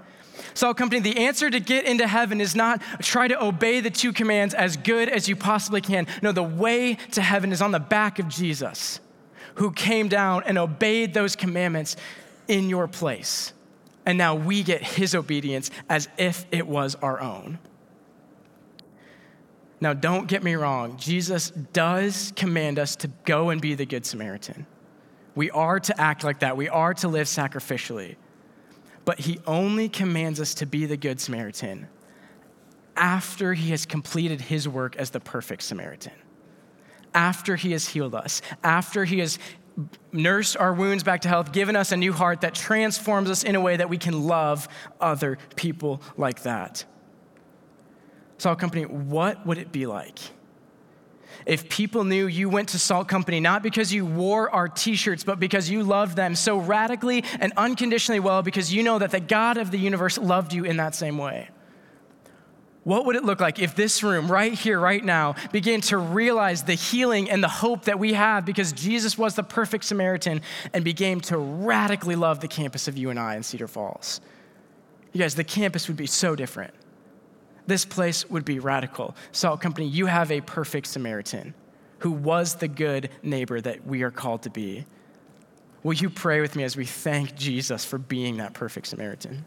Salt 0.54 0.78
Company, 0.78 1.02
the 1.02 1.18
answer 1.20 1.50
to 1.50 1.60
get 1.60 1.86
into 1.86 2.08
heaven 2.08 2.42
is 2.42 2.56
not 2.56 2.82
try 3.02 3.28
to 3.28 3.44
obey 3.44 3.80
the 3.80 3.92
two 3.92 4.12
commands 4.12 4.54
as 4.54 4.76
good 4.78 5.10
as 5.10 5.28
you 5.28 5.36
possibly 5.36 5.82
can. 5.82 6.08
No, 6.22 6.32
the 6.32 6.44
way 6.44 6.96
to 7.12 7.22
heaven 7.22 7.52
is 7.52 7.62
on 7.62 7.72
the 7.72 7.80
back 7.80 8.18
of 8.18 8.28
Jesus, 8.28 9.00
who 9.56 9.72
came 9.72 10.08
down 10.08 10.44
and 10.46 10.58
obeyed 10.58 11.14
those 11.14 11.36
commandments 11.36 11.96
in 12.48 12.70
your 12.70 12.88
place. 12.88 13.54
And 14.06 14.18
now 14.18 14.36
we 14.36 14.64
get 14.64 14.82
his 14.84 15.14
obedience 15.14 15.70
as 15.90 16.08
if 16.18 16.46
it 16.52 16.66
was 16.66 16.96
our 16.96 17.20
own. 17.20 17.60
Now, 19.80 19.94
don't 19.94 20.28
get 20.28 20.44
me 20.44 20.56
wrong, 20.56 20.98
Jesus 20.98 21.52
does 21.52 22.34
command 22.36 22.80
us 22.80 22.96
to 22.98 23.10
go 23.26 23.50
and 23.50 23.62
be 23.62 23.76
the 23.76 23.86
Good 23.86 24.06
Samaritan. 24.06 24.66
We 25.36 25.52
are 25.52 25.80
to 25.80 26.02
act 26.02 26.24
like 26.24 26.40
that, 26.40 26.58
we 26.58 26.70
are 26.70 26.94
to 26.96 27.08
live 27.08 27.28
sacrificially. 27.28 28.16
But 29.06 29.20
he 29.20 29.40
only 29.46 29.88
commands 29.90 30.40
us 30.42 30.56
to 30.56 30.66
be 30.66 30.86
the 30.86 30.98
Good 30.98 31.20
Samaritan 31.22 31.88
after 32.96 33.54
he 33.54 33.70
has 33.72 33.86
completed 33.86 34.42
his 34.42 34.68
work 34.68 34.96
as 34.96 35.12
the 35.12 35.20
perfect 35.20 35.62
Samaritan. 35.64 36.14
after 37.14 37.56
He 37.56 37.72
has 37.74 37.88
healed 37.88 38.16
us, 38.16 38.42
after 38.64 39.06
He 39.06 39.20
has 39.20 39.40
nursed 40.12 40.58
our 40.58 40.74
wounds 40.74 41.04
back 41.04 41.22
to 41.22 41.28
health, 41.28 41.52
given 41.52 41.76
us 41.76 41.92
a 41.92 41.98
new 41.98 42.14
heart 42.14 42.42
that 42.42 42.56
transforms 42.56 43.30
us 43.30 43.44
in 43.44 43.56
a 43.56 43.62
way 43.62 43.78
that 43.78 43.90
we 43.90 43.98
can 43.98 44.28
love 44.28 44.68
other 45.00 45.38
people 45.56 46.02
like 46.18 46.44
that. 46.44 46.86
Salt 48.38 48.60
Company, 48.60 48.84
what 48.84 49.46
would 49.46 49.58
it 49.58 49.72
be 49.72 49.86
like 49.86 50.20
if 51.46 51.70
people 51.70 52.04
knew 52.04 52.28
you 52.28 52.50
went 52.50 52.70
to 52.70 52.80
Salt 52.80 53.08
Company 53.08 53.40
not 53.40 53.64
because 53.64 53.94
you 53.94 54.06
wore 54.06 54.50
our 54.52 54.68
t 54.68 54.96
shirts, 54.96 55.24
but 55.24 55.40
because 55.40 55.70
you 55.70 55.84
loved 55.84 56.16
them 56.16 56.36
so 56.36 56.58
radically 56.58 57.24
and 57.40 57.54
unconditionally 57.56 58.20
well 58.20 58.42
because 58.42 58.74
you 58.74 58.84
know 58.84 59.00
that 59.00 59.12
the 59.12 59.20
God 59.20 59.58
of 59.58 59.72
the 59.72 59.78
universe 59.78 60.18
loved 60.18 60.54
you 60.54 60.66
in 60.66 60.78
that 60.78 60.94
same 60.94 61.18
way? 61.18 61.50
What 62.84 63.06
would 63.06 63.18
it 63.18 63.26
look 63.26 63.42
like 63.42 63.60
if 63.60 63.76
this 63.76 64.02
room, 64.02 64.32
right 64.32 64.54
here, 64.54 64.80
right 64.80 65.04
now, 65.04 65.36
began 65.52 65.82
to 65.82 65.98
realize 65.98 66.64
the 66.64 66.74
healing 66.74 67.30
and 67.30 67.44
the 67.44 67.50
hope 67.50 67.84
that 67.86 68.00
we 68.00 68.14
have 68.14 68.46
because 68.46 68.72
Jesus 68.72 69.18
was 69.18 69.36
the 69.36 69.44
perfect 69.44 69.84
Samaritan 69.84 70.42
and 70.74 70.86
began 70.86 71.20
to 71.22 71.38
radically 71.38 72.16
love 72.16 72.40
the 72.40 72.48
campus 72.48 72.88
of 72.88 72.98
UNI 72.98 73.36
in 73.36 73.44
Cedar 73.44 73.68
Falls? 73.68 74.22
You 75.12 75.20
guys, 75.20 75.36
the 75.36 75.44
campus 75.44 75.90
would 75.90 75.98
be 75.98 76.08
so 76.08 76.34
different. 76.34 76.74
This 77.68 77.86
place 77.86 78.30
would 78.30 78.46
be 78.46 78.60
radical. 78.60 79.16
Salt 79.32 79.62
Company, 79.62 79.88
you 79.88 80.08
have 80.08 80.32
a 80.32 80.42
perfect 80.42 80.88
Samaritan 80.88 81.54
who 82.00 82.12
was 82.12 82.56
the 82.56 82.68
good 82.68 83.10
neighbor 83.22 83.60
that 83.60 83.86
we 83.86 84.04
are 84.04 84.12
called 84.12 84.44
to 84.44 84.50
be. 84.50 84.86
Will 85.84 85.94
you 85.94 86.10
pray 86.10 86.42
with 86.42 86.56
me 86.56 86.64
as 86.64 86.78
we 86.78 86.86
thank 86.86 87.36
Jesus 87.36 87.84
for 87.86 87.98
being 87.98 88.38
that 88.38 88.54
perfect 88.54 88.88
Samaritan? 88.88 89.46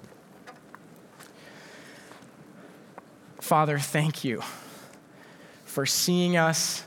Father, 3.41 3.79
thank 3.79 4.23
you 4.23 4.43
for 5.65 5.87
seeing 5.87 6.37
us 6.37 6.85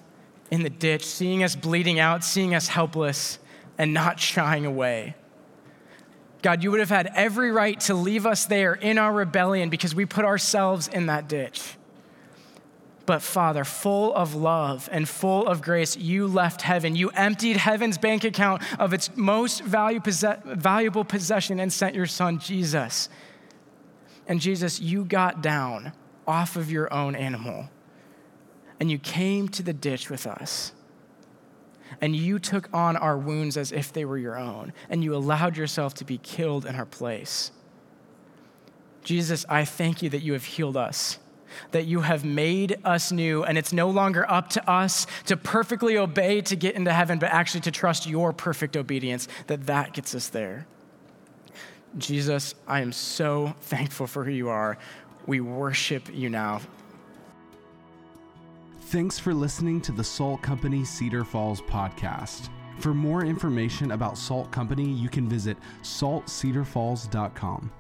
in 0.51 0.63
the 0.63 0.69
ditch, 0.69 1.05
seeing 1.05 1.43
us 1.43 1.55
bleeding 1.55 1.99
out, 1.99 2.23
seeing 2.23 2.53
us 2.53 2.67
helpless, 2.67 3.39
and 3.77 3.93
not 3.93 4.19
shying 4.19 4.65
away. 4.65 5.15
God, 6.43 6.61
you 6.61 6.69
would 6.69 6.81
have 6.81 6.89
had 6.89 7.09
every 7.15 7.49
right 7.51 7.79
to 7.81 7.95
leave 7.95 8.27
us 8.27 8.45
there 8.45 8.73
in 8.73 8.99
our 8.99 9.11
rebellion 9.11 9.69
because 9.69 9.95
we 9.95 10.05
put 10.05 10.25
ourselves 10.25 10.87
in 10.87 11.07
that 11.07 11.27
ditch. 11.27 11.75
But 13.05 13.21
Father, 13.21 13.63
full 13.63 14.13
of 14.13 14.35
love 14.35 14.87
and 14.91 15.09
full 15.09 15.47
of 15.47 15.61
grace, 15.61 15.97
you 15.97 16.27
left 16.27 16.61
heaven. 16.61 16.95
You 16.95 17.09
emptied 17.09 17.57
heaven's 17.57 17.97
bank 17.97 18.23
account 18.23 18.61
of 18.79 18.93
its 18.93 19.09
most 19.15 19.61
valuable 19.63 21.03
possession 21.03 21.59
and 21.59 21.73
sent 21.73 21.95
your 21.95 22.05
son, 22.05 22.39
Jesus. 22.39 23.09
And 24.27 24.39
Jesus, 24.39 24.79
you 24.79 25.03
got 25.03 25.41
down 25.41 25.91
off 26.27 26.55
of 26.55 26.71
your 26.71 26.93
own 26.93 27.15
animal 27.15 27.69
and 28.79 28.89
you 28.91 28.97
came 28.97 29.49
to 29.49 29.63
the 29.63 29.73
ditch 29.73 30.09
with 30.09 30.27
us. 30.27 30.71
And 32.01 32.15
you 32.15 32.39
took 32.39 32.69
on 32.73 32.95
our 32.95 33.17
wounds 33.17 33.57
as 33.57 33.71
if 33.71 33.91
they 33.93 34.05
were 34.05 34.17
your 34.17 34.37
own, 34.37 34.73
and 34.89 35.03
you 35.03 35.15
allowed 35.15 35.57
yourself 35.57 35.93
to 35.95 36.05
be 36.05 36.17
killed 36.17 36.65
in 36.65 36.75
our 36.75 36.85
place. 36.85 37.51
Jesus, 39.03 39.45
I 39.49 39.65
thank 39.65 40.01
you 40.01 40.09
that 40.09 40.21
you 40.21 40.33
have 40.33 40.45
healed 40.45 40.77
us, 40.77 41.19
that 41.71 41.85
you 41.85 42.01
have 42.01 42.23
made 42.23 42.79
us 42.83 43.11
new, 43.11 43.43
and 43.43 43.57
it's 43.57 43.73
no 43.73 43.89
longer 43.89 44.29
up 44.29 44.49
to 44.51 44.69
us 44.69 45.05
to 45.25 45.35
perfectly 45.35 45.97
obey 45.97 46.41
to 46.41 46.55
get 46.55 46.75
into 46.75 46.93
heaven, 46.93 47.19
but 47.19 47.29
actually 47.29 47.61
to 47.61 47.71
trust 47.71 48.07
your 48.07 48.33
perfect 48.33 48.77
obedience, 48.77 49.27
that 49.47 49.65
that 49.65 49.93
gets 49.93 50.15
us 50.15 50.29
there. 50.29 50.65
Jesus, 51.97 52.55
I 52.67 52.81
am 52.81 52.91
so 52.91 53.55
thankful 53.61 54.07
for 54.07 54.23
who 54.23 54.31
you 54.31 54.49
are. 54.49 54.77
We 55.27 55.41
worship 55.41 56.09
you 56.13 56.29
now. 56.29 56.61
Thanks 58.93 59.17
for 59.17 59.33
listening 59.33 59.81
to 59.81 59.91
the 59.91 60.03
Salt 60.03 60.43
Company 60.43 60.85
Cedar 60.85 61.25
Falls 61.25 61.61
podcast. 61.61 62.49
For 62.77 62.93
more 62.93 63.25
information 63.25 63.89
about 63.89 64.19
Salt 64.19 64.51
Company, 64.51 64.87
you 64.87 65.09
can 65.09 65.27
visit 65.27 65.57
saltcedarfalls.com. 65.81 67.71